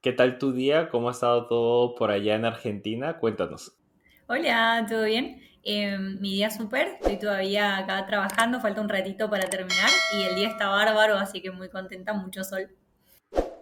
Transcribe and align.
¿Qué 0.00 0.12
tal 0.12 0.38
tu 0.38 0.52
día? 0.52 0.90
¿Cómo 0.90 1.08
ha 1.08 1.12
estado 1.12 1.48
todo 1.48 1.96
por 1.96 2.12
allá 2.12 2.36
en 2.36 2.44
Argentina? 2.44 3.18
Cuéntanos. 3.18 3.76
Hola, 4.28 4.86
¿todo 4.88 5.04
bien? 5.04 5.42
Eh, 5.64 5.98
mi 5.98 6.34
día 6.34 6.50
súper, 6.50 6.86
estoy 7.00 7.18
todavía 7.18 7.78
acá 7.78 8.06
trabajando, 8.06 8.60
falta 8.60 8.80
un 8.80 8.88
ratito 8.88 9.28
para 9.28 9.50
terminar 9.50 9.90
y 10.16 10.22
el 10.22 10.36
día 10.36 10.48
está 10.50 10.68
bárbaro, 10.68 11.16
así 11.16 11.42
que 11.42 11.50
muy 11.50 11.68
contenta, 11.68 12.12
mucho 12.12 12.44
sol. 12.44 12.68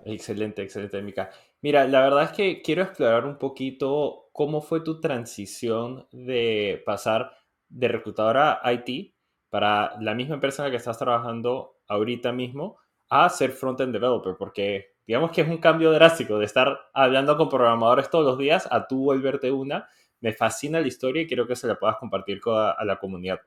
Excelente, 0.04 0.60
excelente, 0.60 1.00
Mica. 1.00 1.30
Mira, 1.62 1.86
la 1.86 2.02
verdad 2.02 2.24
es 2.24 2.30
que 2.32 2.60
quiero 2.60 2.82
explorar 2.82 3.24
un 3.24 3.38
poquito 3.38 4.28
cómo 4.32 4.60
fue 4.60 4.82
tu 4.82 5.00
transición 5.00 6.06
de 6.12 6.82
pasar 6.84 7.32
de 7.70 7.88
reclutadora 7.88 8.60
a 8.62 8.72
IT 8.74 9.14
para 9.48 9.98
la 10.02 10.14
misma 10.14 10.34
empresa 10.34 10.62
en 10.62 10.66
la 10.66 10.70
que 10.72 10.76
estás 10.76 10.98
trabajando 10.98 11.78
ahorita 11.88 12.30
mismo 12.32 12.76
a 13.08 13.26
ser 13.30 13.52
front-end 13.52 13.94
developer, 13.94 14.36
porque 14.38 14.95
digamos 15.06 15.30
que 15.30 15.42
es 15.42 15.48
un 15.48 15.58
cambio 15.58 15.92
drástico 15.92 16.38
de 16.38 16.46
estar 16.46 16.90
hablando 16.92 17.36
con 17.36 17.48
programadores 17.48 18.10
todos 18.10 18.24
los 18.24 18.38
días 18.38 18.68
a 18.70 18.86
tú 18.86 19.04
volverte 19.04 19.50
una. 19.50 19.88
Me 20.20 20.32
fascina 20.32 20.80
la 20.80 20.88
historia 20.88 21.22
y 21.22 21.26
quiero 21.26 21.46
que 21.46 21.56
se 21.56 21.66
la 21.66 21.78
puedas 21.78 21.96
compartir 21.96 22.40
con 22.40 22.58
a, 22.58 22.70
a 22.70 22.84
la 22.84 22.98
comunidad. 22.98 23.40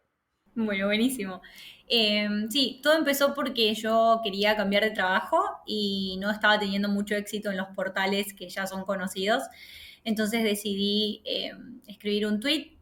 Bueno, 0.55 0.88
buenísimo. 0.88 1.41
Eh, 1.88 2.27
sí, 2.49 2.80
todo 2.83 2.97
empezó 2.97 3.33
porque 3.33 3.73
yo 3.73 4.21
quería 4.23 4.55
cambiar 4.55 4.83
de 4.83 4.91
trabajo 4.91 5.41
y 5.66 6.17
no 6.21 6.30
estaba 6.31 6.59
teniendo 6.59 6.89
mucho 6.89 7.16
éxito 7.16 7.49
en 7.49 7.57
los 7.57 7.67
portales 7.69 8.33
que 8.33 8.49
ya 8.49 8.67
son 8.67 8.83
conocidos. 8.85 9.44
Entonces 10.03 10.44
decidí 10.44 11.21
eh, 11.25 11.52
escribir 11.88 12.27
un 12.27 12.39
tweet 12.39 12.77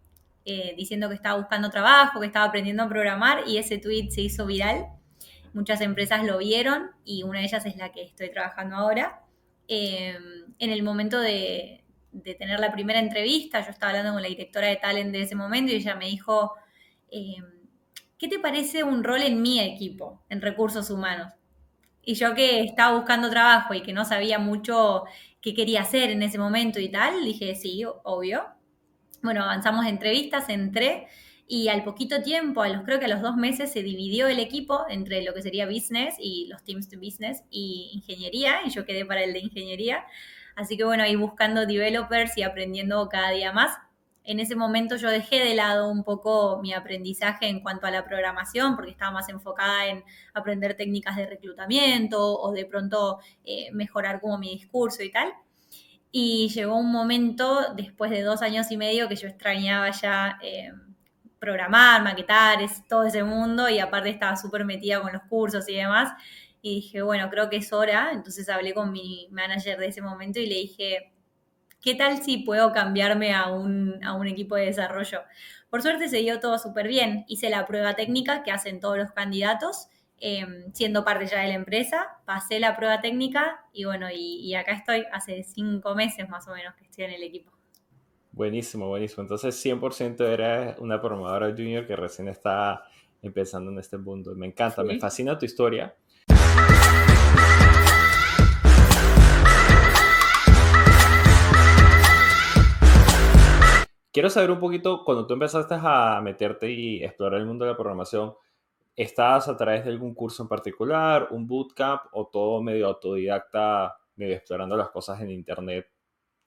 eh, 0.45 0.73
diciendo 0.77 1.09
que 1.09 1.15
estaba 1.15 1.39
buscando 1.39 1.69
trabajo, 1.69 2.19
que 2.19 2.27
estaba 2.27 2.45
aprendiendo 2.45 2.83
a 2.83 2.89
programar 2.89 3.43
y 3.47 3.57
ese 3.57 3.77
tweet 3.77 4.09
se 4.09 4.21
hizo 4.21 4.45
viral. 4.45 4.85
Muchas 5.57 5.81
empresas 5.81 6.23
lo 6.23 6.37
vieron 6.37 6.91
y 7.03 7.23
una 7.23 7.39
de 7.39 7.45
ellas 7.45 7.65
es 7.65 7.77
la 7.77 7.91
que 7.91 8.03
estoy 8.03 8.29
trabajando 8.29 8.75
ahora. 8.75 9.23
Eh, 9.67 10.15
en 10.59 10.69
el 10.69 10.83
momento 10.83 11.19
de, 11.19 11.83
de, 12.11 12.35
tener 12.35 12.59
la 12.59 12.71
primera 12.71 12.99
entrevista, 12.99 13.65
yo 13.65 13.71
estaba 13.71 13.89
hablando 13.89 14.13
con 14.13 14.21
la 14.21 14.27
directora 14.27 14.67
de 14.67 14.75
talent 14.75 15.11
de 15.11 15.23
ese 15.23 15.33
momento 15.33 15.71
y 15.71 15.77
ella 15.77 15.95
me 15.95 16.05
dijo, 16.05 16.53
eh, 17.09 17.37
¿qué 18.19 18.27
te 18.27 18.37
parece 18.37 18.83
un 18.83 19.03
rol 19.03 19.23
en 19.23 19.41
mi 19.41 19.59
equipo, 19.59 20.23
en 20.29 20.41
recursos 20.41 20.91
humanos? 20.91 21.33
Y 22.03 22.13
yo 22.13 22.35
que 22.35 22.61
estaba 22.61 22.95
buscando 22.95 23.27
trabajo 23.31 23.73
y 23.73 23.81
que 23.81 23.93
no 23.93 24.05
sabía 24.05 24.37
mucho 24.37 25.05
qué 25.41 25.55
quería 25.55 25.81
hacer 25.81 26.11
en 26.11 26.21
ese 26.21 26.37
momento 26.37 26.79
y 26.79 26.89
tal, 26.89 27.25
dije, 27.25 27.55
sí, 27.55 27.83
obvio. 28.03 28.45
Bueno, 29.23 29.41
avanzamos 29.41 29.87
entrevistas, 29.87 30.49
entré 30.49 31.07
y 31.47 31.69
al 31.69 31.83
poquito 31.83 32.21
tiempo, 32.21 32.61
a 32.61 32.69
los, 32.69 32.83
creo 32.83 32.99
que 32.99 33.05
a 33.05 33.09
los 33.09 33.21
dos 33.21 33.35
meses, 33.35 33.71
se 33.71 33.83
dividió 33.83 34.27
el 34.27 34.39
equipo 34.39 34.85
entre 34.89 35.23
lo 35.23 35.33
que 35.33 35.41
sería 35.41 35.65
business 35.65 36.15
y 36.19 36.47
los 36.49 36.63
teams 36.63 36.89
de 36.89 36.97
business 36.97 37.43
y 37.49 37.91
ingeniería, 37.93 38.57
y 38.65 38.69
yo 38.69 38.85
quedé 38.85 39.05
para 39.05 39.23
el 39.23 39.33
de 39.33 39.39
ingeniería. 39.39 40.05
Así 40.55 40.75
que 40.75 40.83
bueno, 40.83 41.03
ahí 41.03 41.15
buscando 41.15 41.65
developers 41.65 42.37
y 42.37 42.43
aprendiendo 42.43 43.07
cada 43.09 43.31
día 43.31 43.53
más 43.53 43.77
en 44.27 44.41
ese 44.41 44.55
momento 44.55 44.97
yo 44.97 45.09
dejé 45.09 45.39
de 45.39 45.55
lado 45.55 45.89
un 45.89 46.03
poco 46.03 46.59
mi 46.61 46.73
aprendizaje 46.73 47.47
en 47.47 47.61
cuanto 47.61 47.87
a 47.87 47.91
la 47.91 48.03
programación, 48.03 48.75
porque 48.75 48.91
estaba 48.91 49.11
más 49.11 49.29
enfocada 49.29 49.87
en 49.87 50.03
aprender 50.33 50.75
técnicas 50.75 51.15
de 51.15 51.25
reclutamiento 51.25 52.37
o 52.37 52.51
de 52.51 52.65
pronto 52.65 53.19
eh, 53.45 53.71
mejorar 53.71 54.19
como 54.19 54.37
mi 54.37 54.49
discurso 54.49 55.01
y 55.01 55.11
tal. 55.11 55.31
Y 56.11 56.49
llegó 56.49 56.75
un 56.75 56.91
momento, 56.91 57.73
después 57.75 58.11
de 58.11 58.21
dos 58.21 58.41
años 58.41 58.69
y 58.69 58.75
medio, 58.75 59.07
que 59.07 59.15
yo 59.15 59.29
extrañaba 59.29 59.91
ya 59.91 60.37
eh, 60.43 60.71
programar, 61.39 62.03
maquetar, 62.03 62.61
es, 62.61 62.87
todo 62.87 63.03
ese 63.05 63.23
mundo, 63.23 63.69
y 63.69 63.79
aparte 63.79 64.09
estaba 64.09 64.35
súper 64.35 64.65
metida 64.65 65.01
con 65.01 65.13
los 65.13 65.23
cursos 65.23 65.67
y 65.69 65.75
demás. 65.75 66.13
Y 66.61 66.75
dije, 66.75 67.01
bueno, 67.01 67.29
creo 67.29 67.49
que 67.49 67.57
es 67.57 67.71
hora. 67.73 68.11
Entonces 68.13 68.49
hablé 68.49 68.73
con 68.73 68.91
mi 68.91 69.27
manager 69.31 69.77
de 69.77 69.87
ese 69.87 70.01
momento 70.01 70.39
y 70.39 70.47
le 70.47 70.55
dije, 70.55 71.13
¿qué 71.81 71.95
tal 71.95 72.23
si 72.23 72.39
puedo 72.39 72.71
cambiarme 72.73 73.33
a 73.33 73.49
un, 73.49 74.03
a 74.03 74.13
un 74.13 74.27
equipo 74.27 74.55
de 74.55 74.65
desarrollo? 74.65 75.21
Por 75.69 75.81
suerte 75.81 76.07
se 76.07 76.17
dio 76.17 76.39
todo 76.39 76.57
súper 76.59 76.87
bien. 76.87 77.25
Hice 77.27 77.49
la 77.49 77.65
prueba 77.65 77.95
técnica 77.95 78.43
que 78.43 78.51
hacen 78.51 78.79
todos 78.79 78.97
los 78.97 79.11
candidatos, 79.11 79.87
eh, 80.19 80.45
siendo 80.73 81.03
parte 81.03 81.27
ya 81.27 81.41
de 81.41 81.49
la 81.49 81.53
empresa. 81.55 82.17
Pasé 82.25 82.59
la 82.59 82.75
prueba 82.75 83.01
técnica 83.01 83.65
y 83.73 83.85
bueno, 83.85 84.07
y, 84.11 84.53
acá 84.55 84.73
estoy 84.73 85.05
hace 85.11 85.43
cinco 85.43 85.93
meses 85.95 86.27
más 86.29 86.47
o 86.47 86.53
menos 86.53 86.73
que 86.75 86.85
estoy 86.85 87.05
en 87.05 87.11
el 87.11 87.23
equipo. 87.23 87.56
Buenísimo, 88.37 88.87
buenísimo. 88.87 89.23
Entonces 89.23 89.65
100% 89.65 90.21
eres 90.21 90.77
una 90.77 91.01
programadora 91.01 91.49
junior 91.49 91.87
que 91.87 91.95
recién 91.95 92.27
está 92.27 92.83
empezando 93.19 93.71
en 93.71 93.79
este 93.79 93.97
mundo. 93.97 94.35
Me 94.35 94.45
encanta, 94.45 94.83
sí. 94.83 94.87
me 94.87 94.99
fascina 94.99 95.39
tu 95.39 95.45
historia. 95.45 95.95
Quiero 104.11 104.29
saber 104.29 104.51
un 104.51 104.59
poquito, 104.59 105.03
cuando 105.03 105.25
tú 105.25 105.33
empezaste 105.33 105.73
a 105.75 106.21
meterte 106.23 106.69
y 106.69 107.03
explorar 107.03 107.39
el 107.39 107.47
mundo 107.47 107.65
de 107.65 107.71
la 107.71 107.77
programación, 107.77 108.35
¿estabas 108.95 109.47
a 109.47 109.57
través 109.57 109.83
de 109.83 109.89
algún 109.89 110.13
curso 110.13 110.43
en 110.43 110.49
particular, 110.49 111.29
un 111.31 111.47
bootcamp 111.47 112.03
o 112.11 112.27
todo 112.27 112.61
medio 112.61 112.85
autodidacta, 112.85 113.97
medio 114.15 114.35
explorando 114.35 114.77
las 114.77 114.89
cosas 114.89 115.19
en 115.21 115.31
internet 115.31 115.89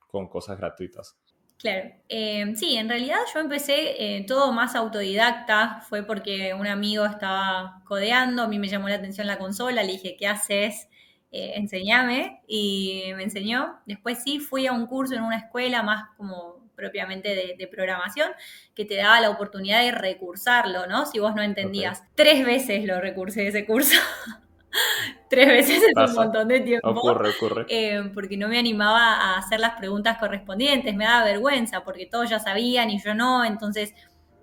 con 0.06 0.28
cosas 0.28 0.56
gratuitas? 0.56 1.18
Claro, 1.60 1.90
eh, 2.08 2.54
sí, 2.56 2.76
en 2.76 2.88
realidad 2.88 3.18
yo 3.34 3.40
empecé 3.40 4.16
eh, 4.16 4.24
todo 4.26 4.50
más 4.50 4.74
autodidacta, 4.74 5.82
fue 5.90 6.02
porque 6.02 6.54
un 6.54 6.66
amigo 6.66 7.04
estaba 7.04 7.82
codeando, 7.84 8.44
a 8.44 8.48
mí 8.48 8.58
me 8.58 8.66
llamó 8.66 8.88
la 8.88 8.94
atención 8.94 9.26
la 9.26 9.36
consola, 9.36 9.82
le 9.82 9.92
dije, 9.92 10.16
¿qué 10.18 10.26
haces? 10.26 10.88
Eh, 11.30 11.52
enseñame 11.56 12.40
y 12.48 13.12
me 13.14 13.24
enseñó. 13.24 13.78
Después 13.84 14.22
sí 14.24 14.40
fui 14.40 14.66
a 14.66 14.72
un 14.72 14.86
curso 14.86 15.14
en 15.14 15.22
una 15.22 15.36
escuela 15.36 15.82
más 15.82 16.08
como 16.16 16.70
propiamente 16.74 17.34
de, 17.34 17.56
de, 17.58 17.68
programación, 17.68 18.30
que 18.74 18.86
te 18.86 18.96
daba 18.96 19.20
la 19.20 19.28
oportunidad 19.28 19.82
de 19.82 19.92
recursarlo, 19.92 20.86
¿no? 20.86 21.04
Si 21.04 21.18
vos 21.18 21.34
no 21.34 21.42
entendías. 21.42 21.98
Okay. 22.00 22.10
Tres 22.14 22.46
veces 22.46 22.84
lo 22.86 23.02
recursé 23.02 23.46
ese 23.46 23.66
curso. 23.66 23.96
Tres 25.28 25.48
veces 25.48 25.82
en 25.94 26.08
un 26.08 26.14
montón 26.14 26.48
de 26.48 26.60
tiempo. 26.60 26.88
Ocurre, 26.88 27.30
ocurre. 27.30 27.66
Eh, 27.68 28.10
porque 28.14 28.36
no 28.36 28.48
me 28.48 28.58
animaba 28.58 29.14
a 29.14 29.38
hacer 29.38 29.60
las 29.60 29.76
preguntas 29.76 30.18
correspondientes, 30.18 30.94
me 30.94 31.04
daba 31.04 31.24
vergüenza, 31.24 31.84
porque 31.84 32.06
todos 32.06 32.30
ya 32.30 32.38
sabían 32.38 32.90
y 32.90 33.00
yo 33.00 33.14
no, 33.14 33.44
entonces 33.44 33.94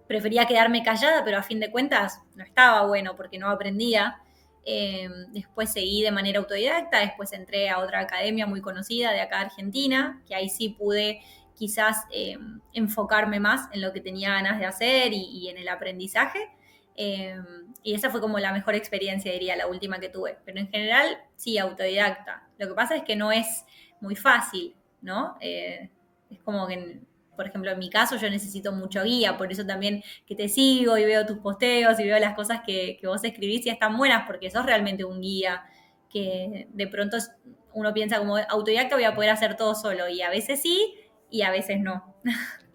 prefería 0.08 0.46
quedarme 0.46 0.84
callada, 0.84 1.24
pero 1.24 1.38
a 1.38 1.44
fin 1.44 1.60
de 1.60 1.70
cuentas 1.70 2.22
no 2.36 2.44
estaba 2.44 2.86
bueno 2.88 3.16
porque 3.16 3.38
no 3.38 3.50
aprendía. 3.50 4.22
Eh, 4.70 5.08
después 5.30 5.72
seguí 5.72 6.02
de 6.02 6.12
manera 6.12 6.40
autodidacta, 6.40 7.00
después 7.00 7.32
entré 7.32 7.70
a 7.70 7.80
otra 7.80 8.02
academia 8.02 8.46
muy 8.46 8.60
conocida 8.62 9.12
de 9.12 9.22
acá 9.22 9.40
Argentina, 9.40 10.22
que 10.28 10.36
ahí 10.36 10.50
sí 10.50 10.70
pude 10.70 11.22
quizás 11.56 12.04
eh, 12.12 12.38
enfocarme 12.74 13.40
más 13.40 13.70
en 13.72 13.82
lo 13.82 13.94
que 13.94 14.02
tenía 14.02 14.32
ganas 14.32 14.60
de 14.60 14.66
hacer 14.66 15.14
y, 15.14 15.24
y 15.24 15.50
en 15.50 15.58
el 15.58 15.70
aprendizaje. 15.70 16.50
Eh, 16.98 17.40
y 17.84 17.94
esa 17.94 18.10
fue 18.10 18.20
como 18.20 18.40
la 18.40 18.52
mejor 18.52 18.76
experiencia, 18.76 19.32
diría, 19.32 19.56
la 19.56 19.68
última 19.68 20.00
que 20.00 20.10
tuve. 20.10 20.38
Pero 20.44 20.60
en 20.60 20.70
general, 20.70 21.18
sí, 21.36 21.58
autodidacta. 21.58 22.50
Lo 22.58 22.68
que 22.68 22.74
pasa 22.74 22.96
es 22.96 23.04
que 23.04 23.16
no 23.16 23.32
es 23.32 23.66
muy 24.02 24.16
fácil, 24.16 24.76
¿no? 25.02 25.38
Eh, 25.40 25.90
es 26.30 26.40
como 26.42 26.68
que, 26.68 27.00
por 27.36 27.48
ejemplo, 27.48 27.72
en 27.72 27.80
mi 27.80 27.90
caso 27.90 28.18
yo 28.18 28.30
necesito 28.30 28.72
mucho 28.72 29.04
guía, 29.04 29.38
por 29.38 29.52
eso 29.52 29.66
también 29.66 30.04
que 30.26 30.36
te 30.36 30.50
sigo 30.50 30.98
y 30.98 31.06
veo 31.06 31.26
tus 31.26 31.38
posteos 31.38 32.00
y 32.00 32.04
veo 32.04 32.20
las 32.20 32.36
cosas 32.36 32.62
que, 32.66 32.98
que 33.00 33.08
vos 33.08 33.24
escribís 33.24 33.66
y 33.66 33.70
están 33.70 33.96
buenas 33.96 34.26
porque 34.26 34.50
sos 34.50 34.66
realmente 34.66 35.06
un 35.06 35.22
guía 35.22 35.64
que 36.10 36.68
de 36.72 36.88
pronto 36.88 37.18
uno 37.74 37.94
piensa 37.94 38.18
como 38.18 38.38
autodidacta 38.38 38.96
voy 38.96 39.06
a 39.06 39.14
poder 39.14 39.30
hacer 39.30 39.56
todo 39.56 39.76
solo 39.76 40.10
y 40.10 40.22
a 40.22 40.30
veces 40.30 40.62
sí, 40.62 40.96
y 41.30 41.44
a 41.44 41.52
veces 41.52 41.80
no. 41.80 42.16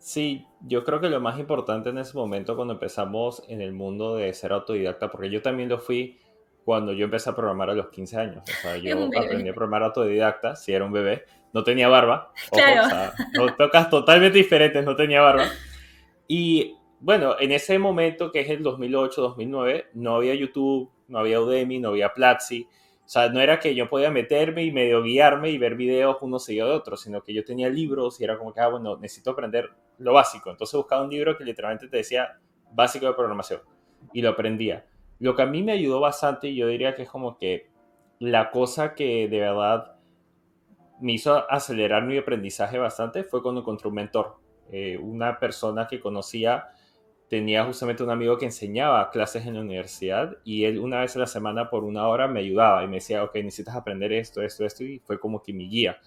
Sí, 0.00 0.46
yo 0.66 0.82
creo 0.82 0.98
que 0.98 1.10
lo 1.10 1.20
más 1.20 1.38
importante 1.38 1.90
en 1.90 1.98
ese 1.98 2.16
momento 2.16 2.56
cuando 2.56 2.72
empezamos 2.72 3.42
en 3.48 3.60
el 3.60 3.72
mundo 3.72 4.16
de 4.16 4.32
ser 4.32 4.50
autodidacta, 4.50 5.10
porque 5.10 5.28
yo 5.28 5.42
también 5.42 5.68
lo 5.68 5.78
fui 5.78 6.18
cuando 6.64 6.94
yo 6.94 7.04
empecé 7.04 7.28
a 7.28 7.36
programar 7.36 7.68
a 7.68 7.74
los 7.74 7.90
15 7.90 8.16
años. 8.16 8.44
O 8.48 8.62
sea, 8.62 8.76
yo 8.78 9.10
aprendí 9.14 9.50
a 9.50 9.52
programar 9.52 9.82
autodidacta, 9.82 10.56
si 10.56 10.72
era 10.72 10.86
un 10.86 10.92
bebé, 10.92 11.24
no 11.52 11.62
tenía 11.62 11.88
barba. 11.88 12.32
Ojo, 12.50 12.62
claro. 12.62 12.86
O 12.86 12.88
sea, 12.88 13.12
no, 13.34 13.54
tocas 13.54 13.90
totalmente 13.90 14.38
diferentes, 14.38 14.82
no 14.82 14.96
tenía 14.96 15.20
barba. 15.20 15.44
Y 16.26 16.76
bueno, 16.98 17.36
en 17.38 17.52
ese 17.52 17.78
momento, 17.78 18.32
que 18.32 18.40
es 18.40 18.48
el 18.48 18.62
2008, 18.62 19.20
2009, 19.20 19.88
no 19.92 20.16
había 20.16 20.34
YouTube, 20.34 20.90
no 21.08 21.18
había 21.18 21.42
Udemy, 21.42 21.78
no 21.78 21.90
había 21.90 22.14
Platzi. 22.14 22.66
O 23.04 23.08
sea, 23.12 23.28
no 23.28 23.40
era 23.40 23.60
que 23.60 23.74
yo 23.74 23.90
podía 23.90 24.10
meterme 24.10 24.64
y 24.64 24.72
medio 24.72 25.02
guiarme 25.02 25.50
y 25.50 25.58
ver 25.58 25.74
videos 25.74 26.16
uno 26.22 26.38
seguido 26.38 26.68
de 26.68 26.74
otro, 26.74 26.96
sino 26.96 27.22
que 27.22 27.34
yo 27.34 27.44
tenía 27.44 27.68
libros 27.68 28.18
y 28.18 28.24
era 28.24 28.38
como 28.38 28.54
que, 28.54 28.60
ah, 28.60 28.68
bueno, 28.68 28.96
necesito 28.96 29.32
aprender 29.32 29.70
lo 30.00 30.14
básico. 30.14 30.50
Entonces 30.50 30.76
buscaba 30.76 31.02
un 31.02 31.10
libro 31.10 31.36
que 31.36 31.44
literalmente 31.44 31.88
te 31.88 31.98
decía 31.98 32.38
básico 32.72 33.06
de 33.06 33.14
programación 33.14 33.60
y 34.12 34.22
lo 34.22 34.30
aprendía. 34.30 34.86
Lo 35.18 35.36
que 35.36 35.42
a 35.42 35.46
mí 35.46 35.62
me 35.62 35.72
ayudó 35.72 36.00
bastante, 36.00 36.48
y 36.48 36.56
yo 36.56 36.66
diría 36.66 36.94
que 36.94 37.02
es 37.02 37.10
como 37.10 37.36
que 37.36 37.70
la 38.18 38.50
cosa 38.50 38.94
que 38.94 39.28
de 39.28 39.40
verdad 39.40 39.96
me 41.00 41.12
hizo 41.12 41.50
acelerar 41.50 42.04
mi 42.04 42.18
aprendizaje 42.18 42.78
bastante 42.78 43.24
fue 43.24 43.42
cuando 43.42 43.60
encontré 43.60 43.88
un 43.88 43.94
mentor, 43.94 44.36
eh, 44.70 44.98
una 44.98 45.38
persona 45.38 45.86
que 45.86 46.00
conocía 46.00 46.68
tenía 47.28 47.64
justamente 47.64 48.02
un 48.02 48.10
amigo 48.10 48.36
que 48.36 48.46
enseñaba 48.46 49.08
clases 49.10 49.46
en 49.46 49.54
la 49.54 49.60
universidad 49.60 50.36
y 50.42 50.64
él 50.64 50.80
una 50.80 51.00
vez 51.00 51.14
a 51.14 51.20
la 51.20 51.26
semana 51.26 51.70
por 51.70 51.84
una 51.84 52.08
hora 52.08 52.26
me 52.26 52.40
ayudaba 52.40 52.82
y 52.82 52.88
me 52.88 52.96
decía, 52.96 53.22
ok, 53.22 53.36
necesitas 53.36 53.76
aprender 53.76 54.12
esto, 54.12 54.42
esto, 54.42 54.64
esto, 54.64 54.82
y 54.82 54.98
fue 54.98 55.20
como 55.20 55.40
que 55.40 55.52
mi 55.52 55.68
guía. 55.68 55.98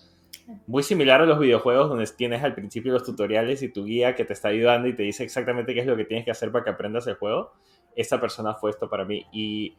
Muy 0.67 0.83
similar 0.83 1.21
a 1.21 1.25
los 1.25 1.39
videojuegos 1.39 1.89
donde 1.89 2.05
tienes 2.07 2.43
al 2.43 2.53
principio 2.53 2.91
los 2.91 3.03
tutoriales 3.03 3.63
y 3.63 3.69
tu 3.69 3.85
guía 3.85 4.15
que 4.15 4.25
te 4.25 4.33
está 4.33 4.49
ayudando 4.49 4.87
y 4.87 4.95
te 4.95 5.03
dice 5.03 5.23
exactamente 5.23 5.73
qué 5.73 5.79
es 5.79 5.87
lo 5.87 5.95
que 5.95 6.05
tienes 6.05 6.25
que 6.25 6.31
hacer 6.31 6.51
para 6.51 6.65
que 6.65 6.71
aprendas 6.71 7.07
el 7.07 7.15
juego. 7.15 7.53
Esta 7.95 8.19
persona 8.19 8.53
fue 8.55 8.71
esto 8.71 8.89
para 8.89 9.05
mí 9.05 9.25
y 9.31 9.75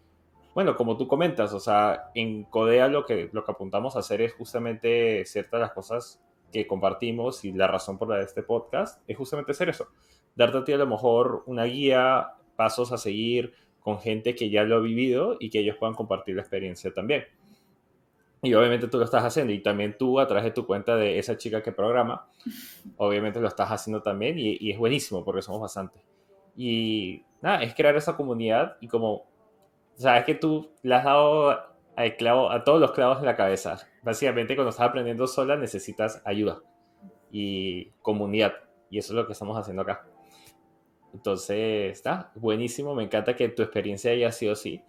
bueno, 0.55 0.77
como 0.77 0.97
tú 0.97 1.09
comentas, 1.09 1.53
o 1.53 1.59
sea, 1.59 2.11
en 2.15 2.45
Codea 2.45 2.87
lo 2.89 3.05
que, 3.05 3.29
lo 3.33 3.45
que 3.45 3.51
apuntamos 3.51 3.97
a 3.97 3.99
hacer 3.99 4.23
es 4.23 4.35
justamente 4.35 5.25
ciertas 5.27 5.61
las 5.61 5.73
cosas 5.73 6.23
que 6.53 6.67
compartimos 6.69 7.45
y 7.45 7.53
la 7.53 7.67
razón 7.67 7.99
por 7.99 8.09
la 8.09 8.19
de 8.19 8.25
este 8.25 8.45
podcast 8.45 9.03
es 9.09 9.17
justamente 9.17 9.51
hacer 9.51 9.69
eso. 9.69 9.89
Darte 10.37 10.59
a 10.59 10.65
ti 10.65 10.73
a 10.73 10.79
lo 10.79 10.87
mejor 10.87 11.43
una 11.47 11.65
guía, 11.65 12.35
pasos 12.55 12.93
a 12.93 12.99
seguir 12.99 13.53
con 13.81 13.99
gente 13.99 14.37
que 14.37 14.49
ya 14.49 14.63
lo 14.63 14.77
ha 14.77 14.81
vivido 14.81 15.37
y 15.41 15.51
que 15.51 15.59
ellos 15.59 15.77
puedan 15.77 15.97
compartir 15.97 16.37
la 16.37 16.43
experiencia 16.43 16.95
también. 16.95 17.25
Y 18.45 18.55
obviamente 18.55 18.89
tú 18.89 18.99
lo 18.99 19.05
estás 19.05 19.25
haciendo 19.25 19.53
y 19.53 19.63
también 19.63 19.97
tú 19.99 20.21
a 20.21 20.27
través 20.27 20.45
de 20.45 20.51
tu 20.51 20.67
cuenta 20.67 20.97
de 20.97 21.19
esa 21.19 21.37
chica 21.37 21.63
que 21.63 21.73
programa, 21.73 22.29
obviamente 22.97 23.41
lo 23.41 23.49
estás 23.49 23.71
haciendo 23.71 24.03
también 24.03 24.39
y, 24.39 24.57
y 24.61 24.71
es 24.71 24.79
buenísimo 24.79 25.25
porque 25.25 25.43
somos 25.43 25.61
bastante. 25.61 26.05
Y 26.57 27.23
nada, 27.43 27.63
es 27.63 27.75
crear 27.75 27.97
esa 27.97 28.17
comunidad 28.17 28.77
y 28.81 28.89
como 28.89 29.27
o 29.97 30.01
sea, 30.01 30.19
es 30.19 30.25
que 30.25 30.35
tú 30.35 30.71
le 30.83 30.95
has 30.95 31.05
dado 31.05 31.51
a, 31.51 32.11
clavo, 32.19 32.51
a 32.51 32.65
todos 32.65 32.81
los 32.81 32.93
clavos 32.93 33.19
en 33.19 33.27
la 33.27 33.37
cabeza. 33.37 33.79
Básicamente, 34.03 34.57
cuando 34.57 34.71
estás 34.71 34.89
aprendiendo 34.89 35.27
sola, 35.27 35.57
necesitas 35.57 36.21
ayuda 36.25 36.61
y 37.31 37.91
comunidad. 38.03 38.55
Y 38.91 38.99
eso 38.99 39.13
es 39.13 39.17
lo 39.17 39.27
que 39.27 39.33
estamos 39.33 39.57
haciendo 39.57 39.83
acá. 39.83 40.07
Entonces, 41.13 41.93
está 41.93 42.33
buenísimo. 42.35 42.95
Me 42.95 43.05
encanta 43.05 43.37
que 43.37 43.49
tu 43.49 43.63
experiencia 43.63 44.11
haya 44.11 44.33
sido 44.33 44.53
así. 44.53 44.83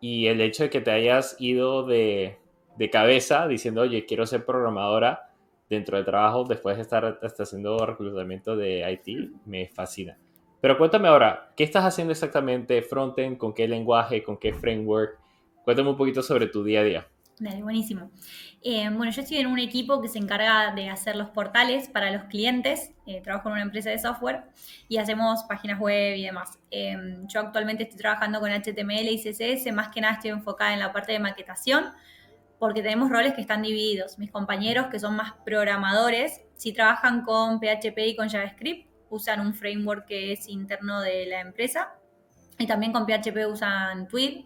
Y 0.00 0.26
el 0.28 0.40
hecho 0.40 0.62
de 0.62 0.70
que 0.70 0.80
te 0.80 0.90
hayas 0.92 1.36
ido 1.38 1.84
de, 1.86 2.38
de 2.78 2.90
cabeza 2.90 3.48
diciendo, 3.48 3.82
oye, 3.82 4.06
quiero 4.06 4.24
ser 4.24 4.44
programadora 4.44 5.30
dentro 5.68 5.96
del 5.96 6.06
trabajo 6.06 6.44
después 6.44 6.76
de 6.76 6.82
estar 6.82 7.18
haciendo 7.22 7.84
reclutamiento 7.84 8.56
de 8.56 8.90
IT, 8.90 9.32
me 9.44 9.66
fascina. 9.66 10.16
Pero 10.60 10.78
cuéntame 10.78 11.08
ahora, 11.08 11.52
¿qué 11.56 11.64
estás 11.64 11.84
haciendo 11.84 12.12
exactamente 12.12 12.80
frontend? 12.82 13.36
¿Con 13.36 13.52
qué 13.52 13.68
lenguaje? 13.68 14.22
¿Con 14.22 14.38
qué 14.38 14.52
framework? 14.52 15.18
Cuéntame 15.64 15.90
un 15.90 15.96
poquito 15.96 16.22
sobre 16.22 16.46
tu 16.46 16.64
día 16.64 16.80
a 16.80 16.84
día. 16.84 17.06
Dale, 17.38 17.62
buenísimo. 17.62 18.10
Eh, 18.62 18.88
bueno, 18.90 19.12
yo 19.12 19.22
estoy 19.22 19.36
en 19.36 19.46
un 19.46 19.60
equipo 19.60 20.00
que 20.00 20.08
se 20.08 20.18
encarga 20.18 20.74
de 20.74 20.88
hacer 20.88 21.14
los 21.14 21.28
portales 21.30 21.88
para 21.88 22.10
los 22.10 22.24
clientes. 22.24 22.92
Eh, 23.06 23.20
trabajo 23.20 23.48
en 23.48 23.52
una 23.54 23.62
empresa 23.62 23.90
de 23.90 23.98
software 23.98 24.42
y 24.88 24.96
hacemos 24.96 25.44
páginas 25.44 25.78
web 25.78 26.16
y 26.16 26.24
demás. 26.24 26.58
Eh, 26.72 26.96
yo 27.28 27.40
actualmente 27.40 27.84
estoy 27.84 27.98
trabajando 27.98 28.40
con 28.40 28.50
HTML 28.50 29.08
y 29.08 29.22
CSS. 29.22 29.72
Más 29.72 29.88
que 29.88 30.00
nada 30.00 30.14
estoy 30.14 30.30
enfocada 30.30 30.72
en 30.72 30.80
la 30.80 30.92
parte 30.92 31.12
de 31.12 31.20
maquetación 31.20 31.84
porque 32.58 32.82
tenemos 32.82 33.10
roles 33.10 33.34
que 33.34 33.40
están 33.40 33.62
divididos. 33.62 34.18
Mis 34.18 34.30
compañeros 34.30 34.86
que 34.88 34.98
son 34.98 35.16
más 35.16 35.32
programadores, 35.44 36.40
sí 36.56 36.72
trabajan 36.72 37.22
con 37.22 37.60
PHP 37.60 37.98
y 37.98 38.16
con 38.16 38.28
JavaScript 38.28 38.88
usan 39.10 39.40
un 39.40 39.54
framework 39.54 40.06
que 40.06 40.32
es 40.32 40.48
interno 40.48 41.00
de 41.00 41.26
la 41.26 41.40
empresa 41.40 41.94
y 42.58 42.66
también 42.66 42.92
con 42.92 43.06
PHP 43.06 43.46
usan 43.46 44.08
Tweet. 44.08 44.44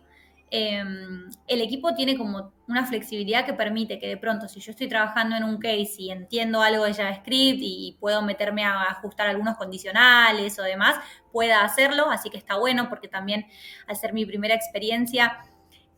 Em, 0.55 1.31
el 1.49 1.63
equipo 1.63 1.95
tiene 1.95 2.19
como 2.19 2.53
una 2.69 2.85
flexibilidad 2.85 3.47
que 3.47 3.55
permite 3.55 3.99
que 3.99 4.07
de 4.07 4.19
pronto, 4.19 4.49
si 4.49 4.61
yo 4.61 4.73
estoy 4.73 4.87
trabajando 4.87 5.35
en 5.35 5.45
un 5.45 5.57
case 5.57 5.95
y 5.97 6.11
entiendo 6.11 6.61
algo 6.61 6.85
de 6.85 6.93
JavaScript 6.93 7.61
y 7.63 7.97
puedo 7.99 8.21
meterme 8.21 8.63
a 8.63 8.83
ajustar 8.83 9.29
algunos 9.29 9.57
condicionales 9.57 10.59
o 10.59 10.63
demás, 10.63 10.97
pueda 11.33 11.65
hacerlo. 11.65 12.11
Así 12.11 12.29
que 12.29 12.37
está 12.37 12.59
bueno 12.59 12.91
porque 12.91 13.09
también 13.09 13.47
al 13.87 13.97
ser 13.97 14.13
mi 14.13 14.27
primera 14.27 14.55
experiencia, 14.55 15.39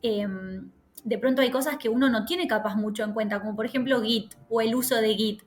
em, 0.03 0.71
de 1.05 1.19
pronto 1.19 1.43
hay 1.43 1.51
cosas 1.51 1.77
que 1.77 1.89
uno 1.89 2.09
no 2.09 2.25
tiene 2.25 2.49
capaz 2.49 2.75
mucho 2.75 3.05
en 3.05 3.13
cuenta, 3.13 3.41
como 3.41 3.55
por 3.55 3.67
ejemplo 3.67 4.03
Git 4.03 4.35
o 4.49 4.61
el 4.61 4.75
uso 4.75 4.97
de 4.97 5.15
Git 5.15 5.43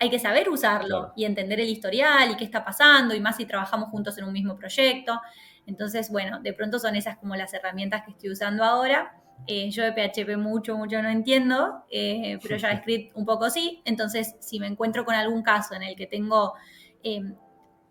hay 0.00 0.10
que 0.10 0.18
saber 0.18 0.48
usarlo 0.48 1.12
y 1.16 1.24
entender 1.24 1.60
el 1.60 1.68
historial 1.68 2.30
y 2.30 2.36
qué 2.36 2.44
está 2.44 2.64
pasando, 2.64 3.14
y 3.14 3.20
más 3.20 3.36
si 3.36 3.46
trabajamos 3.46 3.88
juntos 3.90 4.16
en 4.18 4.24
un 4.24 4.32
mismo 4.32 4.56
proyecto. 4.56 5.20
Entonces, 5.66 6.10
bueno, 6.10 6.40
de 6.40 6.52
pronto 6.52 6.78
son 6.78 6.96
esas 6.96 7.18
como 7.18 7.34
las 7.34 7.52
herramientas 7.52 8.04
que 8.04 8.12
estoy 8.12 8.30
usando 8.30 8.64
ahora. 8.64 9.20
Eh, 9.46 9.70
yo 9.70 9.82
de 9.84 9.92
PHP 9.92 10.36
mucho, 10.36 10.76
mucho 10.76 11.02
no 11.02 11.08
entiendo, 11.08 11.84
eh, 11.90 12.38
pero 12.42 12.58
JavaScript 12.58 13.16
un 13.16 13.24
poco 13.24 13.50
sí. 13.50 13.82
Entonces, 13.84 14.36
si 14.40 14.60
me 14.60 14.66
encuentro 14.66 15.04
con 15.04 15.14
algún 15.14 15.42
caso 15.42 15.74
en 15.74 15.82
el 15.82 15.96
que 15.96 16.06
tengo 16.06 16.54
em, 17.02 17.34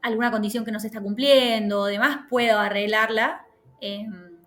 alguna 0.01 0.31
condición 0.31 0.63
que 0.63 0.71
no 0.71 0.79
se 0.79 0.87
está 0.87 1.01
cumpliendo 1.01 1.81
o 1.81 1.85
demás, 1.85 2.19
puedo 2.29 2.59
arreglarla. 2.59 3.45
Em, 3.81 4.37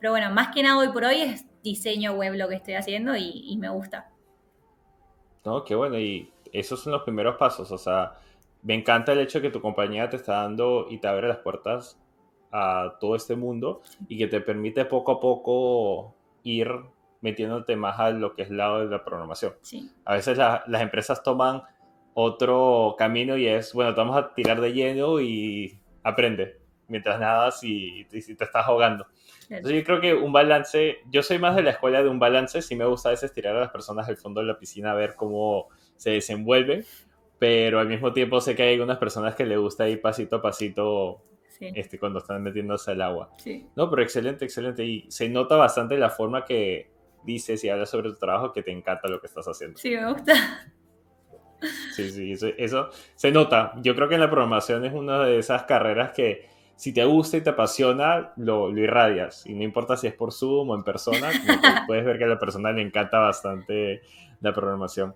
pero 0.00 0.12
bueno, 0.12 0.30
más 0.30 0.48
que 0.48 0.62
nada 0.62 0.78
hoy 0.78 0.88
por 0.88 1.04
hoy 1.04 1.22
es 1.22 1.44
diseño 1.70 2.14
web 2.14 2.34
lo 2.34 2.48
que 2.48 2.56
estoy 2.56 2.74
haciendo 2.74 3.16
y, 3.16 3.42
y 3.44 3.56
me 3.56 3.68
gusta. 3.68 4.10
No, 5.44 5.64
qué 5.64 5.74
bueno. 5.74 5.98
Y 5.98 6.32
esos 6.52 6.82
son 6.82 6.92
los 6.92 7.02
primeros 7.02 7.36
pasos. 7.36 7.70
O 7.70 7.78
sea, 7.78 8.14
me 8.62 8.74
encanta 8.74 9.12
el 9.12 9.20
hecho 9.20 9.38
de 9.38 9.42
que 9.42 9.52
tu 9.52 9.60
compañía 9.60 10.08
te 10.08 10.16
está 10.16 10.42
dando 10.42 10.86
y 10.90 10.98
te 10.98 11.08
abre 11.08 11.28
las 11.28 11.38
puertas 11.38 11.98
a 12.52 12.96
todo 13.00 13.16
este 13.16 13.36
mundo 13.36 13.82
y 14.08 14.18
que 14.18 14.26
te 14.26 14.40
permite 14.40 14.84
poco 14.84 15.12
a 15.12 15.20
poco 15.20 16.14
ir 16.42 16.68
metiéndote 17.20 17.76
más 17.76 17.98
a 17.98 18.10
lo 18.10 18.34
que 18.34 18.42
es 18.42 18.50
el 18.50 18.56
lado 18.56 18.80
de 18.80 18.86
la 18.86 19.04
programación. 19.04 19.54
A 20.04 20.14
veces 20.14 20.38
las 20.38 20.82
empresas 20.82 21.22
toman 21.22 21.62
otro 22.14 22.94
camino 22.98 23.36
y 23.36 23.46
es, 23.46 23.72
bueno, 23.72 23.94
te 23.94 24.00
vamos 24.00 24.16
a 24.16 24.32
tirar 24.34 24.60
de 24.60 24.72
lleno 24.72 25.20
y 25.20 25.78
aprende 26.02 26.58
mientras 26.88 27.20
nada 27.20 27.50
si, 27.50 28.06
si 28.10 28.34
te 28.34 28.44
estás 28.44 28.66
ahogando. 28.66 29.06
Entonces 29.48 29.78
yo 29.78 29.84
creo 29.84 30.00
que 30.00 30.14
un 30.14 30.32
balance, 30.32 30.98
yo 31.10 31.22
soy 31.22 31.38
más 31.38 31.54
de 31.56 31.62
la 31.62 31.70
escuela 31.70 32.02
de 32.02 32.08
un 32.08 32.18
balance, 32.18 32.62
sí 32.62 32.74
me 32.74 32.84
gusta 32.84 33.10
a 33.10 33.12
veces 33.12 33.32
tirar 33.32 33.56
a 33.56 33.60
las 33.60 33.70
personas 33.70 34.08
al 34.08 34.16
fondo 34.16 34.40
de 34.40 34.46
la 34.46 34.58
piscina 34.58 34.92
a 34.92 34.94
ver 34.94 35.14
cómo 35.14 35.68
se 35.96 36.10
desenvuelve, 36.10 36.84
pero 37.38 37.78
al 37.78 37.88
mismo 37.88 38.12
tiempo 38.12 38.40
sé 38.40 38.56
que 38.56 38.62
hay 38.64 38.74
algunas 38.74 38.98
personas 38.98 39.34
que 39.34 39.44
le 39.44 39.56
gusta 39.56 39.88
ir 39.88 40.00
pasito 40.00 40.36
a 40.36 40.42
pasito 40.42 41.22
este, 41.60 41.98
cuando 41.98 42.18
están 42.18 42.42
metiéndose 42.42 42.90
al 42.90 43.02
agua. 43.02 43.30
No, 43.76 43.88
pero 43.88 44.02
excelente, 44.02 44.44
excelente. 44.44 44.84
Y 44.84 45.06
se 45.10 45.28
nota 45.28 45.56
bastante 45.56 45.96
la 45.96 46.10
forma 46.10 46.44
que 46.44 46.90
dices 47.24 47.62
y 47.64 47.68
hablas 47.68 47.90
sobre 47.90 48.10
tu 48.10 48.16
trabajo 48.16 48.52
que 48.52 48.62
te 48.62 48.70
encanta 48.70 49.08
lo 49.08 49.20
que 49.20 49.26
estás 49.26 49.46
haciendo. 49.46 49.78
Sí, 49.78 49.90
me 49.90 50.12
gusta. 50.12 50.34
Sí, 51.94 52.10
sí, 52.10 52.34
eso, 52.58 52.90
se 53.14 53.32
nota. 53.32 53.72
Yo 53.82 53.94
creo 53.94 54.08
que 54.08 54.14
en 54.14 54.20
la 54.20 54.30
programación 54.30 54.84
es 54.84 54.92
una 54.92 55.24
de 55.24 55.38
esas 55.38 55.62
carreras 55.64 56.12
que 56.12 56.48
si 56.76 56.92
te 56.92 57.04
gusta 57.04 57.38
y 57.38 57.40
te 57.40 57.50
apasiona, 57.50 58.32
lo, 58.36 58.70
lo 58.70 58.80
irradias. 58.80 59.46
Y 59.46 59.54
no 59.54 59.64
importa 59.64 59.96
si 59.96 60.06
es 60.06 60.14
por 60.14 60.32
Zoom 60.32 60.70
o 60.70 60.74
en 60.74 60.84
persona, 60.84 61.30
puedes 61.86 62.04
ver 62.04 62.18
que 62.18 62.24
a 62.24 62.28
la 62.28 62.38
persona 62.38 62.70
le 62.70 62.82
encanta 62.82 63.18
bastante 63.18 64.02
la 64.40 64.52
programación. 64.52 65.14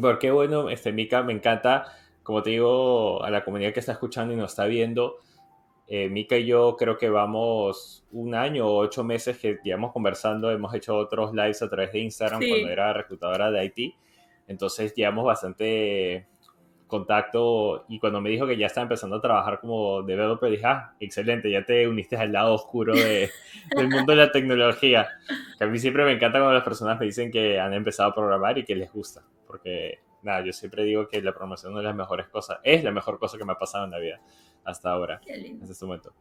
Porque 0.00 0.30
bueno, 0.30 0.68
este, 0.68 0.92
Mika, 0.92 1.22
me 1.22 1.32
encanta, 1.32 1.86
como 2.24 2.42
te 2.42 2.50
digo, 2.50 3.22
a 3.22 3.30
la 3.30 3.44
comunidad 3.44 3.72
que 3.72 3.80
está 3.80 3.92
escuchando 3.92 4.34
y 4.34 4.36
nos 4.36 4.50
está 4.50 4.66
viendo. 4.66 5.18
Eh, 5.86 6.08
Mika 6.08 6.36
y 6.36 6.46
yo 6.46 6.76
creo 6.76 6.98
que 6.98 7.08
vamos 7.08 8.04
un 8.12 8.34
año 8.34 8.66
o 8.66 8.76
ocho 8.78 9.02
meses 9.02 9.38
que 9.38 9.58
llevamos 9.64 9.92
conversando, 9.92 10.50
hemos 10.50 10.74
hecho 10.74 10.96
otros 10.96 11.32
lives 11.32 11.62
a 11.62 11.70
través 11.70 11.92
de 11.92 12.00
Instagram 12.00 12.40
cuando 12.40 12.68
era 12.68 12.92
reclutadora 12.92 13.50
de 13.50 13.64
IT. 13.64 13.94
Entonces 14.46 14.94
llevamos 14.94 15.24
bastante 15.24 16.26
contacto 16.90 17.86
y 17.88 17.98
cuando 17.98 18.20
me 18.20 18.28
dijo 18.28 18.46
que 18.46 18.58
ya 18.58 18.66
estaba 18.66 18.82
empezando 18.82 19.16
a 19.16 19.20
trabajar 19.22 19.60
como 19.60 20.02
developer, 20.02 20.50
dije, 20.50 20.66
ah, 20.66 20.94
excelente, 21.00 21.50
ya 21.50 21.64
te 21.64 21.88
uniste 21.88 22.16
al 22.16 22.32
lado 22.32 22.54
oscuro 22.54 22.94
de, 22.94 23.30
del 23.74 23.88
mundo 23.88 24.12
de 24.12 24.18
la 24.18 24.30
tecnología. 24.30 25.08
Que 25.56 25.64
a 25.64 25.66
mí 25.68 25.78
siempre 25.78 26.04
me 26.04 26.12
encanta 26.12 26.38
cuando 26.38 26.54
las 26.54 26.64
personas 26.64 27.00
me 27.00 27.06
dicen 27.06 27.30
que 27.30 27.58
han 27.58 27.72
empezado 27.72 28.10
a 28.10 28.14
programar 28.14 28.58
y 28.58 28.64
que 28.64 28.76
les 28.76 28.92
gusta 28.92 29.22
porque 29.50 29.98
nada, 30.22 30.44
yo 30.44 30.52
siempre 30.52 30.84
digo 30.84 31.08
que 31.08 31.20
la 31.20 31.32
programación 31.32 31.76
es 31.76 31.82
las 31.82 31.96
mejores 31.96 32.28
cosas, 32.28 32.60
es 32.62 32.84
la 32.84 32.92
mejor 32.92 33.18
cosa 33.18 33.36
que 33.36 33.44
me 33.44 33.52
ha 33.52 33.58
pasado 33.58 33.84
en 33.84 33.90
la 33.90 33.98
vida 33.98 34.20
hasta 34.64 34.92
ahora, 34.92 35.20
hasta 35.60 35.72
este 35.72 35.84
momento. 35.84 36.12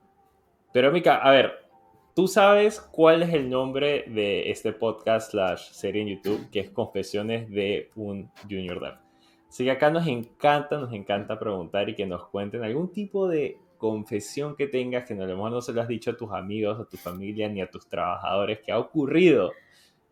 Pero 0.73 0.91
Mika, 0.91 1.17
a 1.17 1.29
ver, 1.29 1.67
tú 2.15 2.27
sabes 2.27 2.81
cuál 2.81 3.21
es 3.21 3.31
el 3.31 3.47
nombre 3.47 4.05
de 4.07 4.49
este 4.49 4.73
podcast 4.73 5.29
slash 5.29 5.69
serie 5.71 6.01
en 6.01 6.07
YouTube, 6.07 6.49
que 6.49 6.61
es 6.61 6.71
Confesiones 6.71 7.51
de 7.51 7.91
un 7.95 8.31
Junior 8.49 8.79
Dev. 8.79 9.08
Así 9.49 9.63
que 9.63 9.71
acá 9.71 9.89
nos 9.89 10.05
encanta, 10.07 10.77
nos 10.77 10.93
encanta 10.93 11.39
preguntar 11.39 11.89
y 11.89 11.95
que 11.95 12.05
nos 12.05 12.27
cuenten 12.27 12.63
algún 12.63 12.93
tipo 12.93 13.27
de 13.27 13.57
confesión 13.79 14.55
que 14.55 14.67
tengas 14.67 15.07
que 15.07 15.13
a 15.13 15.17
lo 15.17 15.35
mejor 15.35 15.51
no 15.51 15.61
se 15.61 15.73
lo 15.73 15.81
has 15.81 15.87
dicho 15.87 16.11
a 16.11 16.17
tus 16.17 16.31
amigos, 16.31 16.79
a 16.79 16.85
tu 16.85 16.97
familia 16.97 17.49
ni 17.49 17.61
a 17.61 17.69
tus 17.69 17.87
trabajadores 17.87 18.59
que 18.59 18.71
ha 18.71 18.77
ocurrido 18.77 19.51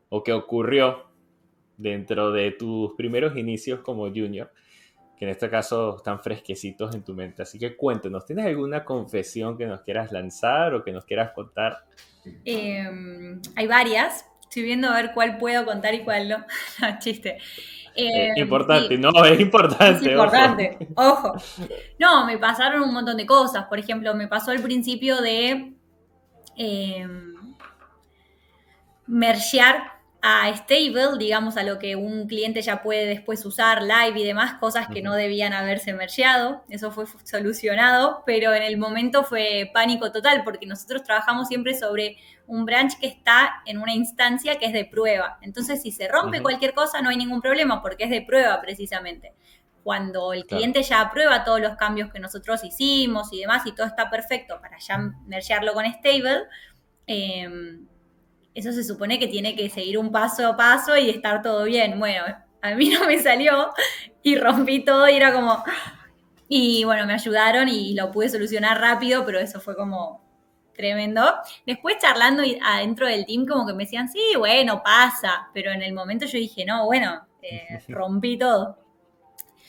o 0.10 0.24
que 0.24 0.34
ocurrió 0.34 1.06
dentro 1.78 2.32
de 2.32 2.52
tus 2.52 2.94
primeros 2.96 3.38
inicios 3.38 3.82
como 3.82 4.08
junior, 4.08 4.52
que 5.16 5.26
en 5.26 5.32
este 5.32 5.50
caso 5.50 5.98
están 5.98 6.20
fresquecitos 6.20 6.96
en 6.96 7.04
tu 7.04 7.14
mente. 7.14 7.44
Así 7.44 7.60
que 7.60 7.76
cuéntanos, 7.76 8.26
¿tienes 8.26 8.46
alguna 8.46 8.84
confesión 8.84 9.58
que 9.58 9.68
nos 9.68 9.82
quieras 9.82 10.12
lanzar 10.12 10.74
o 10.74 10.84
que 10.84 10.92
nos 10.92 11.06
quieras 11.06 11.32
contar? 11.34 11.86
Em, 12.46 13.40
hay 13.56 13.68
varias. 13.68 14.26
Estoy 14.42 14.64
viendo 14.64 14.88
a 14.88 14.96
ver 14.96 15.12
cuál 15.14 15.38
puedo 15.38 15.66
contar 15.66 15.94
y 15.94 16.04
cuál 16.04 16.30
no. 16.30 16.38
no 16.82 17.00
chiste. 17.00 17.38
Eh, 17.98 18.34
importante, 18.36 18.98
no, 18.98 19.10
es 19.26 19.40
importante. 19.40 20.06
Es 20.06 20.12
importante, 20.12 20.78
ojo. 20.96 21.34
No, 22.00 22.26
me 22.26 22.38
pasaron 22.38 22.84
un 22.84 22.94
montón 22.94 23.18
de 23.18 23.26
cosas. 23.26 23.66
Por 23.66 23.80
ejemplo, 23.80 24.14
me 24.14 24.28
pasó 24.28 24.52
al 24.52 24.62
principio 24.62 25.20
de 25.22 25.74
eh, 26.56 27.08
mergear 29.08 29.97
a 30.22 30.52
stable, 30.56 31.18
digamos, 31.20 31.58
a 31.58 31.64
lo 31.64 31.78
que 31.78 31.96
un 31.96 32.28
cliente 32.28 32.62
ya 32.62 32.82
puede 32.82 33.06
después 33.06 33.46
usar, 33.46 33.84
live 33.84 34.20
y 34.20 34.24
demás, 34.24 34.56
cosas 34.56 34.88
que 34.88 35.02
no 35.02 35.14
debían 35.14 35.54
haberse 35.54 35.94
mergeado. 35.94 36.64
Eso 36.70 36.92
fue 36.92 37.06
solucionado, 37.24 38.24
pero 38.26 38.54
en 38.54 38.64
el 38.64 38.78
momento 38.78 39.24
fue 39.24 39.70
pánico 39.74 40.12
total, 40.12 40.44
porque 40.44 40.66
nosotros 40.66 41.04
trabajamos 41.04 41.48
siempre 41.48 41.76
sobre 41.76 42.18
un 42.48 42.66
branch 42.66 42.98
que 43.00 43.08
está 43.08 43.62
en 43.66 43.78
una 43.78 43.94
instancia 43.94 44.58
que 44.58 44.66
es 44.66 44.74
de 44.74 44.86
prueba. 44.86 45.38
Entonces, 45.42 45.82
si 45.84 45.92
se 45.92 46.08
rompe 46.08 46.42
cualquier 46.42 46.74
cosa, 46.74 47.02
no 47.02 47.10
hay 47.10 47.18
ningún 47.18 47.42
problema, 47.42 47.82
porque 47.82 48.06
es 48.06 48.10
de 48.10 48.22
prueba 48.22 48.60
precisamente. 48.60 49.34
Cuando 49.84 50.34
el 50.34 50.46
cliente 50.46 50.82
ya 50.82 51.00
aprueba 51.00 51.44
todos 51.44 51.62
los 51.62 51.76
cambios 51.78 52.12
que 52.12 52.20
nosotros 52.20 52.64
hicimos 52.64 53.32
y 53.32 53.42
demás, 53.42 53.66
y 53.66 53.74
todo 53.74 53.86
está 53.86 54.10
perfecto 54.10 54.60
para 54.60 54.78
ya 54.80 54.98
mergearlo 55.28 55.74
con 55.74 55.86
stable, 55.86 56.44
eh, 57.06 57.48
eso 58.58 58.72
se 58.72 58.84
supone 58.84 59.20
que 59.20 59.28
tiene 59.28 59.56
que 59.56 59.70
seguir 59.70 60.00
un 60.00 60.12
paso 60.12 60.48
a 60.48 60.58
paso 60.58 60.98
y 60.98 61.12
estar 61.12 61.44
todo 61.44 61.66
bien. 61.66 62.00
Bueno, 62.00 62.24
a 62.60 62.74
mí 62.74 62.90
no 63.00 63.06
me 63.06 63.20
salió 63.20 63.70
y 64.24 64.36
rompí 64.36 64.84
todo 64.84 65.08
y 65.08 65.16
era 65.16 65.32
como... 65.32 65.64
Y 66.50 66.84
bueno, 66.86 67.06
me 67.06 67.14
ayudaron 67.14 67.68
y 67.68 67.94
lo 67.94 68.10
pude 68.12 68.30
solucionar 68.30 68.80
rápido, 68.80 69.26
pero 69.26 69.38
eso 69.38 69.60
fue 69.60 69.76
como 69.76 70.26
tremendo. 70.74 71.22
Después 71.68 71.98
charlando 72.00 72.42
adentro 72.64 73.06
del 73.06 73.28
team 73.28 73.46
como 73.46 73.68
que 73.68 73.74
me 73.74 73.84
decían, 73.84 74.10
sí, 74.10 74.22
bueno, 74.38 74.82
pasa, 74.82 75.50
pero 75.54 75.72
en 75.72 75.84
el 75.84 75.94
momento 75.94 76.26
yo 76.26 76.40
dije, 76.40 76.66
no, 76.66 76.86
bueno, 76.86 77.28
eh, 77.44 77.80
rompí 77.90 78.40
todo. 78.40 78.80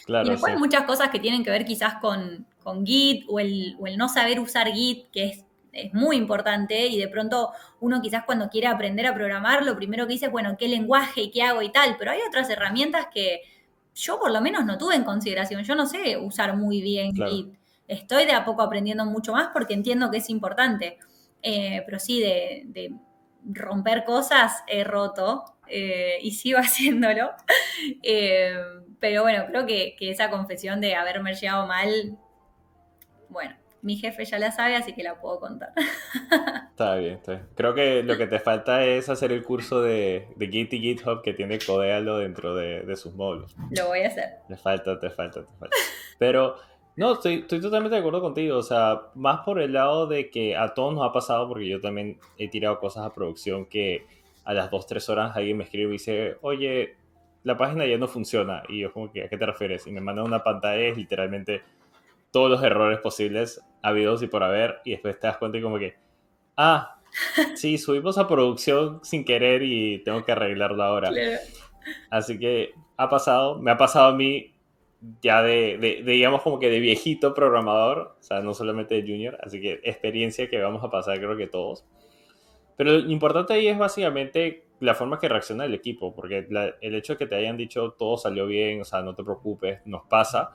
y 0.06 0.30
después 0.30 0.58
muchas 0.58 0.84
cosas 0.84 1.10
que 1.10 1.20
tienen 1.20 1.44
que 1.44 1.50
ver 1.50 1.66
quizás 1.66 1.96
con, 1.96 2.46
con 2.62 2.86
Git 2.86 3.26
o 3.28 3.38
el, 3.38 3.76
o 3.80 3.86
el 3.86 3.98
no 3.98 4.08
saber 4.08 4.40
usar 4.40 4.68
Git, 4.68 5.10
que 5.10 5.24
es 5.26 5.44
es 5.72 5.92
muy 5.94 6.16
importante 6.16 6.86
y 6.86 6.98
de 6.98 7.08
pronto 7.08 7.52
uno 7.80 8.00
quizás 8.00 8.24
cuando 8.24 8.48
quiere 8.48 8.66
aprender 8.66 9.06
a 9.06 9.14
programar, 9.14 9.64
lo 9.64 9.76
primero 9.76 10.06
que 10.06 10.14
dice 10.14 10.26
es, 10.26 10.32
bueno, 10.32 10.56
¿qué 10.58 10.68
lenguaje 10.68 11.22
y 11.22 11.30
qué 11.30 11.42
hago 11.42 11.62
y 11.62 11.70
tal? 11.70 11.96
Pero 11.98 12.10
hay 12.10 12.20
otras 12.26 12.50
herramientas 12.50 13.06
que 13.12 13.42
yo 13.94 14.18
por 14.18 14.30
lo 14.30 14.40
menos 14.40 14.64
no 14.64 14.78
tuve 14.78 14.94
en 14.94 15.04
consideración. 15.04 15.62
Yo 15.64 15.74
no 15.74 15.86
sé 15.86 16.16
usar 16.16 16.56
muy 16.56 16.80
bien 16.80 17.16
y 17.16 17.52
estoy 17.86 18.26
de 18.26 18.32
a 18.32 18.44
poco 18.44 18.62
aprendiendo 18.62 19.04
mucho 19.04 19.32
más 19.32 19.48
porque 19.52 19.74
entiendo 19.74 20.10
que 20.10 20.18
es 20.18 20.30
importante. 20.30 20.98
Eh, 21.42 21.82
pero 21.84 21.98
sí, 21.98 22.20
de, 22.20 22.92
romper 23.50 24.04
cosas 24.04 24.64
he 24.66 24.84
roto 24.84 25.44
eh, 25.68 26.18
y 26.22 26.32
sigo 26.32 26.58
haciéndolo. 26.60 27.30
Eh, 28.02 28.54
pero 29.00 29.22
bueno, 29.22 29.46
creo 29.48 29.66
que, 29.66 29.94
que 29.98 30.10
esa 30.10 30.30
confesión 30.30 30.80
de 30.80 30.94
haberme 30.94 31.34
llegado 31.34 31.66
mal, 31.66 32.18
bueno, 33.28 33.56
mi 33.82 33.96
jefe 33.96 34.24
ya 34.24 34.38
la 34.38 34.50
sabe, 34.50 34.76
así 34.76 34.92
que 34.92 35.02
la 35.02 35.20
puedo 35.20 35.40
contar. 35.40 35.72
Está 36.70 36.94
bien, 36.94 37.14
está 37.14 37.32
bien. 37.32 37.48
Creo 37.56 37.74
que 37.74 38.04
lo 38.04 38.16
que 38.16 38.28
te 38.28 38.38
falta 38.38 38.84
es 38.84 39.08
hacer 39.08 39.32
el 39.32 39.42
curso 39.42 39.82
de, 39.82 40.28
de 40.36 40.46
Git 40.46 40.72
y 40.74 40.78
GitHub 40.78 41.22
que 41.22 41.32
tiene 41.32 41.58
Codealo 41.58 42.18
dentro 42.18 42.54
de, 42.54 42.94
sus 42.94 43.14
módulos. 43.14 43.56
Lo 43.76 43.88
voy 43.88 44.02
a 44.02 44.06
hacer. 44.06 44.36
Te 44.46 44.56
falta, 44.56 44.96
te 45.00 45.10
falta, 45.10 45.44
te 45.44 45.52
falta. 45.58 45.76
Pero, 46.18 46.54
no, 46.94 47.14
estoy, 47.14 47.40
estoy 47.40 47.60
totalmente 47.60 47.96
de 47.96 48.00
acuerdo 48.00 48.20
contigo. 48.20 48.58
O 48.58 48.62
sea, 48.62 49.00
más 49.16 49.40
por 49.40 49.60
el 49.60 49.72
lado 49.72 50.06
de 50.06 50.30
que 50.30 50.56
a 50.56 50.72
todos 50.72 50.94
nos 50.94 51.04
ha 51.04 51.12
pasado, 51.12 51.48
porque 51.48 51.66
yo 51.66 51.80
también 51.80 52.20
he 52.36 52.48
tirado 52.48 52.78
cosas 52.78 53.04
a 53.04 53.12
producción 53.12 53.66
que 53.66 54.06
a 54.44 54.54
las 54.54 54.70
2, 54.70 54.86
3 54.86 55.08
horas 55.08 55.32
alguien 55.34 55.56
me 55.56 55.64
escribe 55.64 55.88
y 55.88 55.92
dice, 55.94 56.36
oye, 56.42 56.94
la 57.42 57.56
página 57.56 57.86
ya 57.86 57.98
no 57.98 58.06
funciona. 58.06 58.62
Y 58.68 58.80
yo 58.82 58.92
como 58.92 59.10
que, 59.10 59.24
¿a 59.24 59.28
qué 59.28 59.36
te 59.36 59.46
refieres? 59.46 59.84
Y 59.88 59.90
me 59.90 60.00
manda 60.00 60.22
una 60.22 60.44
pantalla, 60.44 60.80
es 60.80 60.96
literalmente 60.96 61.62
todos 62.30 62.50
los 62.50 62.62
errores 62.62 62.98
posibles 63.00 63.60
habidos 63.82 64.22
y 64.22 64.26
por 64.26 64.42
haber, 64.42 64.80
y 64.84 64.92
después 64.92 65.18
te 65.18 65.26
das 65.26 65.38
cuenta 65.38 65.58
y 65.58 65.62
como 65.62 65.78
que, 65.78 65.96
ah, 66.56 67.00
sí, 67.54 67.78
subimos 67.78 68.18
a 68.18 68.28
producción 68.28 69.00
sin 69.02 69.24
querer 69.24 69.62
y 69.62 70.02
tengo 70.04 70.24
que 70.24 70.32
arreglarlo 70.32 70.82
ahora. 70.82 71.10
Así 72.10 72.38
que 72.38 72.72
ha 72.96 73.08
pasado, 73.08 73.58
me 73.58 73.70
ha 73.70 73.76
pasado 73.76 74.08
a 74.08 74.14
mí 74.14 74.54
ya 75.22 75.42
de, 75.42 75.78
de, 75.78 76.02
digamos, 76.02 76.42
como 76.42 76.58
que 76.58 76.68
de 76.68 76.80
viejito 76.80 77.34
programador, 77.34 78.16
o 78.18 78.22
sea, 78.22 78.40
no 78.40 78.52
solamente 78.52 78.96
de 78.96 79.02
junior, 79.02 79.38
así 79.42 79.60
que 79.60 79.80
experiencia 79.84 80.48
que 80.50 80.60
vamos 80.60 80.82
a 80.82 80.90
pasar 80.90 81.18
creo 81.18 81.36
que 81.36 81.46
todos. 81.46 81.84
Pero 82.76 82.92
lo 82.92 83.10
importante 83.10 83.54
ahí 83.54 83.68
es 83.68 83.78
básicamente 83.78 84.64
la 84.80 84.94
forma 84.94 85.18
que 85.18 85.28
reacciona 85.28 85.64
el 85.64 85.74
equipo, 85.74 86.14
porque 86.14 86.46
el 86.80 86.94
hecho 86.94 87.14
de 87.14 87.18
que 87.18 87.26
te 87.26 87.34
hayan 87.34 87.56
dicho 87.56 87.94
todo 87.98 88.16
salió 88.16 88.46
bien, 88.46 88.80
o 88.80 88.84
sea, 88.84 89.02
no 89.02 89.14
te 89.14 89.24
preocupes, 89.24 89.80
nos 89.84 90.06
pasa, 90.06 90.50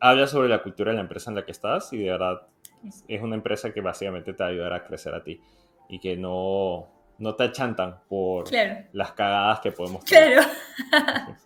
habla 0.00 0.26
sobre 0.26 0.48
la 0.48 0.62
cultura 0.62 0.90
de 0.90 0.96
la 0.96 1.02
empresa 1.02 1.30
en 1.30 1.36
la 1.36 1.44
que 1.44 1.52
estás 1.52 1.92
y 1.92 1.98
de 1.98 2.10
verdad 2.10 2.42
es 3.06 3.22
una 3.22 3.36
empresa 3.36 3.72
que 3.72 3.80
básicamente 3.80 4.32
te 4.32 4.58
va 4.58 4.74
a 4.74 4.84
crecer 4.84 5.14
a 5.14 5.22
ti 5.22 5.40
y 5.88 5.98
que 5.98 6.16
no, 6.16 6.88
no 7.18 7.34
te 7.34 7.44
achantan 7.44 8.00
por 8.08 8.44
las 8.92 9.12
cagadas 9.12 9.60
que 9.60 9.72
podemos 9.72 10.04
tener. 10.04 10.40
Claro. 10.90 11.36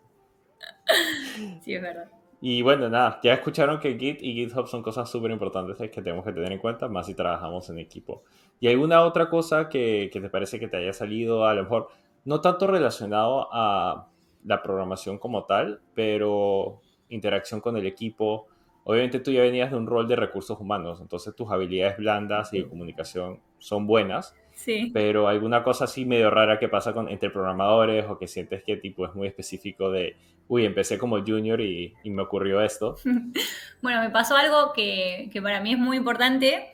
sí, 1.63 1.75
es 1.75 1.83
verdad. 1.83 2.09
Y 2.41 2.61
bueno, 2.61 2.91
nada, 2.91 3.21
ya 3.23 3.33
escucharon 3.33 3.81
que 3.81 3.97
Git 3.99 4.23
y 4.23 4.35
GitHub 4.35 4.69
son 4.69 4.83
cosas 4.83 5.11
súper 5.11 5.31
importantes 5.31 5.79
que 5.91 6.03
tenemos 6.03 6.25
que 6.25 6.33
tener 6.33 6.53
en 6.53 6.59
cuenta, 6.59 6.89
más 6.89 7.07
si 7.07 7.15
trabajamos 7.15 7.71
en 7.71 7.79
equipo. 7.79 8.23
¿Y 8.61 8.69
alguna 8.69 9.01
otra 9.03 9.31
cosa 9.31 9.71
que, 9.71 10.11
que 10.13 10.21
te 10.21 10.29
parece 10.29 10.61
que 10.61 10.69
te 10.69 10.77
haya 10.77 10.93
salido, 10.93 11.47
a 11.47 11.55
lo 11.55 11.63
mejor, 11.63 11.89
no 12.27 12.43
tanto 12.43 12.67
relacionado 12.67 13.49
a 13.51 14.09
la 14.45 14.63
programación 14.63 15.19
como 15.19 15.45
tal, 15.47 15.81
pero 15.95 16.83
interacción 17.09 17.61
con 17.61 17.77
el 17.77 17.87
equipo. 17.87 18.47
Obviamente 18.85 19.21
tú 19.21 19.31
ya 19.31 19.41
venías 19.41 19.71
de 19.71 19.77
un 19.77 19.87
rol 19.87 20.07
de 20.07 20.17
recursos 20.17 20.59
humanos, 20.61 21.01
entonces 21.01 21.35
tus 21.35 21.51
habilidades 21.51 21.97
blandas 21.97 22.53
y 22.53 22.59
de 22.59 22.69
comunicación 22.69 23.41
son 23.59 23.87
buenas. 23.87 24.35
Sí. 24.53 24.91
Pero 24.93 25.27
alguna 25.27 25.65
cosa 25.65 25.85
así 25.85 26.05
medio 26.05 26.31
rara 26.31 26.59
que 26.59 26.69
pasa 26.69 26.93
con, 26.93 27.09
entre 27.09 27.31
programadores 27.31 28.07
o 28.09 28.19
que 28.19 28.29
sientes 28.29 28.63
que 28.63 28.77
tipo 28.77 29.07
es 29.07 29.15
muy 29.15 29.27
específico 29.27 29.91
de, 29.91 30.17
uy, 30.49 30.65
empecé 30.65 30.99
como 30.99 31.19
junior 31.25 31.61
y, 31.61 31.95
y 32.05 32.11
me 32.11 32.23
ocurrió 32.23 32.61
esto. 32.61 32.97
bueno, 33.83 34.01
me 34.01 34.11
pasó 34.11 34.37
algo 34.37 34.73
que, 34.73 35.31
que 35.33 35.43
para 35.43 35.61
mí 35.61 35.73
es 35.73 35.79
muy 35.79 35.97
importante 35.97 36.73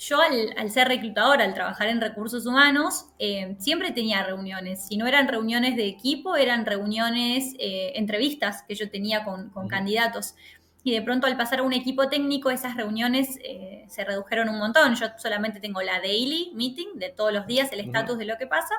yo 0.00 0.18
al, 0.18 0.70
ser 0.70 0.88
reclutadora, 0.88 1.44
al 1.44 1.52
trabajar 1.52 1.88
en 1.88 2.00
recursos 2.00 2.46
humanos, 2.46 3.04
eh, 3.18 3.54
siempre 3.58 3.92
tenía 3.92 4.22
reuniones. 4.22 4.86
Si 4.86 4.96
no 4.96 5.06
eran 5.06 5.28
reuniones 5.28 5.76
de 5.76 5.86
equipo, 5.86 6.36
eran 6.36 6.64
reuniones, 6.64 7.54
eh, 7.58 7.92
entrevistas 7.96 8.64
que 8.66 8.74
yo 8.74 8.90
tenía 8.90 9.24
con, 9.24 9.50
candidatos. 9.68 10.36
Y 10.82 10.92
de 10.92 11.02
pronto 11.02 11.26
al 11.26 11.36
pasar 11.36 11.58
a 11.58 11.64
un 11.64 11.74
equipo 11.74 12.08
técnico, 12.08 12.48
esas 12.48 12.76
reuniones 12.76 13.38
eh, 13.44 13.84
se 13.88 14.02
redujeron 14.02 14.48
un 14.48 14.58
montón. 14.58 14.94
Yo 14.94 15.06
solamente 15.18 15.60
tengo 15.60 15.82
la 15.82 16.00
daily 16.00 16.52
meeting 16.54 16.94
de 16.94 17.10
todos 17.10 17.34
los 17.34 17.46
días, 17.46 17.70
el 17.70 17.80
estatus 17.80 18.16
de 18.16 18.24
lo 18.24 18.38
que 18.38 18.46
pasa, 18.46 18.74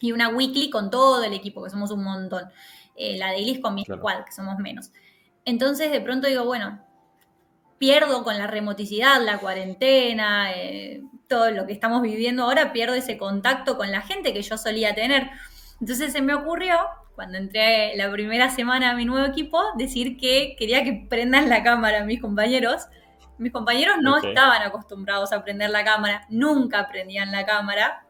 y 0.00 0.10
una 0.10 0.30
weekly 0.30 0.68
con 0.68 0.90
todo 0.90 1.22
el 1.22 1.32
equipo, 1.32 1.62
que 1.62 1.70
somos 1.70 1.92
un 1.92 2.02
montón. 2.02 2.50
la 2.96 3.28
daily 3.28 3.52
es 3.52 3.58
con 3.60 3.76
mi 3.76 3.84
squad, 3.84 4.24
que 4.24 4.32
somos 4.32 4.58
menos. 4.58 4.90
Entonces 5.44 5.92
de 5.92 6.00
pronto 6.00 6.26
digo, 6.26 6.44
bueno, 6.44 6.80
pierdo 7.80 8.24
con 8.24 8.36
la 8.36 8.46
remoticidad, 8.46 9.22
la 9.22 9.38
cuarentena, 9.38 10.52
eh, 10.52 11.00
todo 11.28 11.50
lo 11.50 11.66
que 11.66 11.72
estamos 11.72 12.02
viviendo 12.02 12.42
ahora, 12.42 12.74
pierdo 12.74 12.92
ese 12.92 13.16
contacto 13.16 13.78
con 13.78 13.90
la 13.90 14.02
gente 14.02 14.34
que 14.34 14.42
yo 14.42 14.58
solía 14.58 14.94
tener. 14.94 15.30
Entonces 15.80 16.12
se 16.12 16.20
me 16.20 16.34
ocurrió, 16.34 16.76
cuando 17.14 17.38
entré 17.38 17.96
la 17.96 18.12
primera 18.12 18.50
semana 18.50 18.90
a 18.90 18.94
mi 18.94 19.06
nuevo 19.06 19.26
equipo, 19.26 19.62
decir 19.78 20.18
que 20.18 20.56
quería 20.58 20.84
que 20.84 21.06
prendan 21.08 21.48
la 21.48 21.62
cámara 21.62 22.04
mis 22.04 22.20
compañeros. 22.20 22.86
Mis 23.38 23.50
compañeros 23.50 23.96
no 24.02 24.18
estaban 24.18 24.60
acostumbrados 24.60 25.32
a 25.32 25.42
prender 25.42 25.70
la 25.70 25.82
cámara, 25.82 26.26
nunca 26.28 26.86
prendían 26.86 27.32
la 27.32 27.46
cámara. 27.46 28.06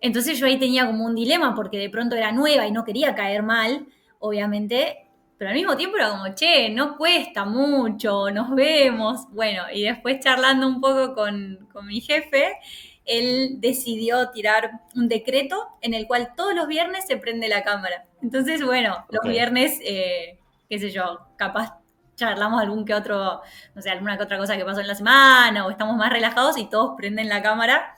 Entonces 0.00 0.40
yo 0.40 0.46
ahí 0.46 0.58
tenía 0.58 0.86
como 0.86 1.04
un 1.04 1.14
dilema 1.14 1.54
porque 1.54 1.78
de 1.78 1.88
pronto 1.88 2.16
era 2.16 2.32
nueva 2.32 2.66
y 2.66 2.72
no 2.72 2.84
quería 2.84 3.14
caer 3.14 3.44
mal, 3.44 3.86
obviamente, 4.18 5.05
pero 5.38 5.50
al 5.50 5.56
mismo 5.56 5.76
tiempo 5.76 5.96
era 5.96 6.10
como, 6.10 6.34
che, 6.34 6.70
no 6.70 6.96
cuesta 6.96 7.44
mucho, 7.44 8.30
nos 8.30 8.54
vemos. 8.54 9.30
Bueno, 9.32 9.64
y 9.72 9.82
después 9.82 10.20
charlando 10.20 10.66
un 10.66 10.80
poco 10.80 11.14
con, 11.14 11.68
mi 11.84 12.00
jefe, 12.00 12.58
él 13.04 13.56
decidió 13.60 14.30
tirar 14.30 14.80
un 14.94 15.08
decreto 15.08 15.68
en 15.82 15.94
el 15.94 16.06
cual 16.06 16.32
todos 16.36 16.54
los 16.54 16.66
viernes 16.68 17.06
se 17.06 17.18
prende 17.18 17.48
la 17.48 17.62
cámara. 17.62 18.06
Entonces, 18.22 18.64
bueno, 18.64 19.04
los 19.10 19.22
viernes, 19.24 19.78
eh, 19.84 20.38
qué 20.68 20.78
sé 20.78 20.90
yo, 20.90 21.20
capaz 21.36 21.78
charlamos 22.16 22.60
algún 22.62 22.84
que 22.86 22.94
otro, 22.94 23.42
no 23.74 23.82
sé, 23.82 23.90
alguna 23.90 24.16
que 24.16 24.24
otra 24.24 24.38
cosa 24.38 24.56
que 24.56 24.64
pasó 24.64 24.80
en 24.80 24.88
la 24.88 24.94
semana 24.94 25.66
o 25.66 25.70
estamos 25.70 25.96
más 25.96 26.10
relajados 26.10 26.56
y 26.58 26.64
todos 26.64 26.94
prenden 26.96 27.28
la 27.28 27.42
cámara. 27.42 27.94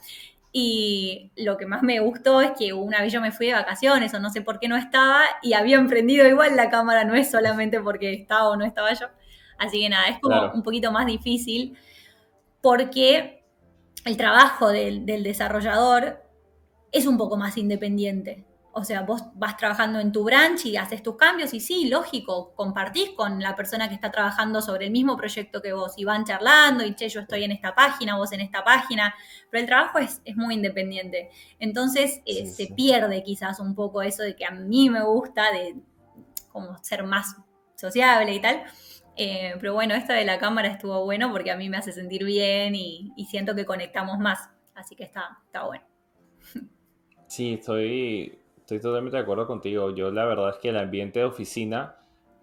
Y 0.51 1.31
lo 1.35 1.57
que 1.57 1.67
más 1.67 1.83
me 1.83 1.99
gustó 1.99 2.41
es 2.41 2.51
que 2.57 2.73
una 2.73 3.01
vez 3.01 3.13
yo 3.13 3.21
me 3.21 3.31
fui 3.31 3.47
de 3.47 3.53
vacaciones 3.53 4.13
o 4.13 4.19
no 4.19 4.31
sé 4.31 4.41
por 4.41 4.59
qué 4.59 4.67
no 4.67 4.77
estaba 4.77 5.21
y 5.43 5.53
había 5.53 5.77
emprendido 5.77 6.27
igual 6.27 6.55
la 6.55 6.69
cámara, 6.71 7.03
no 7.03 7.13
es 7.13 7.29
solamente 7.29 7.79
porque 7.79 8.13
estaba 8.13 8.49
o 8.49 8.55
no 8.55 8.65
estaba 8.65 8.91
yo. 8.93 9.07
Así 9.59 9.81
que 9.81 9.89
nada, 9.89 10.07
es 10.07 10.19
como 10.19 10.51
un 10.53 10.63
poquito 10.63 10.91
más 10.91 11.05
difícil 11.05 11.77
porque 12.61 13.43
el 14.05 14.17
trabajo 14.17 14.69
del, 14.69 15.05
desarrollador 15.05 16.23
es 16.91 17.05
un 17.05 17.17
poco 17.17 17.37
más 17.37 17.57
independiente. 17.57 18.45
O 18.71 18.83
sea, 18.83 19.01
vos 19.01 19.23
vas 19.33 19.57
trabajando 19.57 19.99
en 19.99 20.11
tu 20.11 20.23
branch 20.23 20.65
y 20.65 20.77
haces 20.77 21.01
tus 21.01 21.15
cambios 21.15 21.53
y 21.53 21.59
sí, 21.59 21.87
lógico, 21.89 22.53
compartís 22.55 23.09
con 23.11 23.39
la 23.39 23.55
persona 23.55 23.89
que 23.89 23.95
está 23.95 24.11
trabajando 24.11 24.61
sobre 24.61 24.85
el 24.85 24.91
mismo 24.91 25.17
proyecto 25.17 25.61
que 25.61 25.73
vos 25.73 25.93
y 25.97 26.05
van 26.05 26.23
charlando 26.23 26.85
y 26.85 26.93
che, 26.95 27.09
yo 27.09 27.21
estoy 27.21 27.43
en 27.43 27.51
esta 27.51 27.73
página, 27.73 28.17
vos 28.17 28.31
en 28.31 28.41
esta 28.41 28.63
página, 28.63 29.15
pero 29.49 29.61
el 29.61 29.67
trabajo 29.67 29.99
es, 29.99 30.21
muy 30.35 30.53
independiente. 30.53 31.29
Entonces 31.57 32.21
eh, 32.25 32.45
se 32.45 32.67
pierde 32.67 33.23
quizás 33.23 33.59
un 33.59 33.73
poco 33.73 34.01
eso 34.01 34.23
de 34.23 34.35
que 34.35 34.45
a 34.45 34.51
mí 34.51 34.89
me 34.89 35.03
gusta 35.03 35.51
de 35.51 35.75
como 36.51 36.77
ser 36.83 37.03
más 37.03 37.35
sociable 37.75 38.33
y 38.33 38.39
tal. 38.39 38.63
Eh, 39.15 39.55
pero 39.59 39.73
bueno, 39.73 39.95
esto 39.95 40.13
de 40.13 40.23
la 40.23 40.37
cámara 40.37 40.69
estuvo 40.69 41.03
bueno 41.03 41.31
porque 41.31 41.51
a 41.51 41.57
mí 41.57 41.69
me 41.69 41.77
hace 41.77 41.91
sentir 41.91 42.23
bien 42.23 42.75
y, 42.75 43.11
y 43.17 43.25
siento 43.25 43.55
que 43.55 43.65
conectamos 43.65 44.19
más. 44.19 44.49
Así 44.75 44.95
que 44.95 45.03
está, 45.03 45.39
está 45.45 45.65
bueno. 45.65 45.83
Sí, 47.29 47.53
estoy, 47.53 48.38
estoy 48.75 48.79
totalmente 48.81 49.17
de 49.17 49.23
acuerdo 49.23 49.47
contigo. 49.47 49.89
Yo 49.95 50.11
la 50.11 50.25
verdad 50.25 50.51
es 50.51 50.57
que 50.57 50.69
el 50.69 50.77
ambiente 50.77 51.19
de 51.19 51.25
oficina 51.25 51.95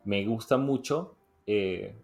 me 0.04 0.24
gusta 0.24 0.56
mucho. 0.56 1.14
Eh, 1.46 1.94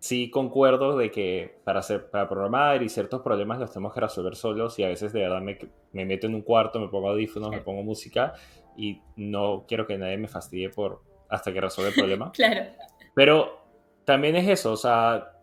sí 0.00 0.30
concuerdo 0.30 0.96
de 0.96 1.12
que 1.12 1.60
para, 1.62 1.78
hacer, 1.78 2.10
para 2.10 2.28
programar 2.28 2.82
y 2.82 2.88
ciertos 2.88 3.22
problemas 3.22 3.60
los 3.60 3.70
tenemos 3.70 3.94
que 3.94 4.00
resolver 4.00 4.34
solos 4.34 4.76
y 4.80 4.84
a 4.84 4.88
veces 4.88 5.12
de 5.12 5.20
verdad 5.20 5.40
me, 5.40 5.58
me 5.92 6.04
meto 6.04 6.26
en 6.26 6.34
un 6.34 6.42
cuarto, 6.42 6.80
me 6.80 6.88
pongo 6.88 7.08
audífonos, 7.10 7.50
me 7.50 7.60
pongo 7.60 7.84
música 7.84 8.34
y 8.76 9.00
no 9.14 9.64
quiero 9.68 9.86
que 9.86 9.96
nadie 9.96 10.18
me 10.18 10.28
fastidie 10.28 10.70
por 10.70 11.02
hasta 11.28 11.52
que 11.52 11.60
resuelva 11.60 11.90
el 11.90 11.94
problema. 11.98 12.32
claro. 12.32 12.72
Pero 13.14 13.60
también 14.04 14.34
es 14.36 14.48
eso, 14.48 14.72
o 14.72 14.76
sea, 14.76 15.36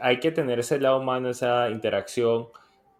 hay 0.00 0.18
que 0.18 0.30
tener 0.30 0.60
ese 0.60 0.78
lado 0.78 1.00
humano, 1.00 1.28
esa 1.28 1.68
interacción. 1.70 2.48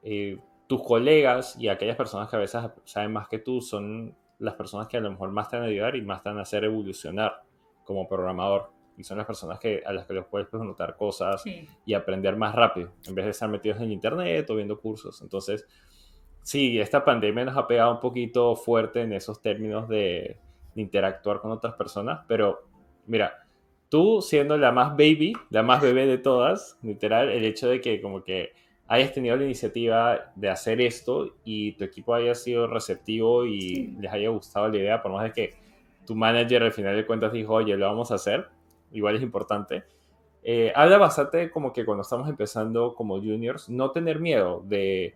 Eh, 0.03 0.39
tus 0.67 0.83
colegas 0.83 1.57
y 1.59 1.69
aquellas 1.69 1.97
personas 1.97 2.29
que 2.29 2.37
a 2.37 2.39
veces 2.39 2.63
saben 2.85 3.13
más 3.13 3.29
que 3.29 3.39
tú 3.39 3.61
son 3.61 4.17
las 4.39 4.55
personas 4.55 4.89
que 4.89 4.97
a 4.97 5.01
lo 5.01 5.11
mejor 5.11 5.31
más 5.31 5.49
te 5.49 5.57
van 5.57 5.67
a 5.67 5.69
ayudar 5.69 5.97
y 5.97 6.03
más 6.03 6.23
te 6.23 6.29
van 6.29 6.39
a 6.39 6.43
hacer 6.43 6.65
evolucionar 6.65 7.43
como 7.85 8.09
programador. 8.09 8.71
Y 8.97 9.05
son 9.05 9.19
las 9.19 9.27
personas 9.27 9.59
que, 9.59 9.83
a 9.85 9.93
las 9.93 10.07
que 10.07 10.15
les 10.15 10.25
puedes 10.25 10.47
preguntar 10.49 10.97
cosas 10.97 11.43
y 11.85 11.95
aprender 11.95 12.37
más 12.37 12.55
rápido, 12.55 12.93
en 13.07 13.15
vez 13.15 13.25
de 13.25 13.33
estar 13.33 13.49
metidos 13.49 13.81
en 13.81 13.91
internet 13.91 14.49
o 14.51 14.55
viendo 14.55 14.79
cursos. 14.79 15.21
Entonces, 15.21 15.67
sí, 16.43 16.79
esta 16.79 17.05
pandemia 17.05 17.45
nos 17.45 17.57
ha 17.57 17.67
pegado 17.67 17.93
un 17.93 18.01
poquito 18.01 18.55
fuerte 18.55 19.03
en 19.03 19.13
esos 19.13 19.43
términos 19.43 19.89
de, 19.89 20.39
de 20.75 20.83
interactuar 20.83 21.41
con 21.41 21.51
otras 21.51 21.75
personas, 21.75 22.21
pero 22.29 22.69
mira, 23.07 23.47
tú 23.89 24.21
siendo 24.23 24.57
la 24.57 24.73
más 24.73 24.93
baby, 24.93 25.33
la 25.51 25.63
más 25.63 25.83
bebé 25.83 26.07
de 26.07 26.19
todas, 26.19 26.79
literal, 26.83 27.31
el 27.31 27.45
hecho 27.45 27.69
de 27.69 27.81
que 27.81 28.01
como 28.01 28.23
que 28.25 28.53
hayas 28.87 29.13
tenido 29.13 29.37
la 29.37 29.45
iniciativa 29.45 30.33
de 30.35 30.51
hacer 30.51 30.81
esto 30.81 31.37
y 31.45 31.73
tu 31.73 31.85
equipo 31.85 32.15
haya 32.15 32.35
sido 32.35 32.67
receptivo 32.67 33.47
y 33.47 33.97
les 33.99 34.13
haya 34.13 34.29
gustado 34.29 34.69
la 34.69 34.77
idea, 34.77 35.03
por 35.03 35.13
más 35.13 35.25
de 35.25 35.33
que 35.33 35.55
tu 36.07 36.15
manager 36.15 36.63
al 36.63 36.73
final 36.73 36.95
de 36.95 37.07
cuentas 37.07 37.33
dijo, 37.33 37.55
oye, 37.55 37.77
lo 37.77 37.87
vamos 37.87 38.11
a 38.11 38.17
hacer, 38.17 38.47
igual 38.93 39.17
es 39.17 39.23
importante. 39.23 39.85
Eh, 40.43 40.73
habla 40.77 40.99
bastante 40.99 41.51
como 41.51 41.73
que 41.73 41.87
cuando 41.87 42.03
estamos 42.03 42.29
empezando 42.29 42.95
como 42.95 43.17
juniors, 43.17 43.71
no 43.71 43.91
tener 43.91 44.21
miedo 44.21 44.63
de, 44.67 45.15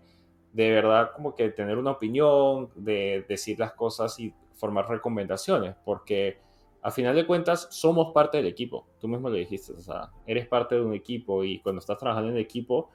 de 0.53 0.71
verdad 0.71 1.11
como 1.15 1.35
que 1.35 1.51
tener 1.51 1.77
una 1.77 1.91
opinión, 1.91 2.71
de 2.75 3.27
decir 3.29 3.59
las 3.59 3.73
cosas 3.75 4.19
y 4.19 4.33
formar 4.55 4.89
recomendaciones, 4.89 5.77
porque 5.85 6.39
al 6.81 6.93
final 6.93 7.15
de 7.15 7.27
cuentas 7.27 7.69
somos 7.71 8.15
parte 8.15 8.39
del 8.39 8.47
equipo, 8.47 8.87
tú 8.99 9.09
mismo 9.09 9.29
lo 9.29 9.37
dijiste, 9.37 9.73
o 9.73 9.81
sea, 9.81 10.11
eres 10.27 10.47
parte 10.47 10.77
de 10.77 10.81
un 10.81 10.95
equipo 10.95 11.45
y 11.45 11.61
cuando 11.61 11.81
estás 11.81 11.99
trabajando 11.99 12.31
en 12.31 12.37
el 12.37 12.43
equipo, 12.43 12.89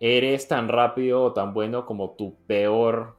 eres 0.00 0.48
tan 0.48 0.68
rápido 0.68 1.22
o 1.22 1.32
tan 1.32 1.54
bueno 1.54 1.86
como 1.86 2.10
tu 2.10 2.36
peor 2.46 3.16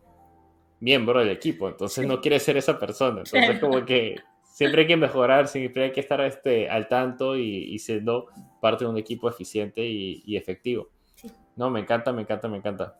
miembro 0.79 1.19
del 1.19 1.29
equipo. 1.29 1.67
Entonces 1.67 2.07
no 2.07 2.21
quieres 2.21 2.43
ser 2.43 2.57
esa 2.57 2.77
persona. 2.79 3.23
Entonces 3.25 3.59
como 3.59 3.83
que 3.85 4.17
siempre 4.43 4.81
hay 4.81 4.87
que 4.87 4.97
mejorar, 4.97 5.47
siempre 5.47 5.85
hay 5.85 5.91
que 5.91 5.99
estar 5.99 6.21
este, 6.21 6.69
al 6.69 6.87
tanto 6.87 7.37
y, 7.37 7.77
siendo 7.79 8.27
parte 8.61 8.85
de 8.85 8.89
un 8.89 8.97
equipo 8.97 9.29
eficiente 9.29 9.85
y, 9.85 10.35
efectivo. 10.35 10.89
No, 11.55 11.69
me 11.69 11.79
encanta, 11.79 12.11
me 12.13 12.23
encanta, 12.23 12.47
me 12.47 12.57
encanta. 12.57 12.99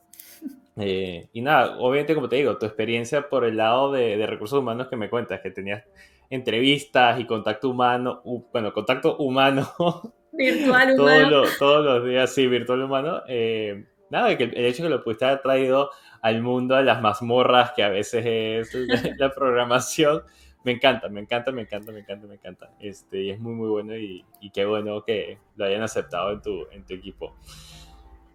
Eh, 0.76 1.30
y 1.34 1.42
nada, 1.42 1.80
obviamente 1.80 2.14
como 2.14 2.30
te 2.30 2.36
digo, 2.36 2.58
tu 2.58 2.68
experiencia 2.68 3.30
por 3.30 3.46
el 3.46 3.58
lado 3.58 3.92
de, 3.92 4.26
recursos 4.28 4.60
humanos 4.60 4.88
que 4.88 4.96
me 4.96 5.10
cuentas, 5.10 5.42
que 5.42 5.50
tenías 5.50 5.84
entrevistas 6.30 7.20
y 7.20 7.26
contacto 7.26 7.70
humano, 7.70 8.22
bueno, 8.52 8.74
contacto 8.74 9.18
humano 9.18 9.68
Virtual 10.38 11.00
humano. 11.00 11.42
todos 11.58 11.84
los 11.84 12.06
días, 12.06 12.34
sí, 12.34 12.48
virtual 12.48 12.84
humano. 12.84 13.22
Eh, 13.28 13.86
nada, 14.10 14.38
que 14.38 14.44
el 14.46 14.66
hecho 14.66 14.84
de 14.84 14.90
que 14.90 14.96
lo 14.96 15.04
pudiste 15.04 15.26
haber 15.26 15.42
traído 15.42 15.90
al 16.22 16.42
mundo 16.42 16.76
de 16.76 16.84
las 16.84 17.02
mazmorras, 17.02 17.72
que 17.72 17.84
a 17.84 17.90
veces 17.90 18.24
es 18.26 18.74
la 19.18 19.32
programación, 19.32 20.22
me 20.64 20.74
encanta, 20.74 21.10
me 21.10 21.22
encanta, 21.22 21.52
me 21.52 21.62
encanta, 21.62 21.92
me 21.92 22.00
encanta, 22.02 22.28
me 22.28 22.36
encanta. 22.36 22.72
Este, 22.80 23.24
y 23.24 23.30
es 23.32 23.40
muy, 23.40 23.54
muy 23.54 23.70
bueno 23.70 23.96
y, 23.96 24.24
y 24.42 24.52
qué 24.52 24.66
bueno 24.66 25.04
que 25.04 25.40
lo 25.56 25.66
hayan 25.66 25.82
aceptado 25.82 26.32
en 26.32 26.42
tu, 26.42 26.68
en 26.72 26.86
tu 26.86 26.94
equipo. 26.94 27.36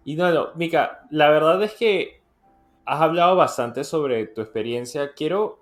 Y 0.05 0.15
no, 0.15 0.31
no, 0.31 0.49
Mika, 0.55 1.05
la 1.09 1.29
verdad 1.29 1.63
es 1.63 1.73
que 1.73 2.21
has 2.85 3.01
hablado 3.01 3.35
bastante 3.35 3.83
sobre 3.83 4.27
tu 4.27 4.41
experiencia. 4.41 5.13
Quiero 5.13 5.59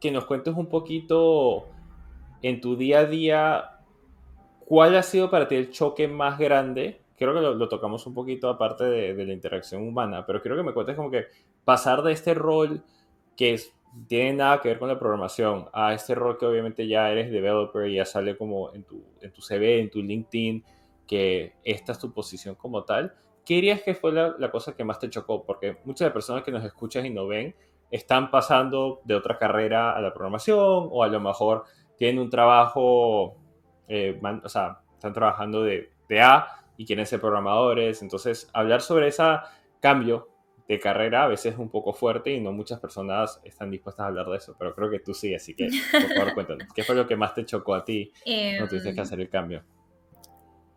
que 0.00 0.10
nos 0.10 0.24
cuentes 0.24 0.54
un 0.54 0.68
poquito 0.68 1.68
en 2.42 2.60
tu 2.60 2.76
día 2.76 3.00
a 3.00 3.06
día 3.06 3.70
¿Cuál 4.64 4.96
ha 4.96 5.02
sido 5.02 5.30
para 5.30 5.46
ti 5.46 5.56
el 5.56 5.70
choque 5.70 6.08
más 6.08 6.38
grande? 6.38 7.00
Creo 7.16 7.34
que 7.34 7.40
lo, 7.40 7.68
tocamos 7.68 8.06
un 8.06 8.14
poquito 8.14 8.48
aparte 8.48 8.84
de, 8.84 9.24
la 9.24 9.32
interacción 9.32 9.86
humana, 9.86 10.24
pero 10.26 10.40
quiero 10.40 10.56
que 10.56 10.62
me 10.62 10.72
cuentes 10.72 10.96
como 10.96 11.10
que 11.10 11.26
pasar 11.64 12.02
de 12.02 12.12
este 12.12 12.34
rol 12.34 12.82
que 13.36 13.60
tiene 14.08 14.34
nada 14.34 14.60
que 14.60 14.68
ver 14.68 14.78
con 14.78 14.88
la 14.88 14.98
programación 14.98 15.66
a 15.72 15.94
este 15.94 16.14
rol 16.14 16.38
que 16.38 16.46
obviamente 16.46 16.88
ya 16.88 17.10
eres 17.10 17.30
developer 17.30 17.88
y 17.88 17.96
ya 17.96 18.04
sale 18.04 18.36
como 18.36 18.74
en 18.74 18.84
tu, 18.84 19.04
en 19.20 19.32
tu 19.32 19.42
CV, 19.42 19.80
en 19.80 19.90
tu 19.90 20.02
LinkedIn, 20.02 20.64
que 21.06 21.52
esta 21.62 21.92
es 21.92 21.98
tu 21.98 22.12
posición 22.12 22.54
como 22.54 22.84
tal. 22.84 23.14
¿Qué 23.44 23.54
dirías 23.54 23.82
que 23.82 23.94
fue 23.94 24.12
la, 24.12 24.34
la 24.38 24.50
cosa 24.50 24.74
que 24.74 24.82
más 24.82 24.98
te 24.98 25.10
chocó? 25.10 25.44
Porque 25.44 25.76
muchas 25.84 26.00
de 26.00 26.06
las 26.06 26.14
personas 26.14 26.42
que 26.42 26.50
nos 26.50 26.64
escuchan 26.64 27.04
y 27.04 27.10
no 27.10 27.26
ven 27.26 27.54
están 27.90 28.30
pasando 28.30 29.02
de 29.04 29.14
otra 29.14 29.38
carrera 29.38 29.92
a 29.92 30.00
la 30.00 30.12
programación 30.12 30.88
o 30.90 31.02
a 31.02 31.08
lo 31.08 31.20
mejor 31.20 31.64
tienen 31.96 32.18
un 32.18 32.30
trabajo 32.30 33.36
eh, 33.88 34.20
o 34.42 34.48
sea, 34.48 34.80
están 34.94 35.12
trabajando 35.12 35.62
de, 35.62 35.90
de, 36.08 36.20
A 36.20 36.46
y 36.76 36.86
quieren 36.86 37.06
ser 37.06 37.20
programadores. 37.20 38.02
Entonces, 38.02 38.50
hablar 38.52 38.80
sobre 38.80 39.08
ese 39.08 39.24
cambio 39.80 40.28
de 40.68 40.80
carrera 40.80 41.24
a 41.24 41.28
veces 41.28 41.52
es 41.52 41.58
un 41.58 41.68
poco 41.68 41.92
fuerte 41.92 42.32
y 42.32 42.40
no 42.40 42.52
muchas 42.52 42.80
personas 42.80 43.40
están 43.44 43.70
dispuestas 43.70 44.04
a 44.04 44.06
hablar 44.08 44.26
de 44.26 44.38
eso, 44.38 44.56
pero 44.58 44.74
creo 44.74 44.90
que 44.90 44.98
tú 44.98 45.12
sí, 45.12 45.34
así 45.34 45.54
que 45.54 45.68
por 45.92 46.14
favor 46.14 46.34
cuéntanos, 46.34 46.68
¿qué 46.74 46.82
fue 46.82 46.94
lo 46.94 47.06
que 47.06 47.16
más 47.16 47.34
te 47.34 47.44
chocó 47.44 47.74
a 47.74 47.84
ti 47.84 48.10
cuando 48.24 48.68
tuviste 48.68 48.94
que 48.94 49.00
hacer 49.00 49.20
el 49.20 49.28
cambio? 49.28 49.62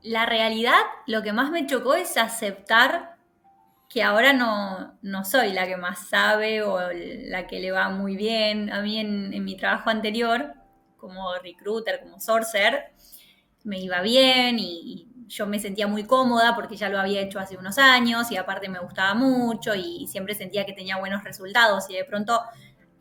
La 0.02 0.26
realidad, 0.26 0.80
lo 1.06 1.24
que 1.24 1.32
más 1.32 1.52
me 1.52 1.66
chocó 1.66 1.96
es 1.96 2.18
aceptar 2.18 3.18
que 3.90 4.04
ahora 4.04 4.34
no, 4.34 4.98
no, 5.02 5.24
soy 5.24 5.54
la 5.54 5.66
que 5.66 5.78
más 5.78 6.10
sabe 6.10 6.62
o 6.62 6.78
la 6.92 7.48
que 7.48 7.60
le 7.60 7.72
va 7.72 7.90
muy 7.90 8.18
bien. 8.18 8.72
A 8.72 8.82
mí 8.82 9.00
en, 9.00 9.34
en 9.34 9.44
mi 9.46 9.56
trabajo 9.56 9.90
anterior, 9.90 10.54
como 10.98 11.34
recruiter, 11.36 12.02
como 12.02 12.20
sourcer, 12.20 12.92
me 13.68 13.80
iba 13.80 14.02
bien 14.02 14.58
y, 14.60 15.04
yo 15.30 15.46
me 15.46 15.60
sentía 15.60 15.88
muy 15.88 16.06
cómoda 16.06 16.56
porque 16.56 16.78
ya 16.78 16.88
lo 16.88 16.98
había 16.98 17.20
hecho 17.20 17.38
hace 17.38 17.58
unos 17.58 17.78
años 17.78 18.32
y 18.32 18.38
aparte 18.38 18.70
me 18.70 18.80
gustaba 18.80 19.14
mucho 19.14 19.76
y 19.76 20.08
siempre 20.08 20.36
sentía 20.36 20.66
que 20.66 20.72
tenía 20.72 20.96
buenos 20.96 21.22
resultados 21.26 21.90
y 21.90 21.96
de 21.96 22.06
pronto 22.06 22.40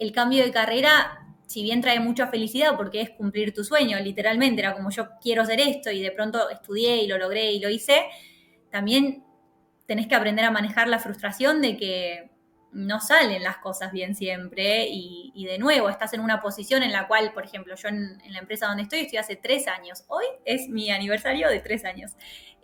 el 0.00 0.10
cambio 0.10 0.42
de 0.42 0.50
carrera, 0.50 1.24
si 1.46 1.62
bien 1.62 1.80
trae 1.80 2.00
mucha 2.00 2.26
felicidad 2.26 2.76
porque 2.76 3.00
es 3.00 3.10
cumplir 3.10 3.54
tu 3.54 3.62
sueño, 3.62 3.96
literalmente 4.00 4.60
era 4.60 4.74
como 4.74 4.90
yo 4.90 5.10
quiero 5.22 5.42
hacer 5.42 5.60
esto 5.60 5.92
y 5.92 6.02
de 6.02 6.10
pronto 6.10 6.50
estudié 6.50 6.96
y 6.96 7.06
lo 7.06 7.16
logré 7.16 7.52
y 7.52 7.60
lo 7.60 7.70
hice, 7.70 8.06
también 8.72 9.22
tenés 9.86 10.08
que 10.08 10.16
aprender 10.16 10.46
a 10.46 10.50
manejar 10.50 10.88
la 10.88 10.98
frustración 10.98 11.62
de 11.62 11.76
que 11.76 12.35
no 12.76 13.00
salen 13.00 13.42
las 13.42 13.56
cosas 13.56 13.90
bien 13.90 14.14
siempre 14.14 14.86
y, 14.88 15.46
de 15.46 15.58
nuevo 15.58 15.88
estás 15.88 16.12
en 16.12 16.20
una 16.20 16.42
posición 16.42 16.82
en 16.82 16.92
la 16.92 17.06
cual, 17.08 17.32
por 17.32 17.44
ejemplo, 17.44 17.74
yo 17.74 17.88
en, 17.88 18.18
la 18.28 18.40
empresa 18.40 18.66
donde 18.66 18.82
estoy 18.82 19.00
estoy 19.00 19.18
hace 19.18 19.36
tres 19.36 19.66
años. 19.66 20.04
Hoy 20.08 20.24
es 20.44 20.68
mi 20.68 20.90
aniversario 20.90 21.48
de 21.48 21.60
tres 21.60 21.84
años. 21.84 22.12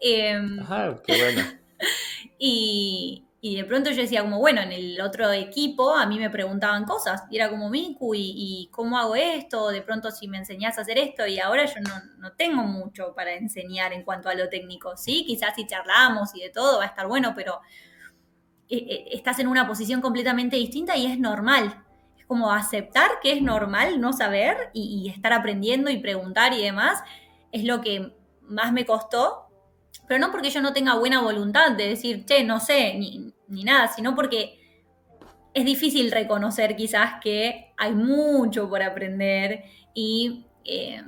Em, 0.01 0.61
Ajá, 0.61 1.01
qué 1.07 1.19
bueno. 1.19 1.43
y, 2.39 3.25
de 3.41 3.65
pronto 3.65 3.91
yo 3.91 4.03
decía 4.03 4.23
como, 4.23 4.39
bueno, 4.39 4.61
en 4.61 4.73
el 4.73 5.01
otro 5.01 5.33
equipo 5.33 5.97
a 5.97 6.07
mí 6.07 6.19
me 6.19 6.29
preguntaban 6.29 6.85
cosas 6.85 7.23
y 7.31 7.37
era 7.37 7.49
como, 7.49 7.71
Miku, 7.71 8.15
¿y, 8.15 8.69
cómo 8.71 8.99
hago 8.99 9.15
esto? 9.15 9.69
De 9.69 9.81
pronto 9.81 10.11
si 10.11 10.29
me 10.29 10.39
enseñás 10.39 10.77
a 10.77 10.83
hacer 10.83 10.99
esto 10.99 11.27
y 11.27 11.39
ahora 11.39 11.65
yo 11.65 11.81
no, 11.81 11.95
no 12.19 12.33
tengo 12.33 12.65
mucho 12.65 13.15
para 13.15 13.33
enseñar 13.33 13.93
en 13.93 14.03
cuanto 14.03 14.29
a 14.29 14.35
lo 14.35 14.49
técnico. 14.51 14.97
Sí, 14.97 15.25
quizás 15.27 15.55
si 15.55 15.67
charlamos 15.67 16.35
y 16.35 16.43
de 16.43 16.51
todo 16.51 16.79
va 16.79 16.85
a 16.85 16.89
estar 16.89 17.07
bueno, 17.07 17.33
pero 17.35 17.61
estás 18.69 19.39
en 19.39 19.49
una 19.49 19.67
posición 19.67 20.01
completamente 20.01 20.57
distinta 20.57 20.97
y 20.97 21.07
es 21.07 21.19
normal. 21.19 21.85
Es 22.19 22.25
como 22.27 22.53
aceptar 22.53 23.11
que 23.23 23.33
es 23.33 23.43
normal 23.43 24.01
no 24.01 24.13
saber 24.13 24.71
y, 24.73 25.11
estar 25.15 25.33
aprendiendo 25.33 25.91
y 25.91 25.99
preguntar 25.99 26.53
y 26.53 26.63
demás 26.63 27.03
es 27.51 27.65
lo 27.65 27.81
que 27.81 28.15
más 28.43 28.73
me 28.73 28.87
costó, 28.87 29.47
pero 30.09 30.19
no 30.19 30.31
porque 30.33 30.51
yo 30.51 30.61
no 30.63 30.73
tenga 30.73 30.95
buena 30.99 31.21
voluntad 31.21 31.73
de 31.73 31.91
decir, 31.91 32.25
che, 32.25 32.45
no 32.45 32.61
sé, 32.61 32.95
ni, 32.95 33.33
nada, 33.65 33.89
sino 33.89 34.15
porque 34.15 34.59
es 35.53 35.65
difícil 35.65 36.11
reconocer 36.11 36.75
quizás 36.77 37.21
que 37.23 37.75
hay 37.77 37.93
mucho 37.95 38.69
por 38.71 38.83
aprender 38.83 39.65
y, 39.95 40.47
eh, 40.65 41.03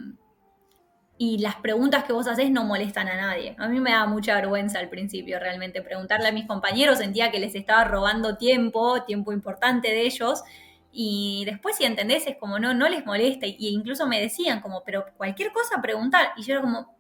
y 1.17 1.39
las 1.39 1.57
preguntas 1.57 2.05
que 2.05 2.13
vos 2.13 2.27
haces 2.27 2.51
no 2.51 2.65
molestan 2.65 3.09
a 3.09 3.17
nadie. 3.17 3.55
A 3.59 3.69
mí 3.69 3.79
me 3.79 3.93
da 3.93 4.07
mucha 4.07 4.35
vergüenza 4.35 4.81
al 4.81 4.89
principio 4.89 5.39
realmente 5.39 5.81
preguntarle 5.81 6.29
a 6.29 6.33
mis 6.33 6.47
compañeros, 6.47 6.99
sentía 6.99 7.31
que 7.31 7.39
les 7.39 7.55
estaba 7.55 7.85
robando 7.85 8.37
tiempo, 8.37 9.05
tiempo 9.05 9.33
importante 9.33 9.89
de 9.89 10.03
ellos. 10.03 10.43
Y 10.91 11.45
después 11.47 11.77
si 11.77 11.85
entendés 11.85 12.27
es 12.27 12.37
como 12.37 12.59
no, 12.59 12.75
no 12.75 12.89
les 12.89 13.07
molesta. 13.07 13.47
Y 13.47 13.69
incluso 13.69 14.07
me 14.09 14.21
decían 14.21 14.61
como, 14.61 14.83
pero 14.85 15.07
cualquier 15.17 15.53
cosa 15.53 15.81
preguntar. 15.81 16.33
Y 16.37 16.43
yo 16.43 16.55
era 16.55 16.63
como, 16.63 16.97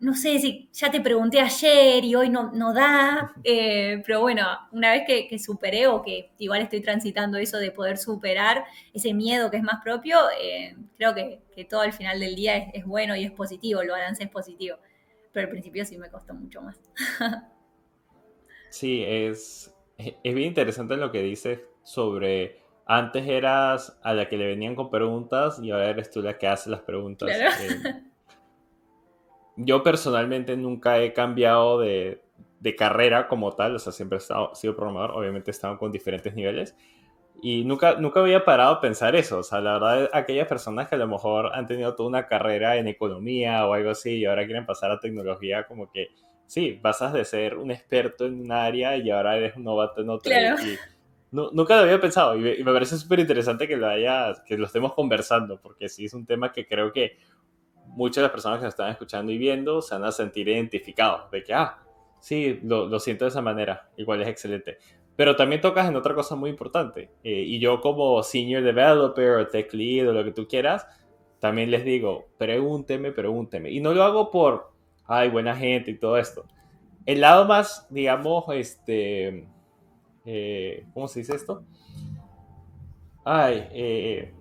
no 0.00 0.14
sé 0.14 0.38
si 0.38 0.68
ya 0.72 0.90
te 0.90 1.00
pregunté 1.00 1.40
ayer 1.40 2.04
y 2.04 2.14
hoy 2.14 2.28
no, 2.28 2.52
no 2.52 2.72
da, 2.72 3.34
eh, 3.44 4.02
pero 4.04 4.20
bueno, 4.20 4.46
una 4.72 4.92
vez 4.92 5.04
que, 5.06 5.38
superé 5.38 5.86
o 5.86 6.02
que 6.02 6.32
igual 6.38 6.62
estoy 6.62 6.80
transitando 6.80 7.38
eso 7.38 7.58
de 7.58 7.70
poder 7.70 7.98
superar 7.98 8.64
ese 8.92 9.14
miedo 9.14 9.50
que 9.50 9.58
es 9.58 9.62
más 9.62 9.82
propio, 9.82 10.18
eh, 10.40 10.76
creo 10.96 11.14
que, 11.14 11.40
todo 11.68 11.82
al 11.82 11.92
final 11.92 12.18
del 12.18 12.34
día 12.34 12.56
es, 12.56 12.84
bueno 12.84 13.14
y 13.16 13.24
es 13.24 13.32
positivo, 13.32 13.80
el 13.80 13.88
balance 13.88 14.24
es 14.24 14.30
positivo, 14.30 14.76
pero 15.32 15.46
al 15.46 15.50
principio 15.50 15.84
sí 15.84 15.96
me 15.96 16.10
costó 16.10 16.34
mucho 16.34 16.60
más. 16.60 16.80
sí, 18.70 19.04
es, 19.06 19.72
es 19.98 20.34
bien 20.34 20.48
interesante 20.48 20.96
lo 20.96 21.12
que 21.12 21.22
dices 21.22 21.60
sobre 21.84 22.64
antes 22.86 23.26
eras 23.26 23.98
a 24.02 24.12
la 24.12 24.28
que 24.28 24.36
le 24.36 24.46
venían 24.46 24.74
con 24.74 24.90
preguntas 24.90 25.58
y 25.62 25.70
ahora 25.70 25.90
eres 25.90 26.10
tú 26.10 26.20
la 26.20 26.36
que 26.38 26.46
hace 26.46 26.70
las 26.70 26.80
preguntas. 26.80 27.30
Eh, 27.30 28.02
yo 29.56 29.82
personalmente 29.82 30.56
nunca 30.56 31.00
he 31.00 31.12
cambiado 31.12 31.80
de, 31.80 32.20
carrera 32.78 33.28
como 33.28 33.54
tal, 33.54 33.76
o 33.76 33.78
sea, 33.78 33.92
siempre 33.92 34.16
he 34.16 34.20
estado, 34.20 34.54
sido 34.54 34.74
programador, 34.74 35.12
obviamente 35.12 35.50
he 35.50 35.52
estado 35.52 35.78
con 35.78 35.92
diferentes 35.92 36.34
niveles. 36.34 36.74
Y 37.42 37.64
nunca, 37.64 37.96
nunca 37.96 38.20
había 38.20 38.44
parado 38.44 38.74
a 38.74 38.80
pensar 38.80 39.14
eso. 39.16 39.40
O 39.40 39.42
sea, 39.42 39.60
la 39.60 39.74
verdad, 39.74 40.10
aquellas 40.14 40.48
personas 40.48 40.88
que 40.88 40.94
a 40.94 40.98
lo 40.98 41.06
mejor 41.06 41.50
han 41.52 41.66
tenido 41.66 41.94
toda 41.94 42.08
una 42.08 42.26
carrera 42.26 42.76
en 42.76 42.88
economía 42.88 43.66
o 43.66 43.74
algo 43.74 43.90
así 43.90 44.12
y 44.12 44.24
ahora 44.24 44.46
quieren 44.46 44.64
pasar 44.64 44.90
a 44.90 44.98
tecnología, 44.98 45.66
como 45.66 45.90
que 45.90 46.08
sí, 46.46 46.78
pasas 46.80 47.12
de 47.12 47.24
ser 47.26 47.56
un 47.58 47.70
experto 47.70 48.24
en 48.24 48.40
un 48.40 48.52
área 48.52 48.96
y 48.96 49.10
ahora 49.10 49.36
eres 49.36 49.56
un 49.56 49.64
novato 49.64 50.00
en 50.00 50.08
otra. 50.08 50.56
Y 50.62 50.78
nunca 51.32 51.76
lo 51.76 51.82
había 51.82 52.00
pensado 52.00 52.36
y 52.36 52.40
me, 52.40 52.54
y 52.54 52.64
me 52.64 52.72
parece 52.72 52.96
súper 52.96 53.20
interesante 53.20 53.68
que 53.68 53.76
lo, 53.76 53.88
haya, 53.88 54.32
que 54.46 54.56
lo 54.56 54.66
estemos 54.66 54.94
conversando, 54.94 55.60
porque 55.60 55.88
sí 55.88 56.06
es 56.06 56.14
un 56.14 56.24
tema 56.24 56.52
que 56.52 56.66
creo 56.66 56.92
que 56.92 57.18
muchas 57.94 58.16
de 58.16 58.22
las 58.22 58.32
personas 58.32 58.60
que 58.60 58.66
están 58.66 58.90
escuchando 58.90 59.32
y 59.32 59.38
viendo 59.38 59.82
se 59.82 59.94
van 59.94 60.04
a 60.04 60.12
sentir 60.12 60.48
identificados 60.48 61.30
de 61.30 61.42
que, 61.42 61.54
ah, 61.54 61.78
sí, 62.20 62.60
lo, 62.62 62.86
lo 62.86 63.00
siento 63.00 63.24
de 63.24 63.30
esa 63.30 63.42
manera, 63.42 63.88
igual 63.96 64.22
es 64.22 64.28
excelente. 64.28 64.78
Pero 65.16 65.36
también 65.36 65.60
tocas 65.60 65.88
en 65.88 65.96
otra 65.96 66.14
cosa 66.14 66.34
muy 66.34 66.50
importante. 66.50 67.10
Eh, 67.22 67.44
y 67.46 67.58
yo 67.60 67.80
como 67.80 68.22
senior 68.22 68.62
developer 68.62 69.30
o 69.36 69.46
tech 69.46 69.72
lead 69.72 70.08
o 70.08 70.12
lo 70.12 70.24
que 70.24 70.32
tú 70.32 70.48
quieras, 70.48 70.86
también 71.38 71.70
les 71.70 71.84
digo, 71.84 72.26
pregúnteme, 72.38 73.12
pregúnteme. 73.12 73.70
Y 73.70 73.80
no 73.80 73.94
lo 73.94 74.02
hago 74.02 74.30
por, 74.30 74.72
ay, 75.06 75.30
buena 75.30 75.54
gente 75.54 75.92
y 75.92 75.98
todo 75.98 76.18
esto. 76.18 76.46
El 77.06 77.20
lado 77.20 77.44
más, 77.44 77.86
digamos, 77.90 78.44
este, 78.54 79.46
eh, 80.24 80.86
¿cómo 80.94 81.06
se 81.06 81.20
dice 81.20 81.36
esto? 81.36 81.62
Ay, 83.24 83.68
eh, 83.72 84.34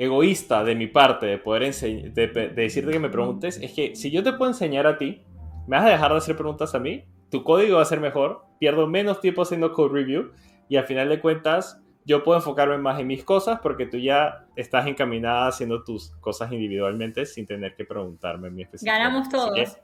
egoísta 0.00 0.64
de 0.64 0.74
mi 0.74 0.86
parte 0.86 1.26
de 1.26 1.36
poder 1.36 1.74
de, 1.74 2.52
decirte 2.56 2.90
que 2.90 2.98
me 2.98 3.10
preguntes 3.10 3.58
es 3.58 3.74
que 3.74 3.94
si 3.94 4.10
yo 4.10 4.22
te 4.22 4.32
puedo 4.32 4.50
enseñar 4.50 4.86
a 4.86 4.96
ti, 4.96 5.22
me 5.66 5.76
vas 5.76 5.84
a 5.84 5.90
dejar 5.90 6.12
de 6.12 6.16
hacer 6.16 6.36
preguntas 6.36 6.74
a 6.74 6.78
mí, 6.78 7.04
tu 7.30 7.44
código 7.44 7.76
va 7.76 7.82
a 7.82 7.84
ser 7.84 8.00
mejor, 8.00 8.46
pierdo 8.58 8.86
menos 8.86 9.20
tiempo 9.20 9.42
haciendo 9.42 9.74
code 9.74 9.92
review 9.92 10.30
y 10.70 10.76
al 10.76 10.86
final 10.86 11.10
de 11.10 11.20
cuentas 11.20 11.82
yo 12.06 12.24
puedo 12.24 12.38
enfocarme 12.38 12.78
más 12.78 12.98
en 12.98 13.08
mis 13.08 13.24
cosas 13.24 13.60
porque 13.60 13.84
tú 13.84 13.98
ya 13.98 14.46
estás 14.56 14.86
encaminada 14.86 15.48
haciendo 15.48 15.84
tus 15.84 16.12
cosas 16.12 16.50
individualmente 16.50 17.26
sin 17.26 17.44
tener 17.44 17.74
que 17.74 17.84
preguntarme 17.84 18.48
en 18.48 18.54
mi 18.54 18.62
específico. 18.62 18.96
Ganamos 18.96 19.28
todos. 19.28 19.76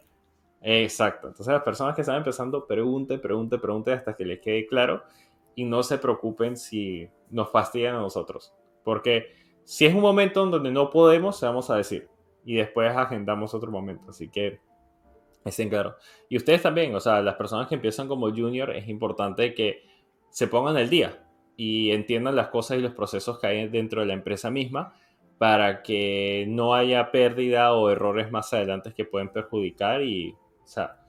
exacto. 0.62 1.28
Entonces 1.28 1.52
las 1.52 1.62
personas 1.62 1.94
que 1.94 2.00
están 2.00 2.16
empezando, 2.16 2.66
pregunten, 2.66 3.20
pregunten, 3.20 3.60
pregunten 3.60 3.98
hasta 3.98 4.16
que 4.16 4.24
les 4.24 4.40
quede 4.40 4.66
claro 4.66 5.02
y 5.54 5.66
no 5.66 5.82
se 5.82 5.98
preocupen 5.98 6.56
si 6.56 7.06
nos 7.28 7.50
fastidian 7.50 7.96
a 7.96 8.00
nosotros. 8.00 8.54
Porque 8.82 9.45
si 9.66 9.84
es 9.84 9.92
un 9.92 10.00
momento 10.00 10.44
en 10.44 10.52
donde 10.52 10.70
no 10.70 10.90
podemos, 10.90 11.36
se 11.36 11.44
vamos 11.44 11.70
a 11.70 11.76
decir. 11.76 12.08
Y 12.44 12.54
después 12.54 12.96
agendamos 12.96 13.52
otro 13.52 13.72
momento. 13.72 14.10
Así 14.10 14.28
que 14.28 14.60
estén 15.44 15.68
claro. 15.68 15.96
Y 16.28 16.36
ustedes 16.36 16.62
también, 16.62 16.94
o 16.94 17.00
sea, 17.00 17.20
las 17.20 17.34
personas 17.34 17.66
que 17.66 17.74
empiezan 17.74 18.06
como 18.06 18.30
junior, 18.30 18.70
es 18.70 18.88
importante 18.88 19.54
que 19.54 19.82
se 20.30 20.46
pongan 20.46 20.76
el 20.76 20.88
día 20.88 21.20
y 21.56 21.90
entiendan 21.90 22.36
las 22.36 22.48
cosas 22.48 22.78
y 22.78 22.80
los 22.80 22.94
procesos 22.94 23.40
que 23.40 23.48
hay 23.48 23.68
dentro 23.68 24.02
de 24.02 24.06
la 24.06 24.12
empresa 24.12 24.52
misma 24.52 24.94
para 25.36 25.82
que 25.82 26.46
no 26.48 26.72
haya 26.72 27.10
pérdida 27.10 27.74
o 27.74 27.90
errores 27.90 28.30
más 28.30 28.52
adelante 28.52 28.94
que 28.94 29.04
pueden 29.04 29.30
perjudicar 29.30 30.00
y, 30.02 30.30
o 30.30 30.66
sea, 30.66 31.00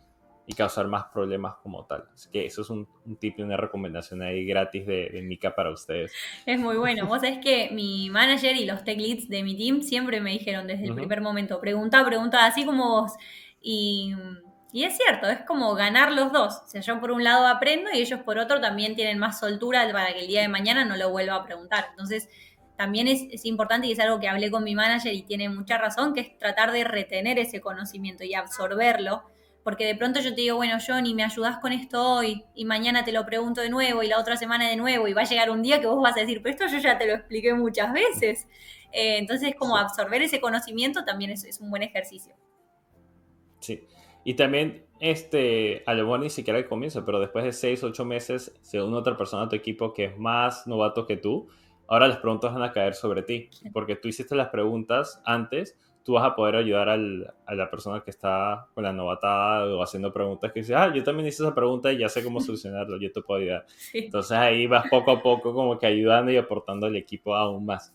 y 0.50 0.54
causar 0.54 0.88
más 0.88 1.08
problemas 1.14 1.56
como 1.62 1.86
tal. 1.86 2.06
Así 2.14 2.30
que 2.32 2.46
eso 2.46 2.62
es 2.62 2.70
un, 2.70 2.88
tip 3.20 3.38
y 3.38 3.42
una 3.42 3.58
recomendación 3.58 4.22
ahí 4.22 4.46
gratis 4.46 4.88
de, 4.88 5.10
de, 5.10 5.22
Mika 5.22 5.54
para 5.54 5.72
ustedes. 5.72 6.14
Es 6.46 6.58
muy 6.58 6.78
bueno. 6.78 7.06
Vos 7.06 7.20
sabés 7.20 7.40
que 7.40 7.70
mi 7.74 8.10
manager 8.10 8.56
y 8.56 8.66
los 8.66 8.86
tech 8.86 8.98
leads 8.98 9.28
de 9.28 9.44
mi 9.44 9.58
team 9.58 9.82
siempre 9.82 10.22
me 10.22 10.32
dijeron 10.32 10.66
desde 10.66 10.86
el 10.86 10.96
primer 10.96 11.20
momento, 11.20 11.60
pregunta, 11.60 12.04
pregunta, 12.06 12.46
así 12.46 12.66
como 12.66 13.02
vos. 13.02 13.12
Y, 13.62 14.16
y, 14.72 14.86
es 14.86 14.96
cierto, 14.96 15.28
es 15.28 15.42
como 15.42 15.76
ganar 15.76 16.14
los 16.14 16.32
dos. 16.32 16.62
O 16.66 16.70
sea, 16.70 16.80
yo 16.80 17.02
por 17.02 17.12
un 17.12 17.26
lado 17.26 17.46
aprendo 17.46 17.92
y 17.94 17.98
ellos 17.98 18.22
por 18.22 18.38
otro 18.38 18.62
también 18.62 18.96
tienen 18.96 19.20
más 19.20 19.42
soltura 19.42 19.92
para 19.92 20.14
que 20.14 20.22
el 20.22 20.28
día 20.28 20.42
de 20.42 20.48
mañana 20.48 20.86
no 20.86 20.96
lo 20.96 21.10
vuelva 21.10 21.36
a 21.36 21.44
preguntar. 21.44 21.88
Entonces, 21.90 22.30
también 22.78 23.10
es, 23.10 23.24
es, 23.32 23.44
importante 23.44 23.88
y 23.88 23.92
es 23.92 24.00
algo 24.00 24.22
que 24.22 24.30
hablé 24.30 24.50
con 24.50 24.64
mi 24.64 24.76
manager 24.76 25.14
y 25.14 25.24
tiene 25.24 25.50
mucha 25.50 25.78
razón, 25.78 26.14
que 26.14 26.22
es 26.22 26.40
tratar 26.40 26.72
de 26.72 26.86
retener 26.86 27.38
ese 27.38 27.60
conocimiento 27.60 28.24
y 28.24 28.34
absorberlo 28.34 29.24
porque 29.68 29.86
de 29.86 29.96
pronto 29.96 30.22
yo 30.22 30.34
te 30.34 30.40
digo, 30.40 30.56
bueno, 30.56 30.78
Johnny, 30.80 31.14
me 31.14 31.26
ayudas 31.26 31.58
con 31.58 31.74
esto 31.74 32.02
hoy 32.02 32.42
y 32.56 32.64
mañana 32.64 33.04
te 33.04 33.12
lo 33.12 33.26
pregunto 33.26 33.60
de 33.60 33.70
nuevo 33.70 34.02
y 34.02 34.08
la 34.08 34.18
otra 34.18 34.38
semana 34.38 34.70
de 34.70 34.78
nuevo 34.78 35.10
y 35.10 35.14
va 35.14 35.24
a 35.24 35.26
llegar 35.26 35.50
un 35.50 35.62
día 35.62 35.82
que 35.82 35.88
vos 35.88 36.02
vas 36.02 36.16
a 36.16 36.22
decir, 36.22 36.42
pero 36.42 36.56
esto 36.56 36.74
yo 36.74 36.82
ya 36.82 36.98
te 36.98 37.06
lo 37.06 37.16
expliqué 37.16 37.54
muchas 37.54 37.92
veces. 37.92 38.48
Eh, 38.94 39.18
entonces, 39.18 39.56
como 39.60 39.76
absorber 39.76 40.22
ese 40.22 40.40
conocimiento 40.40 41.04
también 41.04 41.32
es, 41.32 41.44
es, 41.44 41.60
un 41.60 41.70
buen 41.70 41.84
ejercicio. 41.84 42.34
Sí, 43.60 43.86
y 44.24 44.36
también, 44.36 44.86
este, 45.02 45.84
a 45.86 45.94
lo 45.96 46.04
mejor 46.04 46.22
ni 46.22 46.30
siquiera 46.30 46.58
al 46.58 46.70
comienzo, 46.70 47.04
pero 47.04 47.20
después 47.20 47.44
de 47.44 47.52
seis, 47.52 47.84
ocho 47.84 48.06
meses, 48.06 48.58
si 48.62 48.78
una 48.78 49.00
otra 49.00 49.18
persona 49.18 49.44
de 49.44 49.50
tu 49.50 49.56
equipo 49.58 49.94
que 49.94 50.06
es 50.06 50.18
más 50.18 50.66
novato 50.66 51.06
que 51.06 51.18
tú, 51.18 51.50
ahora 51.90 52.08
las 52.08 52.20
preguntas 52.20 52.54
van 52.54 52.64
a 52.64 52.72
caer 52.72 52.96
sobre 52.96 53.22
ti, 53.22 53.50
porque 53.74 53.98
tú 53.98 54.08
hiciste 54.08 54.34
las 54.34 54.48
preguntas 54.48 55.22
antes 55.26 55.78
tú 56.08 56.14
vas 56.14 56.24
a 56.24 56.34
poder 56.38 56.56
ayudar 56.56 56.88
al, 56.88 57.34
a 57.46 57.54
la 57.54 57.70
persona 57.70 58.02
que 58.02 58.12
está 58.12 58.70
con 58.74 58.86
la 58.86 58.94
novatada 58.94 59.66
o 59.76 59.84
haciendo 59.84 60.14
preguntas 60.14 60.54
que 60.54 60.62
dice, 60.62 60.74
ah, 60.74 60.90
yo 60.96 61.04
también 61.04 61.28
hice 61.28 61.44
esa 61.44 61.54
pregunta 61.54 61.92
y 61.92 61.98
ya 61.98 62.08
sé 62.08 62.24
cómo 62.24 62.40
solucionarlo, 62.40 62.98
yo 62.98 63.12
te 63.12 63.22
puedo 63.22 63.42
ayudar. 63.42 63.66
Entonces 63.94 64.32
ahí 64.32 64.68
vas 64.68 64.90
poco 64.90 65.12
a 65.12 65.22
poco 65.22 65.54
como 65.54 65.78
que 65.78 65.86
ayudando 65.86 66.32
y 66.32 66.38
aportando 66.38 66.88
al 66.88 66.96
equipo 66.96 67.36
aún 67.36 67.66
más. 67.66 67.94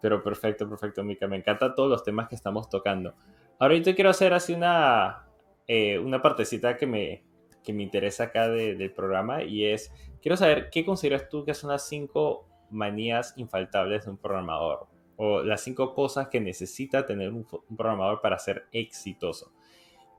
Pero 0.00 0.22
perfecto, 0.22 0.68
perfecto, 0.68 1.02
Mika. 1.02 1.26
Me 1.26 1.36
encantan 1.36 1.74
todos 1.74 1.90
los 1.90 2.04
temas 2.04 2.28
que 2.28 2.36
estamos 2.36 2.68
tocando. 2.68 3.14
Ahora 3.58 3.74
yo 3.74 3.82
te 3.82 3.96
quiero 3.96 4.10
hacer 4.10 4.32
así 4.32 4.52
una, 4.52 5.26
eh, 5.66 5.98
una 5.98 6.22
partecita 6.22 6.76
que 6.76 6.86
me, 6.86 7.24
que 7.64 7.72
me 7.72 7.82
interesa 7.82 8.24
acá 8.24 8.48
del 8.48 8.92
programa 8.92 9.42
y 9.42 9.64
es, 9.64 9.92
quiero 10.22 10.36
saber 10.36 10.70
qué 10.70 10.84
consideras 10.84 11.28
tú 11.28 11.44
que 11.44 11.52
son 11.52 11.70
las 11.70 11.88
cinco 11.88 12.46
manías 12.70 13.34
infaltables 13.36 14.04
de 14.04 14.12
un 14.12 14.18
programador 14.18 14.93
o 15.16 15.42
las 15.42 15.62
cinco 15.62 15.94
cosas 15.94 16.28
que 16.28 16.40
necesita 16.40 17.06
tener 17.06 17.32
un, 17.32 17.46
programador 17.76 18.20
para 18.20 18.38
ser 18.38 18.66
exitoso. 18.72 19.52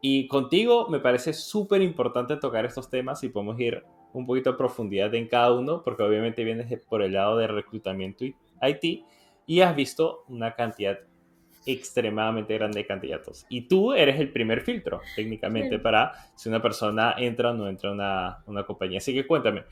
Y 0.01 0.27
contigo 0.27 0.87
me 0.89 0.99
parece 0.99 1.33
súper 1.33 1.81
importante 1.81 2.37
tocar 2.37 2.65
estos 2.65 2.89
temas 2.89 3.23
y 3.23 3.29
podemos 3.29 3.59
ir 3.59 3.83
un 4.13 4.25
poquito 4.25 4.51
a 4.51 4.57
profundidad 4.57 5.13
en 5.15 5.27
cada 5.27 5.51
uno, 5.51 5.81
porque 5.83 6.03
obviamente 6.03 6.43
vienes 6.43 6.79
por 6.87 7.01
el 7.01 7.13
lado 7.13 7.37
de 7.37 7.47
reclutamiento 7.47 8.23
IT 8.23 9.05
y 9.45 9.61
has 9.61 9.75
visto 9.75 10.23
una 10.27 10.53
cantidad 10.55 10.99
extremadamente 11.65 12.53
grande 12.53 12.79
de 12.79 12.85
candidatos. 12.85 13.45
Y 13.49 13.61
tú 13.61 13.93
eres 13.93 14.19
el 14.19 14.31
primer 14.31 14.61
filtro, 14.61 15.01
técnicamente, 15.15 15.79
para 15.79 16.13
si 16.35 16.47
una 16.47 16.61
persona 16.61 17.15
entra 17.17 17.51
o 17.51 17.53
no 17.53 17.67
entra 17.67 17.89
a 17.89 17.93
una, 17.93 18.37
una, 18.45 18.63
compañía. 18.63 18.99
Así 18.99 19.13
que 19.13 19.25
cuéntame, 19.25 19.63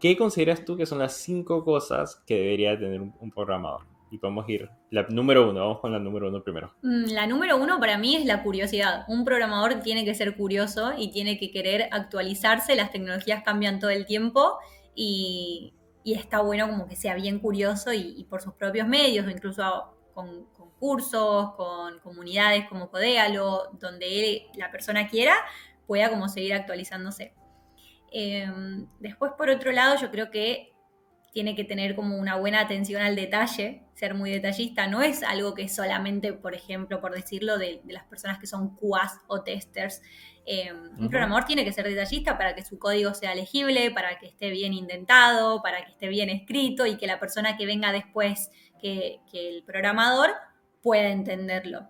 ¿qué 0.00 0.16
consideras 0.16 0.64
tú 0.64 0.76
que 0.76 0.86
son 0.86 0.98
las 0.98 1.14
cinco 1.14 1.64
cosas 1.64 2.16
que 2.26 2.34
debería 2.34 2.76
tener 2.76 3.00
un 3.00 3.30
programador? 3.30 3.95
Y 4.10 4.18
podemos 4.18 4.48
ir. 4.48 4.70
La 4.90 5.02
número 5.08 5.48
uno, 5.48 5.60
vamos 5.60 5.80
con 5.80 5.92
la 5.92 5.98
número 5.98 6.28
uno 6.28 6.42
primero. 6.42 6.74
Mm, 6.82 7.06
la 7.12 7.26
número 7.26 7.56
uno 7.56 7.80
para 7.80 7.98
mí 7.98 8.16
es 8.16 8.24
la 8.24 8.42
curiosidad. 8.42 9.04
Un 9.08 9.24
programador 9.24 9.80
tiene 9.80 10.04
que 10.04 10.14
ser 10.14 10.36
curioso 10.36 10.92
y 10.96 11.10
tiene 11.10 11.38
que 11.38 11.50
querer 11.50 11.88
actualizarse. 11.90 12.76
Las 12.76 12.92
tecnologías 12.92 13.42
cambian 13.42 13.80
todo 13.80 13.90
el 13.90 14.06
tiempo 14.06 14.58
y, 14.94 15.72
está 16.04 16.40
bueno 16.40 16.68
como 16.68 16.86
que 16.86 16.94
sea 16.94 17.14
bien 17.16 17.40
curioso 17.40 17.92
y, 17.92 18.24
por 18.30 18.40
sus 18.40 18.54
propios 18.54 18.86
medios, 18.86 19.28
incluso 19.28 19.96
con, 20.14 20.46
cursos, 20.78 21.54
con 21.56 21.98
comunidades 22.00 22.68
como 22.68 22.90
Codealo, 22.90 23.70
donde 23.80 24.46
la 24.56 24.70
persona 24.70 25.08
quiera, 25.08 25.34
pueda 25.86 26.10
como 26.10 26.28
seguir 26.28 26.52
actualizándose. 26.54 27.32
Em, 28.12 28.86
después, 29.00 29.32
por 29.38 29.48
otro 29.48 29.72
lado, 29.72 29.96
yo 30.00 30.10
creo 30.10 30.30
que 30.30 30.75
tiene 31.36 31.54
que 31.54 31.64
tener 31.64 31.94
como 31.94 32.16
una 32.16 32.36
buena 32.36 32.62
atención 32.62 33.02
al 33.02 33.14
detalle, 33.14 33.82
ser 33.92 34.14
muy 34.14 34.30
detallista. 34.30 34.86
No 34.86 35.02
es 35.02 35.22
algo 35.22 35.52
que 35.52 35.68
solamente, 35.68 36.32
por 36.32 36.54
ejemplo, 36.54 36.98
por 36.98 37.12
decirlo, 37.14 37.58
de, 37.58 37.82
las 37.88 38.04
personas 38.04 38.38
que 38.38 38.46
son 38.46 38.74
QAs 38.74 39.20
o 39.26 39.42
testers. 39.42 40.00
Eh, 40.46 40.72
un 40.72 41.10
programador 41.10 41.44
tiene 41.44 41.62
que 41.62 41.74
ser 41.74 41.86
detallista 41.86 42.38
para 42.38 42.54
que 42.54 42.64
su 42.64 42.78
código 42.78 43.12
sea 43.12 43.34
legible, 43.34 43.90
para 43.90 44.18
que 44.18 44.28
esté 44.28 44.48
bien 44.48 44.72
indentado, 44.72 45.60
para 45.60 45.84
que 45.84 45.90
esté 45.90 46.08
bien 46.08 46.30
escrito 46.30 46.86
y 46.86 46.96
que 46.96 47.06
la 47.06 47.20
persona 47.20 47.58
que 47.58 47.66
venga 47.66 47.92
después 47.92 48.50
que, 48.80 49.20
el 49.34 49.62
programador 49.62 50.30
pueda 50.80 51.10
entenderlo. 51.10 51.86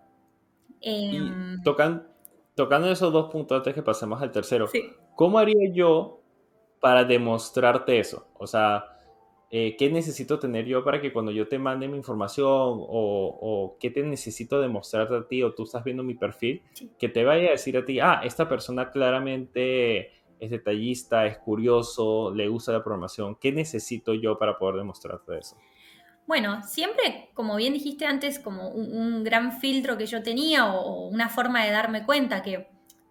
Em, 0.81 1.63
tocando 1.63 2.91
esos 2.91 3.13
dos 3.13 3.31
puntos 3.31 3.59
antes 3.59 3.73
que 3.73 3.81
pasemos 3.81 4.21
al 4.21 4.33
tercero, 4.33 4.67
¿cómo 5.15 5.39
haría 5.39 5.71
yo 5.71 6.21
para 6.81 7.05
demostrarte 7.05 7.97
eso? 7.97 8.27
O 8.33 8.45
sea, 8.45 8.96
eh, 9.49 9.75
¿qué 9.77 9.89
necesito 9.89 10.39
tener 10.39 10.65
yo 10.65 10.83
para 10.83 10.99
que 10.99 11.13
cuando 11.13 11.31
yo 11.31 11.47
te 11.47 11.57
mande 11.57 11.87
mi 11.87 11.97
información 11.97 12.49
o, 12.49 13.77
qué 13.79 13.89
te 13.89 14.03
necesito 14.03 14.59
demostrarte 14.59 15.15
a 15.15 15.27
ti 15.27 15.41
o 15.43 15.53
tú 15.53 15.63
estás 15.63 15.83
viendo 15.83 16.03
mi 16.03 16.15
perfil, 16.15 16.61
que 16.99 17.07
te 17.07 17.23
vaya 17.23 17.47
a 17.47 17.51
decir 17.51 17.77
a 17.77 17.85
ti, 17.85 17.99
ah, 17.99 18.21
esta 18.23 18.49
persona 18.49 18.91
claramente 18.91 20.11
es 20.39 20.51
detallista, 20.51 21.25
es 21.25 21.37
curioso, 21.37 22.33
le 22.33 22.47
gusta 22.47 22.73
la 22.73 22.83
programación, 22.83 23.35
¿qué 23.35 23.51
necesito 23.51 24.13
yo 24.13 24.37
para 24.37 24.57
poder 24.57 24.75
demostrarte 24.75 25.37
eso? 25.37 25.57
Bueno, 26.27 26.61
siempre, 26.63 27.29
como 27.33 27.55
bien 27.55 27.71
dijiste 27.71 28.05
antes, 28.05 28.37
como 28.37 28.67
un, 28.69 29.23
gran 29.23 29.61
filtro 29.61 29.97
que 29.97 30.05
yo 30.05 30.21
tenía 30.21 30.73
o 30.73 31.07
una 31.07 31.29
forma 31.29 31.63
de 31.63 31.71
darme 31.71 32.05
cuenta 32.05 32.43
que 32.43 32.67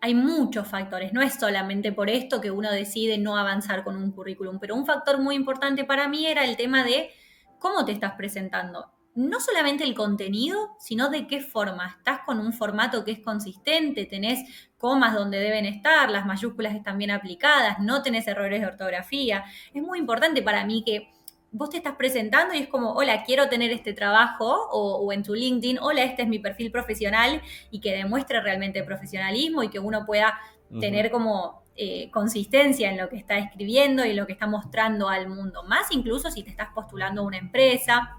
hay 0.07 0.15
muchos 0.15 0.69
factores, 0.69 1.13
no 1.13 1.21
es 1.21 1.35
solamente 1.35 1.91
por 1.91 2.09
esto 2.09 2.41
que 2.41 2.53
uno 2.53 2.71
decide 2.71 3.19
no 3.19 3.37
avanzar 3.37 3.83
con 3.83 3.97
un 3.97 4.13
currículum, 4.13 4.61
pero 4.61 4.77
un 4.77 4.87
factor 4.87 5.19
muy 5.19 5.35
importante 5.35 5.85
para 5.85 6.07
mí 6.07 6.27
era 6.27 6.45
el 6.45 6.57
tema 6.57 6.85
de 6.85 7.11
cómo 7.59 7.85
te 7.85 7.91
estás 7.91 8.13
presentando. 8.13 8.93
No 9.17 9.41
solamente 9.41 9.83
el 9.83 9.95
contenido, 9.95 10.77
sino 10.79 11.09
de 11.09 11.27
qué 11.27 11.41
forma. 11.41 11.97
Estás 11.99 12.21
con 12.25 12.39
un 12.39 12.53
formato 12.53 13.05
que 13.05 13.11
es 13.11 13.19
consistente, 13.19 14.05
tenés 14.05 14.71
comas 14.79 15.13
donde 15.13 15.41
deben 15.41 15.67
estar, 15.67 16.09
las 16.09 16.25
mayúsculas 16.25 16.77
están 16.77 16.99
bien 16.99 17.11
aplicadas, 17.11 17.81
no 17.81 18.03
tenés 18.03 18.29
errores 18.29 18.61
de 18.61 18.69
ortografía. 18.69 19.45
Es 19.75 19.83
muy 19.83 19.99
importante 19.99 20.41
para 20.41 20.65
mí 20.65 20.85
que 20.87 21.16
vos 21.57 21.71
te 21.71 21.79
estás 21.79 21.97
presentando 21.97 22.55
y 22.55 22.59
es 22.59 22.69
como, 22.69 22.93
hola, 22.93 23.25
quiero 23.25 23.49
tener 23.49 23.71
este 23.71 23.95
trabajo, 23.95 24.69
o, 24.71 25.11
en 25.13 25.23
tu 25.23 25.35
LinkedIn, 25.35 25.79
hola, 25.79 26.05
este 26.05 26.23
es 26.23 26.29
mi 26.29 26.39
perfil 26.39 26.71
profesional, 26.71 27.41
y 27.71 27.81
que 27.81 27.93
demuestre 27.93 28.41
realmente 28.43 28.83
profesionalismo 28.83 29.63
y 29.63 29.71
que 29.71 29.79
uno 29.79 30.05
pueda 30.05 30.39
tener 30.81 31.11
como 31.11 31.63
eh, 31.77 32.11
consistencia 32.11 32.91
en 32.91 32.99
lo 32.99 33.09
que 33.09 33.17
está 33.17 33.39
escribiendo 33.39 34.05
y 34.05 34.13
lo 34.13 34.27
que 34.27 34.35
está 34.35 34.47
mostrando 34.47 35.09
al 35.09 35.29
mundo. 35.29 35.63
Más 35.63 35.91
incluso 35.93 36.31
si 36.31 36.43
te 36.43 36.51
estás 36.51 36.69
postulando 36.75 37.23
a 37.23 37.25
una 37.25 37.39
empresa. 37.39 38.17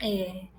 Eh, 0.00 0.50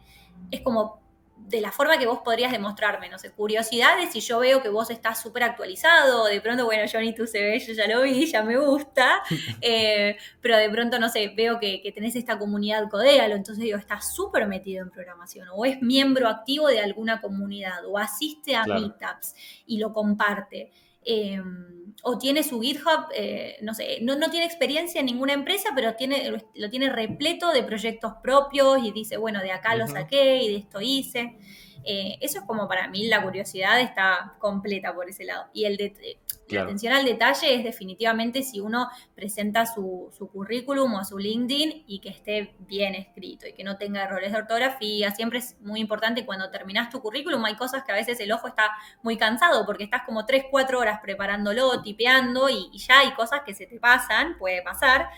es 0.51 0.61
como 0.61 1.02
de 1.47 1.61
la 1.61 1.71
forma 1.71 1.97
que 1.97 2.05
vos 2.05 2.19
podrías 2.23 2.51
demostrarme, 2.51 3.09
no 3.09 3.19
sé, 3.19 3.31
curiosidades, 3.31 4.11
si 4.11 4.21
yo 4.21 4.39
veo 4.39 4.61
que 4.61 4.69
vos 4.69 4.89
estás 4.89 5.21
súper 5.21 5.43
actualizado, 5.43 6.25
de 6.25 6.39
pronto, 6.41 6.65
bueno, 6.65 6.83
Johnny, 6.91 7.13
tú 7.13 7.27
se 7.27 7.41
ve, 7.41 7.59
yo 7.59 7.73
ya 7.73 7.87
lo 7.87 8.01
vi, 8.01 8.25
ya 8.25 8.43
me 8.43 8.57
gusta, 8.57 9.21
eh, 9.61 10.17
pero 10.41 10.57
de 10.57 10.69
pronto, 10.69 10.99
no 10.99 11.09
sé, 11.09 11.33
veo 11.35 11.59
que, 11.59 11.91
tenés 11.93 12.15
esta 12.15 12.39
comunidad 12.39 12.89
Codéalo, 12.89 13.35
entonces 13.35 13.63
digo, 13.63 13.77
estás 13.77 14.15
súper 14.15 14.47
metido 14.47 14.83
en 14.83 14.89
programación, 14.89 15.47
o 15.53 15.65
es 15.65 15.81
miembro 15.81 16.27
activo 16.27 16.67
de 16.67 16.79
alguna 16.79 17.21
comunidad, 17.21 17.85
o 17.87 17.97
asiste 17.97 18.55
a 18.55 18.63
meetups 18.65 19.35
y 19.65 19.77
lo 19.77 19.93
comparte. 19.93 20.71
Em, 21.05 21.73
o 22.05 22.17
tiene 22.17 22.43
su 22.43 22.59
GitHub, 22.59 23.07
eh, 23.15 23.57
no 23.61 23.73
sé, 23.73 23.99
no, 24.01 24.17
tiene 24.29 24.45
experiencia 24.45 24.99
en 24.99 25.05
ninguna 25.05 25.31
empresa, 25.33 25.69
pero 25.73 25.95
tiene, 25.95 26.31
lo 26.53 26.69
tiene 26.69 26.89
repleto 26.89 27.51
de 27.51 27.63
proyectos 27.63 28.13
propios 28.21 28.83
y 28.83 28.91
dice, 28.91 29.15
bueno, 29.15 29.39
de 29.39 29.53
acá 29.53 29.75
lo 29.75 29.87
saqué 29.87 30.43
y 30.43 30.49
de 30.49 30.57
esto 30.57 30.81
hice. 30.81 31.37
Eh, 31.85 32.17
eso 32.21 32.39
es 32.39 32.45
como 32.45 32.67
para 32.67 32.87
mí 32.87 33.07
la 33.07 33.21
curiosidad 33.21 33.79
está 33.81 34.35
completa 34.39 34.93
por 34.93 35.09
ese 35.09 35.25
lado. 35.25 35.45
Y 35.53 35.65
el 35.65 35.77
de, 35.77 36.17
la 36.49 36.63
atención 36.63 36.93
al 36.93 37.05
detalle 37.05 37.55
es 37.55 37.63
definitivamente 37.63 38.43
si 38.43 38.59
uno 38.59 38.89
presenta 39.15 39.65
su, 39.65 40.11
currículum 40.31 40.93
o 40.95 41.03
su 41.03 41.17
LinkedIn 41.17 41.83
y 41.87 41.99
que 41.99 42.09
esté 42.09 42.55
bien 42.59 42.95
escrito 42.95 43.47
y 43.47 43.53
que 43.53 43.63
no 43.63 43.77
tenga 43.77 44.03
errores 44.03 44.31
de 44.31 44.37
ortografía. 44.37 45.11
Siempre 45.11 45.39
es 45.39 45.57
muy 45.61 45.79
importante 45.79 46.25
cuando 46.25 46.49
terminas 46.49 46.89
tu 46.89 47.01
currículum. 47.01 47.43
Hay 47.45 47.55
cosas 47.55 47.83
que 47.83 47.91
a 47.91 47.95
veces 47.95 48.19
el 48.19 48.31
ojo 48.31 48.47
está 48.47 48.71
muy 49.01 49.17
cansado 49.17 49.65
porque 49.65 49.83
estás 49.83 50.03
como 50.05 50.25
3, 50.25 50.45
4 50.49 50.79
horas 50.79 50.99
preparándolo, 51.01 51.81
tipeando 51.81 52.49
y, 52.49 52.69
ya 52.77 52.99
hay 52.99 53.13
cosas 53.13 53.41
que 53.45 53.53
se 53.53 53.65
te 53.65 53.79
pasan, 53.79 54.37
puede 54.37 54.61
pasar. 54.61 55.09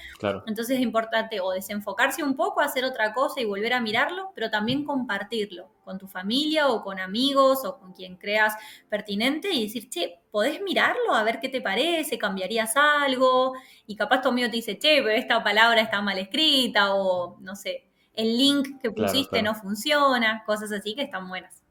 Entonces 0.46 0.78
es 0.78 0.82
importante 0.82 1.40
o 1.40 1.52
desenfocarse 1.52 2.24
un 2.24 2.36
poco, 2.36 2.62
hacer 2.62 2.86
otra 2.86 3.14
cosa 3.14 3.42
y 3.42 3.46
volver 3.46 3.74
a 3.74 3.82
mirarlo, 3.82 4.32
pero 4.36 4.50
también 4.50 4.84
compartirlo 4.84 5.75
con 5.86 5.98
tu 5.98 6.08
familia 6.08 6.68
o 6.68 6.84
con 6.84 7.00
amigos 7.00 7.64
o 7.64 7.78
con 7.78 7.94
quien 7.94 8.18
creas 8.18 8.56
pertinente 8.90 9.54
y 9.54 9.64
decir, 9.64 9.90
che, 9.90 10.20
¿podés 10.32 10.62
mirarlo 10.62 11.14
a 11.14 11.24
ver 11.24 11.40
qué 11.40 11.48
te 11.48 11.62
parece? 11.62 12.18
¿Cambiarías 12.18 12.76
algo? 12.76 13.54
Y 13.88 13.96
capaz 13.96 14.22
tu 14.22 14.30
amigo 14.30 14.50
te 14.50 14.58
dice, 14.58 14.78
che, 14.78 15.02
pero 15.02 15.12
esta 15.12 15.44
palabra 15.44 15.80
está 15.80 16.02
mal 16.02 16.18
escrita 16.18 16.94
o 16.96 17.38
no 17.40 17.56
sé, 17.56 17.88
el 18.14 18.38
link 18.38 18.82
que 18.82 18.92
pusiste 18.92 19.42
no 19.42 19.54
funciona, 19.56 20.44
cosas 20.46 20.72
así 20.72 20.96
que 20.96 21.04
están 21.04 21.30
buenas. 21.30 21.64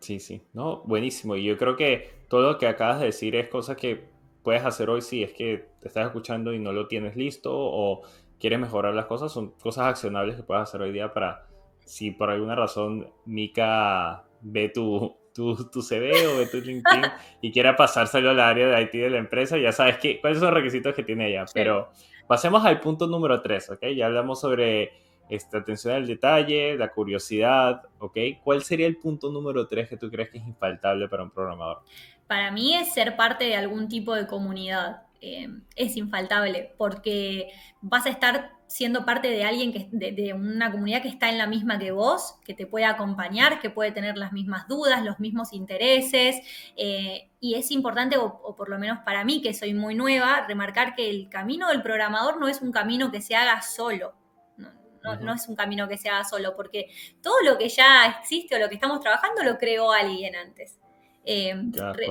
Sí, 0.00 0.20
sí, 0.20 0.42
no, 0.52 0.82
buenísimo. 0.84 1.36
Y 1.36 1.44
yo 1.44 1.58
creo 1.58 1.76
que 1.76 2.14
todo 2.28 2.52
lo 2.52 2.58
que 2.58 2.68
acabas 2.68 3.00
de 3.00 3.06
decir 3.06 3.34
es 3.34 3.48
cosas 3.48 3.76
que 3.76 4.08
puedes 4.42 4.64
hacer 4.64 4.88
hoy 4.88 5.02
si 5.02 5.24
es 5.24 5.32
que 5.32 5.68
te 5.80 5.88
estás 5.88 6.06
escuchando 6.06 6.52
y 6.52 6.60
no 6.60 6.72
lo 6.72 6.86
tienes 6.86 7.16
listo 7.16 7.50
o 7.52 8.02
quieres 8.38 8.60
mejorar 8.60 8.94
las 8.94 9.06
cosas, 9.06 9.32
son 9.32 9.50
cosas 9.50 9.86
accionables 9.86 10.36
que 10.36 10.42
puedes 10.42 10.62
hacer 10.62 10.80
hoy 10.82 10.92
día 10.92 11.12
para 11.12 11.46
si 11.86 12.10
por 12.10 12.30
alguna 12.30 12.54
razón 12.54 13.08
Mika 13.24 14.24
ve 14.42 14.68
tu, 14.68 15.16
tu, 15.32 15.70
tu 15.70 15.80
CV 15.80 16.26
o 16.26 16.38
ve 16.38 16.46
tu 16.46 16.58
LinkedIn 16.58 17.02
y 17.40 17.52
quiera 17.52 17.76
pasárselo 17.76 18.30
al 18.30 18.40
área 18.40 18.66
de 18.66 18.82
IT 18.82 18.92
de 18.92 19.10
la 19.10 19.18
empresa, 19.18 19.56
ya 19.56 19.72
sabes 19.72 19.96
que, 19.98 20.20
cuáles 20.20 20.38
son 20.38 20.48
los 20.48 20.54
requisitos 20.54 20.94
que 20.94 21.04
tiene 21.04 21.28
ella. 21.28 21.44
Pero 21.54 21.90
pasemos 22.26 22.64
al 22.64 22.80
punto 22.80 23.06
número 23.06 23.40
3, 23.40 23.70
¿ok? 23.70 23.86
Ya 23.96 24.06
hablamos 24.06 24.40
sobre 24.40 24.92
esta 25.28 25.58
atención 25.58 25.94
al 25.94 26.06
detalle, 26.06 26.76
la 26.76 26.92
curiosidad, 26.92 27.82
¿ok? 27.98 28.18
¿Cuál 28.42 28.62
sería 28.62 28.86
el 28.86 28.96
punto 28.96 29.30
número 29.30 29.66
3 29.66 29.88
que 29.88 29.96
tú 29.96 30.10
crees 30.10 30.30
que 30.30 30.38
es 30.38 30.46
infaltable 30.46 31.08
para 31.08 31.22
un 31.22 31.30
programador? 31.30 31.82
Para 32.26 32.50
mí 32.50 32.74
es 32.74 32.92
ser 32.92 33.16
parte 33.16 33.44
de 33.44 33.56
algún 33.56 33.88
tipo 33.88 34.14
de 34.14 34.26
comunidad. 34.26 35.05
Eh, 35.20 35.48
es 35.76 35.96
infaltable 35.96 36.74
porque 36.76 37.48
vas 37.80 38.06
a 38.06 38.10
estar 38.10 38.52
siendo 38.66 39.04
parte 39.04 39.28
de 39.28 39.44
alguien 39.44 39.72
que 39.72 39.88
de, 39.92 40.34
una 40.34 40.70
comunidad 40.70 41.02
que 41.02 41.08
está 41.08 41.28
en 41.28 41.38
la 41.38 41.46
misma 41.46 41.78
que 41.78 41.92
vos, 41.92 42.36
que 42.44 42.54
te 42.54 42.66
puede 42.66 42.84
acompañar, 42.84 43.60
que 43.60 43.70
puede 43.70 43.92
tener 43.92 44.16
las 44.16 44.32
mismas 44.32 44.66
dudas, 44.68 45.04
los 45.04 45.20
mismos 45.20 45.52
intereses. 45.52 46.36
Eh, 46.76 47.30
y 47.40 47.54
es 47.54 47.70
importante, 47.70 48.18
o, 48.18 48.56
por 48.56 48.68
lo 48.68 48.78
menos 48.78 48.98
para 49.04 49.24
mí, 49.24 49.40
que 49.40 49.54
soy 49.54 49.72
muy 49.72 49.94
nueva, 49.94 50.46
remarcar 50.46 50.94
que 50.94 51.08
el 51.08 51.28
camino 51.28 51.68
del 51.68 51.82
programador 51.82 52.40
no 52.40 52.48
es 52.48 52.60
un 52.60 52.72
camino 52.72 53.10
que 53.10 53.22
se 53.22 53.36
haga 53.36 53.62
solo. 53.62 54.14
no 55.20 55.32
es 55.32 55.46
un 55.46 55.54
camino 55.54 55.86
que 55.86 55.98
se 55.98 56.08
haga 56.08 56.24
solo, 56.24 56.56
porque 56.56 56.90
todo 57.22 57.40
lo 57.44 57.56
que 57.56 57.68
ya 57.68 58.18
existe 58.20 58.56
o 58.56 58.58
lo 58.58 58.68
que 58.68 58.74
estamos 58.74 59.00
trabajando 59.00 59.44
lo 59.44 59.56
creó 59.56 59.92
alguien 59.92 60.34
antes. 60.34 60.80
Eh, 61.28 61.52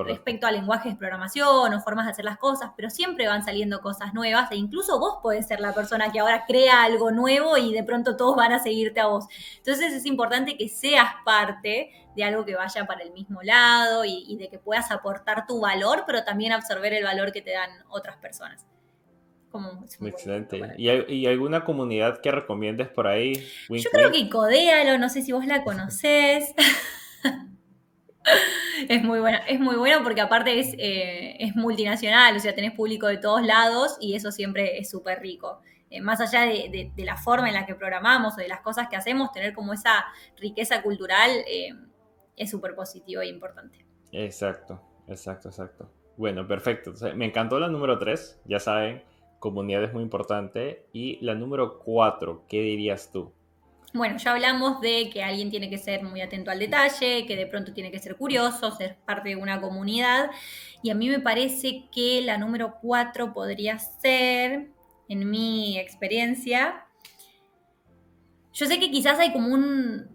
respecto 0.04 0.46
a 0.46 0.52
lenguajes 0.52 0.92
de 0.92 0.98
programación 0.98 1.74
o 1.74 1.82
formas 1.82 2.06
de 2.06 2.12
hacer 2.12 2.26
las 2.26 2.38
cosas, 2.38 2.72
pero 2.76 2.90
siempre 2.90 3.30
van 3.30 3.46
saliendo 3.46 3.80
cosas 3.80 4.14
nuevas 4.14 4.52
e 4.52 4.58
incluso 4.58 5.00
vos 5.00 5.20
podés 5.24 5.48
ser 5.48 5.62
la 5.62 5.74
persona 5.74 6.12
que 6.12 6.20
ahora 6.20 6.44
crea 6.46 6.84
algo 6.84 7.12
nuevo 7.12 7.56
y 7.56 7.72
de 7.72 7.82
pronto 7.86 8.18
todos 8.18 8.36
van 8.36 8.52
a 8.52 8.60
seguirte 8.60 9.00
a 9.00 9.06
vos. 9.06 9.26
Entonces 9.56 9.94
es 9.94 10.06
importante 10.06 10.58
que 10.58 10.68
seas 10.68 11.08
parte 11.24 11.92
de 12.14 12.24
algo 12.26 12.44
que 12.44 12.56
vaya 12.56 12.86
para 12.86 13.04
el 13.04 13.14
mismo 13.14 13.42
lado 13.42 14.04
y, 14.04 14.36
de 14.36 14.50
que 14.50 14.60
puedas 14.60 14.92
aportar 14.92 15.48
tu 15.48 15.62
valor, 15.62 16.04
pero 16.06 16.26
también 16.26 16.52
absorber 16.52 16.92
el 16.92 17.06
valor 17.06 17.32
que 17.32 17.42
te 17.42 17.52
dan 17.52 17.70
otras 17.88 18.18
personas. 18.18 18.68
Excelente. 20.02 20.60
¿Y, 20.78 21.26
alguna 21.26 21.64
comunidad 21.64 22.20
que 22.20 22.32
recomiendes 22.32 22.90
por 22.90 23.08
ahí? 23.08 23.48
Yo 23.70 23.90
creo 23.92 24.12
que 24.12 24.28
Codéalo, 24.28 24.98
no 24.98 25.08
sé 25.08 25.22
si 25.22 25.32
vos 25.32 25.46
la 25.46 25.64
conocés. 25.64 26.54
es 28.90 29.04
muy 29.04 29.20
buena, 29.20 29.38
es 29.40 29.60
muy 29.60 29.76
bueno 29.76 30.04
porque 30.04 30.22
aparte 30.22 30.60
es, 30.60 30.74
eh, 30.78 31.38
es, 31.40 31.56
multinacional, 31.56 32.36
o 32.36 32.40
sea, 32.40 32.56
tenés 32.56 32.74
público 32.74 33.08
de 33.08 33.18
todos 33.18 33.46
lados 33.46 33.98
y 34.00 34.16
eso 34.16 34.32
siempre 34.32 34.78
es 34.78 34.90
súper 34.90 35.22
rico. 35.22 35.62
Eh, 35.90 36.02
más 36.02 36.20
allá 36.20 36.42
de, 36.42 36.92
la 36.98 37.16
forma 37.16 37.48
en 37.48 37.54
la 37.54 37.66
que 37.66 37.76
programamos 37.76 38.34
o 38.34 38.38
de 38.38 38.48
las 38.48 38.62
cosas 38.62 38.88
que 38.90 38.96
hacemos, 38.96 39.32
tener 39.32 39.54
como 39.54 39.74
esa 39.74 40.06
riqueza 40.38 40.82
cultural 40.82 41.30
eh, 41.48 41.70
es 42.36 42.50
súper 42.50 42.76
positivo 42.76 43.22
e 43.22 43.28
importante. 43.28 43.86
Exacto, 44.12 44.82
exacto, 45.08 45.50
exacto. 45.50 45.90
Bueno, 46.18 46.48
perfecto. 46.48 46.94
me 47.16 47.26
encantó 47.26 47.60
la 47.60 47.68
número 47.68 48.00
3, 48.00 48.42
ya 48.46 48.60
saben, 48.60 49.04
comunidad 49.40 49.84
es 49.84 49.94
muy 49.94 50.04
importante. 50.04 50.88
Y 50.92 51.24
la 51.24 51.36
número 51.36 51.80
4, 51.80 52.46
¿qué 52.48 52.62
dirías 52.62 53.12
tú? 53.12 53.32
Bueno, 53.96 54.18
ya 54.18 54.32
hablamos 54.32 54.82
de 54.82 55.10
que 55.10 55.24
alguien 55.24 55.50
tiene 55.50 55.70
que 55.70 55.78
ser 55.78 56.04
muy 56.04 56.20
atento 56.20 56.52
al 56.52 56.60
detalle, 56.60 57.26
que 57.26 57.36
de 57.36 57.48
pronto 57.48 57.74
tiene 57.74 57.92
que 57.92 58.00
ser 58.00 58.18
curioso, 58.18 58.70
ser 58.76 58.98
parte 59.06 59.30
de 59.30 59.36
una 59.38 59.62
comunidad. 59.62 60.30
Y 60.84 60.90
a 60.90 60.96
mí 60.96 61.10
me 61.10 61.20
parece 61.20 61.86
que 61.94 62.22
la 62.22 62.38
número 62.38 62.76
cuatro 62.82 63.34
podría 63.34 63.80
ser 63.80 64.70
en 65.08 65.30
mi 65.30 65.80
experiencia, 65.80 66.86
yo 68.56 68.66
sé 68.68 68.80
que 68.80 68.90
quizás 68.90 69.20
hay 69.20 69.34
como 69.34 69.54
un, 69.54 70.08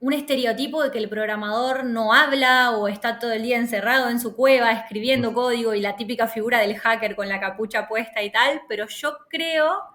un 0.00 0.12
estereotipo 0.12 0.82
de 0.82 0.90
que 0.90 0.98
el 0.98 1.08
programador 1.08 1.84
no 1.84 2.12
habla 2.12 2.72
o 2.72 2.88
está 2.88 3.20
todo 3.20 3.32
el 3.32 3.44
día 3.44 3.56
encerrado 3.56 4.10
en 4.10 4.18
su 4.18 4.34
cueva 4.34 4.72
escribiendo 4.72 5.32
código 5.32 5.74
y 5.74 5.80
la 5.80 5.94
típica 5.94 6.26
figura 6.26 6.58
del 6.58 6.76
hacker 6.76 7.14
con 7.14 7.28
la 7.28 7.38
capucha 7.38 7.86
puesta 7.86 8.20
y 8.20 8.30
tal, 8.32 8.62
pero 8.68 8.88
yo 8.88 9.16
creo 9.30 9.93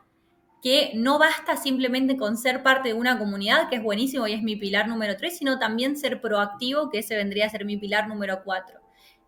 que 0.62 0.91
no 0.93 1.19
basta 1.19 1.56
simplemente 1.56 2.17
con 2.17 2.38
ser 2.38 2.63
parte 2.63 2.89
de 2.89 2.93
una 2.93 3.17
comunidad, 3.17 3.69
que 3.69 3.78
es 3.78 3.84
buenísimo 3.84 4.28
y 4.28 4.34
es 4.34 4.43
mi 4.43 4.56
pilar 4.56 4.88
número 4.88 5.15
tres, 5.15 5.38
sino 5.38 5.58
también 5.58 5.95
ser 5.95 6.19
proactivo, 6.19 6.89
que 6.89 7.00
ese 7.00 7.15
vendría 7.15 7.45
a 7.45 7.50
ser 7.50 7.65
mi 7.65 7.78
pilar 7.78 8.08
número 8.08 8.43
cuatro. 8.43 8.80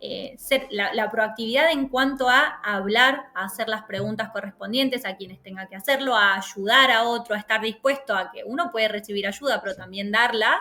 Eh, 0.03 0.33
ser, 0.39 0.67
la, 0.71 1.11
proactividad 1.11 1.71
en 1.71 1.87
cuanto 1.87 2.27
a 2.27 2.59
hablar, 2.63 3.27
a 3.35 3.45
hacer 3.45 3.69
las 3.69 3.83
preguntas 3.83 4.29
correspondientes 4.31 5.05
a 5.05 5.15
quienes 5.15 5.43
tenga 5.43 5.67
que 5.67 5.75
hacerlo, 5.75 6.15
a 6.15 6.35
ayudar 6.37 6.89
a 6.89 7.03
otro, 7.03 7.35
a 7.35 7.37
estar 7.37 7.61
dispuesto 7.61 8.15
a 8.15 8.31
que 8.31 8.43
uno 8.43 8.71
puede 8.71 8.87
recibir 8.87 9.27
ayuda, 9.27 9.61
pero 9.61 9.75
también 9.75 10.11
darla. 10.11 10.59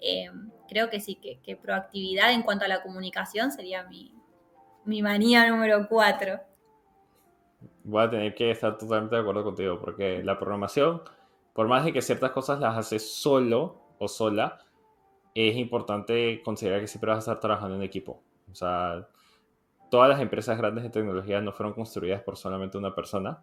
Eh, 0.00 0.28
creo 0.68 0.90
que 0.90 0.98
sí, 0.98 1.14
que, 1.14 1.56
proactividad 1.56 2.32
en 2.32 2.42
cuanto 2.42 2.64
a 2.64 2.68
la 2.68 2.82
comunicación 2.82 3.52
sería 3.52 3.84
mi, 3.84 4.12
mi 4.84 5.02
manía 5.02 5.48
número 5.48 5.86
cuatro. 5.88 6.40
Voy 7.84 8.02
a 8.02 8.10
tener 8.10 8.34
que 8.34 8.50
estar 8.50 8.76
totalmente 8.76 9.16
de 9.16 9.22
acuerdo 9.22 9.44
contigo, 9.44 9.78
porque 9.80 10.22
la 10.22 10.38
programación, 10.38 11.02
por 11.54 11.68
más 11.68 11.84
de 11.84 11.92
que 11.92 12.02
ciertas 12.02 12.30
cosas 12.32 12.60
las 12.60 12.76
haces 12.76 13.14
solo 13.14 13.80
o 13.98 14.08
sola, 14.08 14.58
es 15.34 15.56
importante 15.56 16.42
considerar 16.42 16.80
que 16.80 16.86
siempre 16.86 17.10
vas 17.10 17.18
a 17.18 17.32
estar 17.32 17.40
trabajando 17.40 17.76
en 17.76 17.82
equipo. 17.82 18.22
O 18.50 18.54
sea, 18.54 19.08
todas 19.90 20.08
las 20.08 20.20
empresas 20.20 20.58
grandes 20.58 20.84
de 20.84 20.90
tecnología 20.90 21.40
no 21.40 21.52
fueron 21.52 21.74
construidas 21.74 22.22
por 22.22 22.36
solamente 22.36 22.78
una 22.78 22.94
persona. 22.94 23.42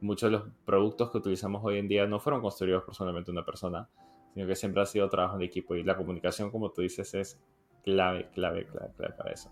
Muchos 0.00 0.30
de 0.30 0.38
los 0.38 0.48
productos 0.64 1.10
que 1.10 1.18
utilizamos 1.18 1.62
hoy 1.64 1.78
en 1.78 1.88
día 1.88 2.06
no 2.06 2.20
fueron 2.20 2.40
construidos 2.40 2.84
por 2.84 2.94
solamente 2.94 3.30
una 3.30 3.44
persona, 3.44 3.88
sino 4.34 4.46
que 4.46 4.56
siempre 4.56 4.82
ha 4.82 4.86
sido 4.86 5.08
trabajo 5.08 5.36
en 5.36 5.42
equipo. 5.42 5.74
Y 5.74 5.82
la 5.82 5.96
comunicación, 5.96 6.50
como 6.50 6.70
tú 6.70 6.82
dices, 6.82 7.14
es 7.14 7.40
clave, 7.82 8.28
clave, 8.30 8.66
clave, 8.66 8.92
clave 8.96 9.14
para 9.14 9.32
eso. 9.32 9.50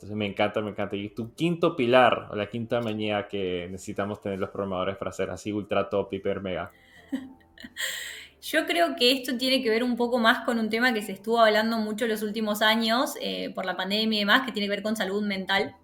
Entonces 0.00 0.16
me 0.16 0.24
encanta, 0.24 0.62
me 0.62 0.70
encanta. 0.70 0.96
Y 0.96 1.10
tu 1.10 1.34
quinto 1.34 1.76
pilar, 1.76 2.28
o 2.30 2.34
la 2.34 2.48
quinta 2.48 2.80
manía 2.80 3.28
que 3.28 3.68
necesitamos 3.70 4.22
tener 4.22 4.38
los 4.38 4.48
programadores 4.48 4.96
para 4.96 5.12
ser 5.12 5.28
así 5.28 5.52
ultra 5.52 5.90
top, 5.90 6.10
hiper, 6.14 6.40
mega. 6.40 6.72
Yo 8.40 8.64
creo 8.64 8.96
que 8.96 9.12
esto 9.12 9.36
tiene 9.36 9.62
que 9.62 9.68
ver 9.68 9.84
un 9.84 9.96
poco 9.96 10.18
más 10.18 10.46
con 10.46 10.58
un 10.58 10.70
tema 10.70 10.94
que 10.94 11.02
se 11.02 11.12
estuvo 11.12 11.38
hablando 11.38 11.76
mucho 11.76 12.06
en 12.06 12.12
los 12.12 12.22
últimos 12.22 12.62
años 12.62 13.12
eh, 13.20 13.52
por 13.54 13.66
la 13.66 13.76
pandemia 13.76 14.16
y 14.16 14.20
demás, 14.20 14.46
que 14.46 14.52
tiene 14.52 14.68
que 14.68 14.76
ver 14.76 14.82
con 14.82 14.96
salud 14.96 15.22
mental. 15.22 15.76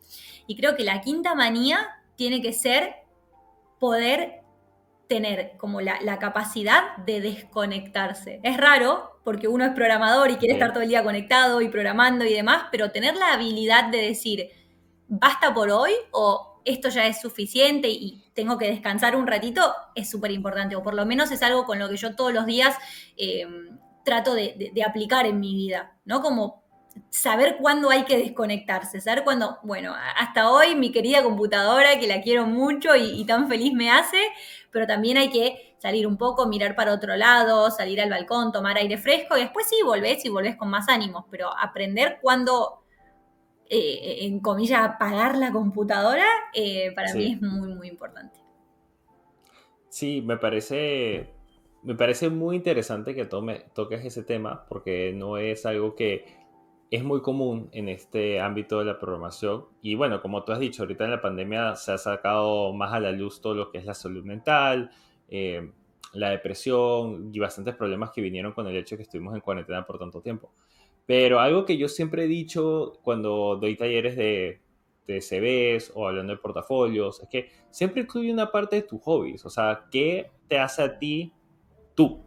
Y 0.46 0.56
creo 0.56 0.76
que 0.76 0.84
la 0.84 1.02
quinta 1.02 1.34
manía 1.34 1.86
tiene 2.16 2.40
que 2.40 2.54
ser 2.54 2.94
poder 3.78 4.45
tener 5.08 5.56
como 5.56 5.80
la, 5.80 6.18
capacidad 6.18 6.96
de 6.98 7.20
desconectarse. 7.20 8.40
Es 8.42 8.56
raro 8.56 9.20
porque 9.24 9.48
uno 9.48 9.64
es 9.64 9.72
programador 9.72 10.30
y 10.30 10.36
quiere 10.36 10.54
estar 10.54 10.72
todo 10.72 10.82
el 10.82 10.88
día 10.88 11.04
conectado 11.04 11.60
y 11.60 11.68
programando 11.68 12.24
y 12.24 12.32
demás, 12.32 12.64
pero 12.70 12.90
tener 12.90 13.16
la 13.16 13.32
habilidad 13.32 13.90
de 13.90 13.98
decir, 13.98 14.48
basta 15.08 15.54
por 15.54 15.70
hoy 15.70 15.92
o 16.12 16.60
esto 16.64 16.88
ya 16.88 17.06
es 17.06 17.20
suficiente 17.20 17.88
y 17.88 18.24
tengo 18.34 18.58
que 18.58 18.66
descansar 18.66 19.16
un 19.16 19.26
ratito, 19.26 19.74
es 19.94 20.10
súper 20.10 20.32
importante, 20.32 20.76
o 20.76 20.82
por 20.82 20.94
lo 20.94 21.06
menos 21.06 21.30
es 21.30 21.42
algo 21.42 21.64
con 21.64 21.78
lo 21.78 21.88
que 21.88 21.96
yo 21.96 22.14
todos 22.16 22.34
los 22.34 22.44
días 22.44 22.76
em, 23.16 23.78
trato 24.04 24.34
de, 24.34 24.72
aplicar 24.86 25.26
en 25.26 25.40
mi 25.40 25.54
vida, 25.54 25.96
¿no? 26.04 26.20
Como 26.20 26.64
saber 27.10 27.58
cuándo 27.60 27.90
hay 27.90 28.04
que 28.04 28.18
desconectarse, 28.18 29.00
saber 29.00 29.22
cuándo, 29.22 29.58
bueno, 29.62 29.94
hasta 30.16 30.50
hoy 30.50 30.74
mi 30.74 30.92
querida 30.92 31.22
computadora, 31.22 31.98
que 32.00 32.06
la 32.06 32.20
quiero 32.20 32.46
mucho 32.46 32.96
y, 32.96 33.20
y 33.20 33.24
tan 33.24 33.48
feliz 33.48 33.72
me 33.72 33.90
hace, 33.90 34.18
pero 34.70 34.86
también 34.86 35.16
hay 35.16 35.30
que 35.30 35.76
salir 35.78 36.06
un 36.06 36.16
poco, 36.16 36.46
mirar 36.46 36.74
para 36.74 36.92
otro 36.92 37.16
lado, 37.16 37.70
salir 37.70 38.00
al 38.00 38.10
balcón, 38.10 38.52
tomar 38.52 38.76
aire 38.76 38.98
fresco 38.98 39.36
y 39.36 39.40
después 39.40 39.66
sí 39.68 39.76
volvés 39.84 40.24
y 40.24 40.28
volvés 40.28 40.56
con 40.56 40.68
más 40.68 40.88
ánimos, 40.88 41.24
pero 41.30 41.50
aprender 41.56 42.18
cuándo 42.20 42.82
eh, 43.68 44.18
en 44.26 44.40
comillas, 44.40 44.80
apagar 44.80 45.36
la 45.36 45.50
computadora, 45.50 46.26
eh, 46.54 46.92
para 46.94 47.12
mí 47.14 47.32
es 47.32 47.42
muy, 47.42 47.74
muy 47.74 47.88
importante. 47.88 48.38
Sí, 49.88 50.22
me 50.22 50.36
parece, 50.36 51.30
me 51.82 51.94
parece 51.94 52.28
muy 52.28 52.56
interesante 52.56 53.14
que 53.14 53.24
tome, 53.24 53.64
toques 53.74 54.04
ese 54.04 54.22
tema 54.22 54.66
porque 54.68 55.12
no 55.14 55.38
es 55.38 55.66
algo 55.66 55.94
que 55.94 56.26
es 56.90 57.02
muy 57.02 57.20
común 57.20 57.68
en 57.72 57.88
este 57.88 58.40
ámbito 58.40 58.78
de 58.78 58.84
la 58.84 58.98
programación. 58.98 59.66
Y 59.82 59.94
bueno, 59.94 60.22
como 60.22 60.44
tú 60.44 60.52
has 60.52 60.60
dicho, 60.60 60.82
ahorita 60.82 61.04
en 61.04 61.10
la 61.10 61.20
pandemia 61.20 61.74
se 61.74 61.92
ha 61.92 61.98
sacado 61.98 62.72
más 62.72 62.92
a 62.92 63.00
la 63.00 63.12
luz 63.12 63.40
todo 63.40 63.54
lo 63.54 63.70
que 63.70 63.78
es 63.78 63.84
la 63.84 63.94
salud 63.94 64.24
mental, 64.24 64.90
eh, 65.28 65.70
la 66.12 66.30
depresión 66.30 67.30
y 67.32 67.38
bastantes 67.38 67.74
problemas 67.74 68.10
que 68.12 68.20
vinieron 68.20 68.52
con 68.52 68.66
el 68.66 68.76
hecho 68.76 68.94
de 68.94 68.98
que 68.98 69.02
estuvimos 69.02 69.34
en 69.34 69.40
cuarentena 69.40 69.84
por 69.84 69.98
tanto 69.98 70.20
tiempo. 70.20 70.52
Pero 71.04 71.40
algo 71.40 71.64
que 71.64 71.76
yo 71.76 71.88
siempre 71.88 72.24
he 72.24 72.28
dicho 72.28 72.94
cuando 73.02 73.56
doy 73.56 73.76
talleres 73.76 74.16
de, 74.16 74.60
de 75.06 75.20
CVs 75.20 75.92
o 75.94 76.08
hablando 76.08 76.32
de 76.32 76.38
portafolios, 76.38 77.20
es 77.20 77.28
que 77.28 77.50
siempre 77.70 78.02
incluye 78.02 78.32
una 78.32 78.50
parte 78.50 78.76
de 78.76 78.82
tus 78.82 79.00
hobbies, 79.02 79.44
o 79.44 79.50
sea, 79.50 79.86
¿qué 79.90 80.30
te 80.48 80.58
hace 80.58 80.82
a 80.82 80.98
ti 80.98 81.32
tú? 81.94 82.25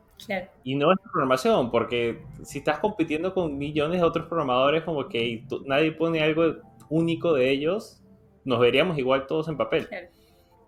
Y 0.63 0.75
no 0.75 0.91
es 0.91 0.97
programación, 0.99 1.71
porque 1.71 2.21
si 2.43 2.59
estás 2.59 2.79
compitiendo 2.79 3.33
con 3.33 3.57
millones 3.57 3.99
de 3.99 4.05
otros 4.05 4.27
programadores, 4.27 4.83
como 4.83 5.07
que 5.07 5.45
nadie 5.65 5.91
pone 5.91 6.21
algo 6.21 6.55
único 6.89 7.33
de 7.33 7.49
ellos, 7.49 8.01
nos 8.43 8.59
veríamos 8.59 8.97
igual 8.97 9.27
todos 9.27 9.47
en 9.47 9.57
papel. 9.57 9.87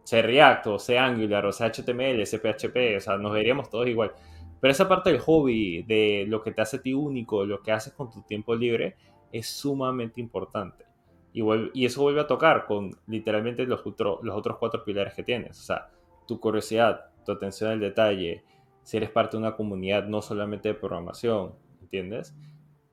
Sea 0.04 0.22
React, 0.22 0.68
o 0.68 0.80
sea 0.80 1.06
Angular, 1.06 1.46
o 1.46 1.52
sea 1.52 1.68
HTML, 1.72 2.24
CPHP, 2.26 2.98
o 2.98 3.00
sea, 3.00 3.18
nos 3.18 3.34
veríamos 3.34 3.70
todos 3.70 3.88
igual. 3.88 4.14
Pero 4.60 4.72
esa 4.72 4.88
parte 4.88 5.12
del 5.12 5.20
hobby, 5.20 5.84
de 5.84 6.26
lo 6.28 6.42
que 6.42 6.52
te 6.52 6.62
hace 6.62 6.78
a 6.78 6.82
ti 6.82 6.94
único, 6.94 7.46
lo 7.46 7.62
que 7.62 7.72
haces 7.72 7.94
con 7.94 8.12
tu 8.12 8.22
tiempo 8.22 8.56
libre, 8.56 8.96
es 9.32 9.48
sumamente 9.48 10.22
importante. 10.22 10.86
Y, 11.34 11.42
y 11.74 11.86
eso 11.86 12.02
vuelve 12.02 12.22
a 12.22 12.28
tocar 12.28 12.66
con 12.66 12.92
literalmente 13.08 13.66
los, 13.66 13.84
los 13.86 14.36
otros 14.36 14.58
cuatro 14.58 14.84
pilares 14.84 15.14
que 15.14 15.24
tienes. 15.24 15.60
O 15.60 15.64
sea, 15.64 15.90
tu 16.28 16.40
curiosidad, 16.40 17.06
tu 17.26 17.32
atención 17.32 17.72
al 17.72 17.80
detalle, 17.80 18.44
si 18.84 18.98
eres 18.98 19.10
parte 19.10 19.38
de 19.38 19.44
una 19.44 19.56
comunidad 19.56 20.06
no 20.06 20.22
solamente 20.22 20.70
de 20.70 20.76
programación, 20.76 21.54
¿entiendes? 21.82 22.36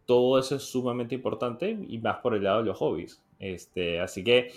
Todo 0.06 0.38
eso 0.38 0.56
es 0.56 0.62
sumamente 0.62 1.14
importante 1.14 1.78
y 1.86 1.98
más 1.98 2.18
por 2.18 2.34
el 2.34 2.44
lado 2.44 2.58
de 2.58 2.66
los 2.66 2.78
hobbies. 2.78 3.22
Este, 3.38 4.00
así 4.00 4.24
que 4.24 4.52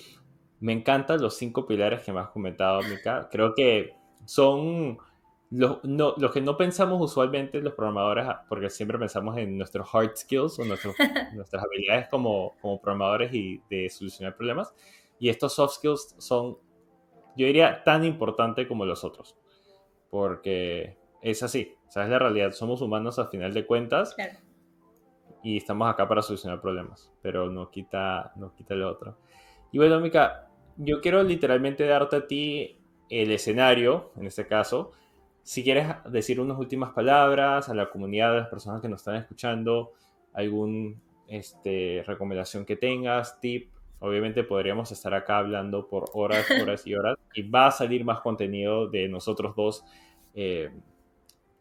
me 0.60 0.74
encantan 0.74 1.22
los 1.22 1.36
cinco 1.38 1.66
pilares 1.66 2.04
que 2.04 2.14
me 2.14 2.20
has 2.20 2.30
comentado, 2.30 2.82
Mika. 2.84 3.28
Creo 3.32 3.54
que 3.54 3.94
son 4.26 4.98
los, 5.50 5.84
no, 5.84 6.16
que 6.16 6.40
no 6.40 6.56
pensamos 6.56 7.02
usualmente 7.02 7.62
los 7.62 7.74
programadores, 7.74 8.26
porque 8.48 8.70
siempre 8.70 8.98
pensamos 8.98 9.38
en 9.38 9.58
nuestros 9.58 9.88
hard 9.94 10.16
skills 10.16 10.60
o 10.60 10.66
nuestras 11.34 11.64
habilidades 11.64 12.08
como, 12.10 12.54
como 12.62 12.80
programadores 12.80 13.34
y 13.34 13.62
de 13.70 13.90
solucionar 13.90 14.36
problemas. 14.36 14.74
Y 15.20 15.30
estos 15.30 15.54
soft 15.54 15.76
skills 15.76 16.16
son, 16.18 16.58
yo 17.36 17.46
diría, 17.46 17.84
tan 17.84 18.06
importantes 18.06 18.68
como 18.68 18.86
los 18.86 19.04
otros. 19.04 19.36
Porque 20.10 20.98
es 21.22 21.44
así, 21.44 21.76
o 21.88 21.92
sea, 21.92 22.04
es 22.04 22.10
la 22.10 22.20
realidad. 22.20 22.52
Somos 22.52 22.82
humanos 22.82 23.20
a 23.20 23.28
final 23.28 23.54
de 23.54 23.66
cuentas. 23.66 24.16
Y 25.44 25.58
estamos 25.58 25.90
acá 25.90 26.08
para 26.08 26.22
solucionar 26.22 26.62
problemas, 26.62 27.12
pero 27.22 27.50
no 27.50 27.72
quita, 27.72 28.32
no 28.36 28.54
quita 28.54 28.76
lo 28.76 28.90
otro. 28.90 29.18
Y 29.72 29.80
bueno, 29.80 30.00
Mika, 30.00 30.50
yo 30.78 31.02
quiero 31.02 31.24
literalmente 31.24 31.86
darte 31.86 32.16
a 32.16 32.28
ti 32.28 32.80
el 33.10 33.32
escenario, 33.32 34.12
en 34.18 34.28
este 34.28 34.46
caso, 34.46 34.92
si 35.44 35.64
quieres 35.64 35.88
decir 36.10 36.40
unas 36.40 36.60
últimas 36.60 36.94
palabras 36.94 37.70
a 37.70 37.74
la 37.74 37.90
comunidad, 37.90 38.34
a 38.34 38.40
las 38.42 38.48
personas 38.50 38.82
que 38.82 38.88
nos 38.88 39.02
están 39.02 39.16
escuchando, 39.16 39.94
algún 40.34 41.02
este, 41.28 42.04
recomendación 42.06 42.66
que 42.66 42.76
tengas, 42.76 43.40
tip, 43.40 43.72
obviamente 44.00 44.44
podríamos 44.44 44.92
estar 44.92 45.14
acá 45.14 45.40
hablando 45.40 45.88
por 45.88 46.06
horas, 46.14 46.46
horas 46.62 46.86
y 46.86 46.96
horas 46.96 47.18
y 47.34 47.44
va 47.44 47.68
a 47.68 47.72
salir 47.72 48.06
más 48.06 48.22
contenido 48.22 48.88
de 48.88 49.08
nosotros 49.08 49.56
dos 49.56 49.84
eh, 50.34 50.72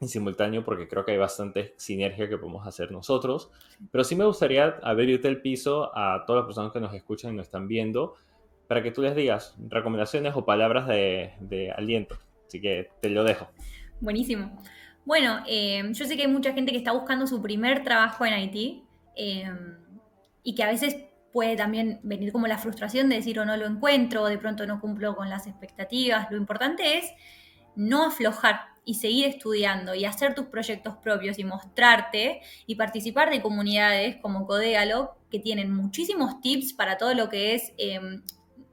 en 0.01 0.09
simultáneo 0.09 0.65
porque 0.65 0.89
creo 0.89 1.05
que 1.05 1.13
hay 1.13 1.19
bastante 1.19 1.75
sinergia 1.77 2.29
que 2.29 2.39
podemos 2.39 2.67
hacer 2.67 2.91
nosotros. 2.91 3.51
Pero 3.93 4.03
sí 4.03 4.17
me 4.17 4.25
gustaría 4.25 4.79
abrirte 4.83 5.29
el 5.29 5.43
piso 5.43 5.97
a 5.97 6.25
todas 6.27 6.41
las 6.41 6.47
personas 6.47 6.73
que 6.73 6.81
nos 6.81 6.95
escuchan 6.95 7.33
y 7.33 7.37
nos 7.37 7.47
están 7.47 7.69
viendo 7.69 8.15
para 8.67 8.83
que 8.83 8.91
tú 8.91 9.03
les 9.03 9.15
digas 9.15 9.57
recomendaciones 9.69 10.35
o 10.37 10.45
palabras 10.45 10.87
de, 10.87 11.35
de 11.41 11.71
aliento. 11.71 12.19
Así 12.47 12.61
que 12.61 12.89
te 13.01 13.11
lo 13.11 13.25
dejo. 13.25 13.49
Buenísimo. 14.01 14.59
Bueno, 15.05 15.43
eh, 15.47 15.83
yo 15.93 16.05
sé 16.07 16.17
que 16.17 16.23
hay 16.23 16.29
mucha 16.29 16.53
gente 16.53 16.73
que 16.73 16.79
está 16.79 16.93
buscando 16.93 17.27
su 17.27 17.43
primer 17.43 17.85
trabajo 17.85 18.25
en 18.25 18.33
Haití 18.33 18.85
eh, 19.17 19.51
y 20.43 20.55
que 20.55 20.63
a 20.63 20.69
veces 20.69 20.97
puede 21.33 21.57
también 21.57 22.01
venir 22.03 22.33
como 22.33 22.47
la 22.47 22.59
frustración 22.59 23.09
de 23.09 23.17
decir 23.17 23.39
o 23.39 23.45
no 23.45 23.57
lo 23.57 23.67
encuentro, 23.67 24.23
o 24.23 24.27
de 24.27 24.39
pronto 24.39 24.67
no 24.67 24.81
cumplo 24.81 25.15
con 25.15 25.31
las 25.31 25.47
expectativas. 25.47 26.31
Lo 26.31 26.37
importante 26.37 26.99
es 26.99 27.13
no 27.77 28.07
aflojar 28.07 28.61
y 28.85 28.95
seguir 28.95 29.27
estudiando 29.27 29.95
y 29.95 30.05
hacer 30.05 30.35
tus 30.35 30.47
proyectos 30.47 30.97
propios 30.97 31.39
y 31.39 31.45
mostrarte 31.45 32.41
y 32.67 32.75
participar 32.77 33.31
de 33.31 33.43
comunidades 33.43 34.17
como 34.17 34.47
Codéalo 34.47 35.17
que 35.31 35.39
tienen 35.39 35.73
muchísimos 35.75 36.41
tips 36.41 36.73
para 36.73 36.97
todo 36.97 37.15
lo 37.15 37.29
que 37.29 37.55
es 37.55 37.73
eh, 37.79 38.01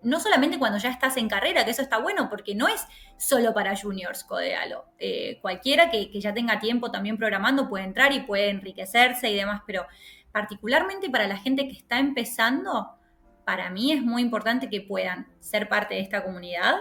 no 0.08 0.20
solamente 0.20 0.60
cuando 0.60 0.78
ya 0.78 0.90
estás 0.90 1.18
en 1.18 1.28
carrera, 1.28 1.66
que 1.66 1.72
eso 1.72 1.82
está 1.82 1.98
bueno, 1.98 2.30
porque 2.30 2.56
no 2.56 2.68
es 2.68 2.86
solo 3.18 3.54
para 3.54 3.76
juniors 3.76 4.24
Codealo. 4.24 4.86
Eh, 5.00 5.40
cualquiera 5.42 5.90
que, 5.90 6.10
ya 6.20 6.34
tenga 6.34 6.60
tiempo 6.60 6.92
también 6.92 7.18
programando 7.18 7.68
puede 7.68 7.84
entrar 7.84 8.14
y 8.14 8.22
puede 8.22 8.50
enriquecerse 8.50 9.30
y 9.30 9.36
demás, 9.36 9.62
pero 9.66 9.86
particularmente 10.32 11.10
para 11.10 11.28
la 11.28 11.38
gente 11.38 11.68
que 11.68 11.74
está 11.74 12.00
empezando, 12.00 12.96
para 13.46 13.70
mí 13.70 13.92
es 13.92 14.02
muy 14.02 14.22
importante 14.22 14.70
que 14.70 14.82
puedan 14.82 15.28
ser 15.40 15.68
parte 15.68 15.96
de 15.96 16.02
esta 16.02 16.24
comunidad, 16.24 16.76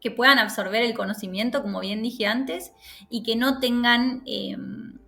que 0.00 0.10
puedan 0.10 0.38
absorber 0.38 0.82
el 0.82 0.94
conocimiento, 0.94 1.62
como 1.62 1.80
bien 1.80 2.02
dije 2.02 2.26
antes, 2.26 2.72
y 3.08 3.22
que 3.22 3.36
no 3.36 3.60
tengan 3.60 4.22
em, 4.26 4.98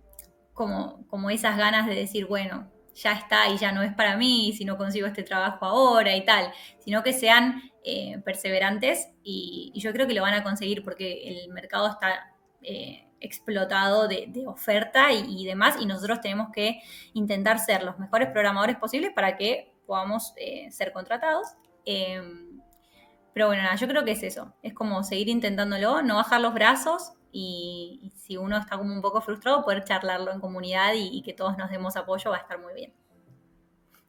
como, 0.53 1.05
como 1.07 1.29
esas 1.29 1.57
ganas 1.57 1.87
de 1.87 1.95
decir, 1.95 2.25
bueno, 2.27 2.71
ya 2.95 3.13
está 3.13 3.49
y 3.49 3.57
ya 3.57 3.71
no 3.71 3.81
es 3.81 3.93
para 3.93 4.17
mí, 4.17 4.53
si 4.55 4.65
no 4.65 4.77
consigo 4.77 5.07
este 5.07 5.23
trabajo 5.23 5.65
ahora 5.65 6.15
y 6.15 6.23
tal, 6.25 6.51
sino 6.79 7.03
que 7.03 7.13
sean 7.13 7.61
eh, 7.83 8.21
perseverantes 8.23 9.09
y, 9.23 9.71
yo 9.75 9.91
creo 9.91 10.07
que 10.07 10.13
lo 10.13 10.21
van 10.21 10.35
a 10.35 10.43
conseguir 10.43 10.83
porque 10.83 11.27
el 11.27 11.49
mercado 11.49 11.87
está 11.89 12.33
eh, 12.61 13.07
explotado 13.19 14.07
de, 14.07 14.31
oferta 14.47 15.11
y, 15.11 15.45
demás 15.45 15.75
y 15.79 15.85
nosotros 15.85 16.21
tenemos 16.21 16.49
que 16.53 16.81
intentar 17.13 17.59
ser 17.59 17.83
los 17.83 17.97
mejores 17.97 18.29
programadores 18.29 18.77
posibles 18.77 19.11
para 19.13 19.37
que 19.37 19.73
podamos 19.85 20.33
eh, 20.37 20.69
ser 20.71 20.93
contratados. 20.93 21.47
Pero 23.33 23.47
bueno, 23.47 23.63
nada, 23.63 23.75
yo 23.75 23.87
creo 23.87 24.05
que 24.05 24.11
es 24.11 24.23
eso, 24.23 24.53
es 24.61 24.73
como 24.73 25.03
seguir 25.03 25.29
intentándolo, 25.29 26.01
no 26.01 26.15
bajar 26.15 26.39
los 26.41 26.53
brazos 26.53 27.13
y, 27.31 28.11
si 28.15 28.37
uno 28.37 28.57
está 28.57 28.77
como 28.77 28.93
un 28.93 29.01
poco 29.01 29.21
frustrado, 29.21 29.63
poder 29.63 29.83
charlarlo 29.83 30.31
en 30.31 30.39
comunidad 30.39 30.93
y, 30.95 31.21
que 31.23 31.33
todos 31.33 31.57
nos 31.57 31.71
demos 31.71 31.97
apoyo 31.97 32.29
va 32.29 32.37
a 32.37 32.41
estar 32.41 32.59
muy 32.61 32.73
bien. 32.73 32.93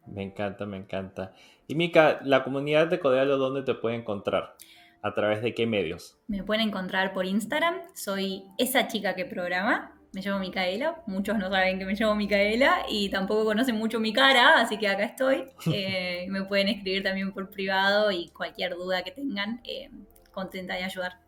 Me 0.07 0.23
encanta, 0.23 0.67
me 0.67 0.77
encanta. 0.77 1.33
Y 1.67 1.75
Mika, 1.75 2.21
la 2.23 2.45
comunidad 2.45 2.89
de 2.89 3.01
Codealo, 3.01 3.39
¿dónde 3.39 3.63
te 3.63 3.75
puede 3.75 3.97
encontrar? 3.97 4.55
¿A 5.01 5.15
través 5.15 5.43
de 5.43 5.55
qué 5.55 5.67
medios? 5.67 6.19
Me 6.29 6.43
pueden 6.43 6.69
encontrar 6.69 7.15
por 7.15 7.25
Instagram, 7.25 7.77
soy 7.95 8.45
esa 8.59 8.89
chica 8.89 9.15
que 9.15 9.25
programa, 9.25 9.94
me 10.15 10.21
llamo 10.21 10.39
Micaela, 10.39 11.03
muchos 11.07 11.37
no 11.37 11.51
saben 11.51 11.79
que 11.79 11.85
me 11.85 11.95
llamo 11.95 12.15
Micaela 12.15 12.87
y 12.89 13.09
tampoco 13.11 13.45
conocen 13.45 13.77
mucho 13.77 13.99
mi 13.99 14.13
cara, 14.13 14.61
así 14.61 14.79
que 14.79 14.89
acá 14.89 15.05
estoy. 15.05 15.45
Eh, 15.75 16.27
me 16.29 16.45
pueden 16.45 16.69
escribir 16.69 17.03
también 17.03 17.33
por 17.33 17.51
privado 17.51 18.13
y 18.13 18.29
cualquier 18.29 18.75
duda 18.75 19.03
que 19.03 19.11
tengan, 19.11 19.61
eh, 19.65 19.91
contenta 20.31 20.75
de 20.75 20.85
ayudar. 20.85 21.19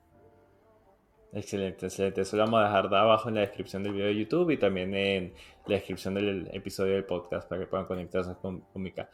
Excelente, 1.32 1.86
excelente. 1.86 2.20
Eso 2.20 2.36
lo 2.36 2.44
vamos 2.44 2.60
a 2.60 2.64
dejar 2.64 2.88
de 2.88 2.96
abajo 2.96 3.28
en 3.28 3.34
la 3.34 3.40
descripción 3.40 3.82
del 3.82 3.92
video 3.92 4.06
de 4.06 4.16
YouTube 4.16 4.50
y 4.50 4.56
también 4.56 4.94
en 4.94 5.34
la 5.66 5.74
descripción 5.76 6.14
del 6.14 6.48
episodio 6.52 6.94
del 6.94 7.04
podcast 7.04 7.48
para 7.48 7.62
que 7.62 7.66
puedan 7.66 7.86
conectarse 7.86 8.34
con, 8.40 8.60
con 8.60 8.82
Mika. 8.82 9.10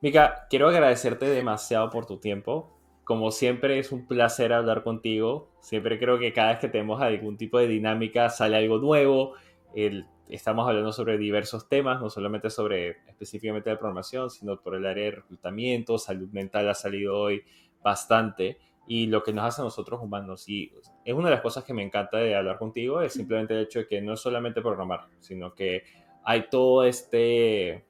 Mika, 0.00 0.46
quiero 0.48 0.68
agradecerte 0.68 1.26
demasiado 1.26 1.90
por 1.90 2.06
tu 2.06 2.18
tiempo. 2.18 2.79
Como 3.10 3.32
siempre 3.32 3.80
es 3.80 3.90
un 3.90 4.06
placer 4.06 4.52
hablar 4.52 4.84
contigo. 4.84 5.50
Siempre 5.58 5.98
creo 5.98 6.20
que 6.20 6.32
cada 6.32 6.50
vez 6.50 6.60
que 6.60 6.68
tenemos 6.68 7.02
algún 7.02 7.36
tipo 7.36 7.58
de 7.58 7.66
dinámica 7.66 8.30
sale 8.30 8.56
algo 8.56 8.78
nuevo. 8.78 9.34
El, 9.74 10.06
estamos 10.28 10.68
hablando 10.68 10.92
sobre 10.92 11.18
diversos 11.18 11.68
temas, 11.68 12.00
no 12.00 12.08
solamente 12.08 12.50
sobre 12.50 12.98
específicamente 13.08 13.68
de 13.68 13.76
programación, 13.78 14.30
sino 14.30 14.60
por 14.60 14.76
el 14.76 14.86
área 14.86 15.06
de 15.06 15.10
reclutamiento, 15.10 15.98
salud 15.98 16.28
mental 16.30 16.68
ha 16.68 16.74
salido 16.74 17.18
hoy 17.18 17.42
bastante 17.82 18.58
y 18.86 19.08
lo 19.08 19.24
que 19.24 19.32
nos 19.32 19.44
hace 19.44 19.62
a 19.62 19.64
nosotros 19.64 20.00
humanos. 20.00 20.48
Y 20.48 20.72
es 21.04 21.12
una 21.12 21.30
de 21.30 21.34
las 21.34 21.42
cosas 21.42 21.64
que 21.64 21.74
me 21.74 21.82
encanta 21.82 22.18
de 22.18 22.36
hablar 22.36 22.58
contigo, 22.58 23.02
es 23.02 23.14
simplemente 23.14 23.54
el 23.54 23.64
hecho 23.64 23.80
de 23.80 23.88
que 23.88 24.00
no 24.00 24.12
es 24.12 24.20
solamente 24.20 24.62
programar, 24.62 25.08
sino 25.18 25.52
que 25.52 25.82
hay 26.22 26.48
todo 26.48 26.84
este 26.84 27.84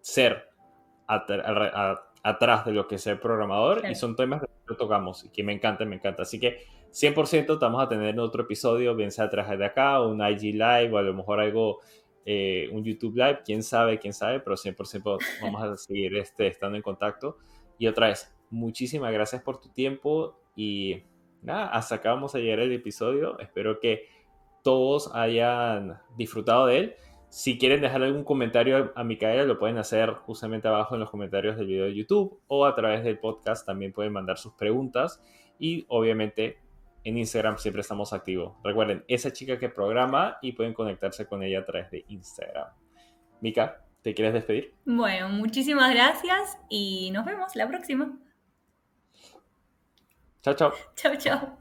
ser 0.00 0.48
atrás 2.22 2.64
de 2.66 2.72
lo 2.72 2.86
que 2.86 2.94
es 2.94 3.02
ser 3.02 3.20
programador 3.20 3.84
y 3.90 3.96
son 3.96 4.14
temas 4.14 4.42
que 4.70 4.76
tocamos 4.76 5.24
y 5.24 5.28
que 5.28 5.42
me 5.42 5.52
encantan, 5.52 5.88
me 5.88 5.96
encanta. 5.96 6.22
Así 6.22 6.40
que 6.40 6.64
100% 6.92 7.54
estamos 7.54 7.82
a 7.82 7.88
tener 7.88 8.18
otro 8.18 8.42
episodio, 8.42 8.94
bien 8.94 9.10
sea 9.10 9.26
atrás 9.26 9.56
de 9.58 9.64
acá, 9.64 10.00
un 10.00 10.20
IG 10.20 10.54
Live 10.54 10.90
o 10.92 10.98
a 10.98 11.02
lo 11.02 11.14
mejor 11.14 11.40
algo, 11.40 11.80
eh, 12.24 12.68
un 12.72 12.84
YouTube 12.84 13.16
Live, 13.16 13.40
quién 13.44 13.62
sabe, 13.62 13.98
quién 13.98 14.12
sabe, 14.12 14.40
pero 14.40 14.56
100% 14.56 15.18
vamos 15.42 15.62
a 15.62 15.76
seguir 15.76 16.16
este, 16.16 16.46
estando 16.46 16.76
en 16.76 16.82
contacto. 16.82 17.38
Y 17.78 17.86
otra 17.86 18.08
vez, 18.08 18.34
muchísimas 18.50 19.12
gracias 19.12 19.42
por 19.42 19.60
tu 19.60 19.68
tiempo 19.70 20.40
y 20.56 21.02
nada, 21.42 21.66
hasta 21.68 21.96
acá 21.96 22.12
vamos 22.12 22.34
a 22.34 22.38
llegar 22.38 22.60
el 22.60 22.72
episodio. 22.72 23.38
Espero 23.38 23.80
que 23.80 24.08
todos 24.62 25.14
hayan 25.14 25.98
disfrutado 26.16 26.66
de 26.66 26.78
él. 26.78 26.96
Si 27.30 27.58
quieren 27.58 27.80
dejar 27.80 28.02
algún 28.02 28.24
comentario 28.24 28.92
a 28.96 29.04
Micaela, 29.04 29.44
lo 29.44 29.58
pueden 29.58 29.78
hacer 29.78 30.10
justamente 30.10 30.66
abajo 30.66 30.94
en 30.94 31.00
los 31.00 31.10
comentarios 31.10 31.56
del 31.56 31.68
video 31.68 31.84
de 31.84 31.94
YouTube 31.94 32.40
o 32.48 32.66
a 32.66 32.74
través 32.74 33.04
del 33.04 33.20
podcast 33.20 33.64
también 33.64 33.92
pueden 33.92 34.12
mandar 34.12 34.36
sus 34.36 34.52
preguntas. 34.54 35.22
Y 35.56 35.84
obviamente 35.88 36.58
en 37.04 37.18
Instagram 37.18 37.58
siempre 37.58 37.82
estamos 37.82 38.12
activos. 38.12 38.56
Recuerden, 38.64 39.04
esa 39.06 39.32
chica 39.32 39.60
que 39.60 39.68
programa 39.68 40.38
y 40.42 40.52
pueden 40.52 40.74
conectarse 40.74 41.26
con 41.26 41.44
ella 41.44 41.60
a 41.60 41.64
través 41.64 41.90
de 41.92 42.04
Instagram. 42.08 42.66
Mica, 43.40 43.84
¿te 44.02 44.12
quieres 44.12 44.34
despedir? 44.34 44.74
Bueno, 44.84 45.28
muchísimas 45.28 45.94
gracias 45.94 46.58
y 46.68 47.12
nos 47.12 47.24
vemos 47.24 47.54
la 47.54 47.68
próxima. 47.68 48.18
Chao, 50.42 50.54
chao. 50.54 50.72
Chao, 50.96 51.14
chao. 51.16 51.59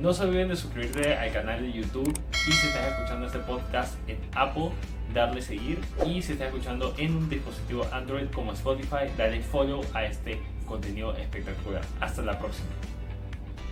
No 0.00 0.12
se 0.12 0.22
olviden 0.22 0.48
de 0.48 0.54
suscribirte 0.54 1.16
al 1.16 1.32
canal 1.32 1.60
de 1.60 1.72
YouTube 1.72 2.16
y 2.32 2.52
si 2.52 2.68
estás 2.68 2.86
escuchando 2.86 3.26
este 3.26 3.40
podcast 3.40 3.96
en 4.08 4.18
Apple, 4.32 4.70
darle 5.12 5.42
seguir 5.42 5.80
y 6.06 6.22
si 6.22 6.34
estás 6.34 6.48
escuchando 6.48 6.94
en 6.98 7.16
un 7.16 7.28
dispositivo 7.28 7.84
Android 7.90 8.28
como 8.32 8.52
Spotify, 8.52 9.10
dale 9.16 9.42
follow 9.42 9.84
a 9.94 10.04
este 10.04 10.38
contenido 10.66 11.16
espectacular. 11.16 11.82
Hasta 12.00 12.22
la 12.22 12.38
próxima. 12.38 12.68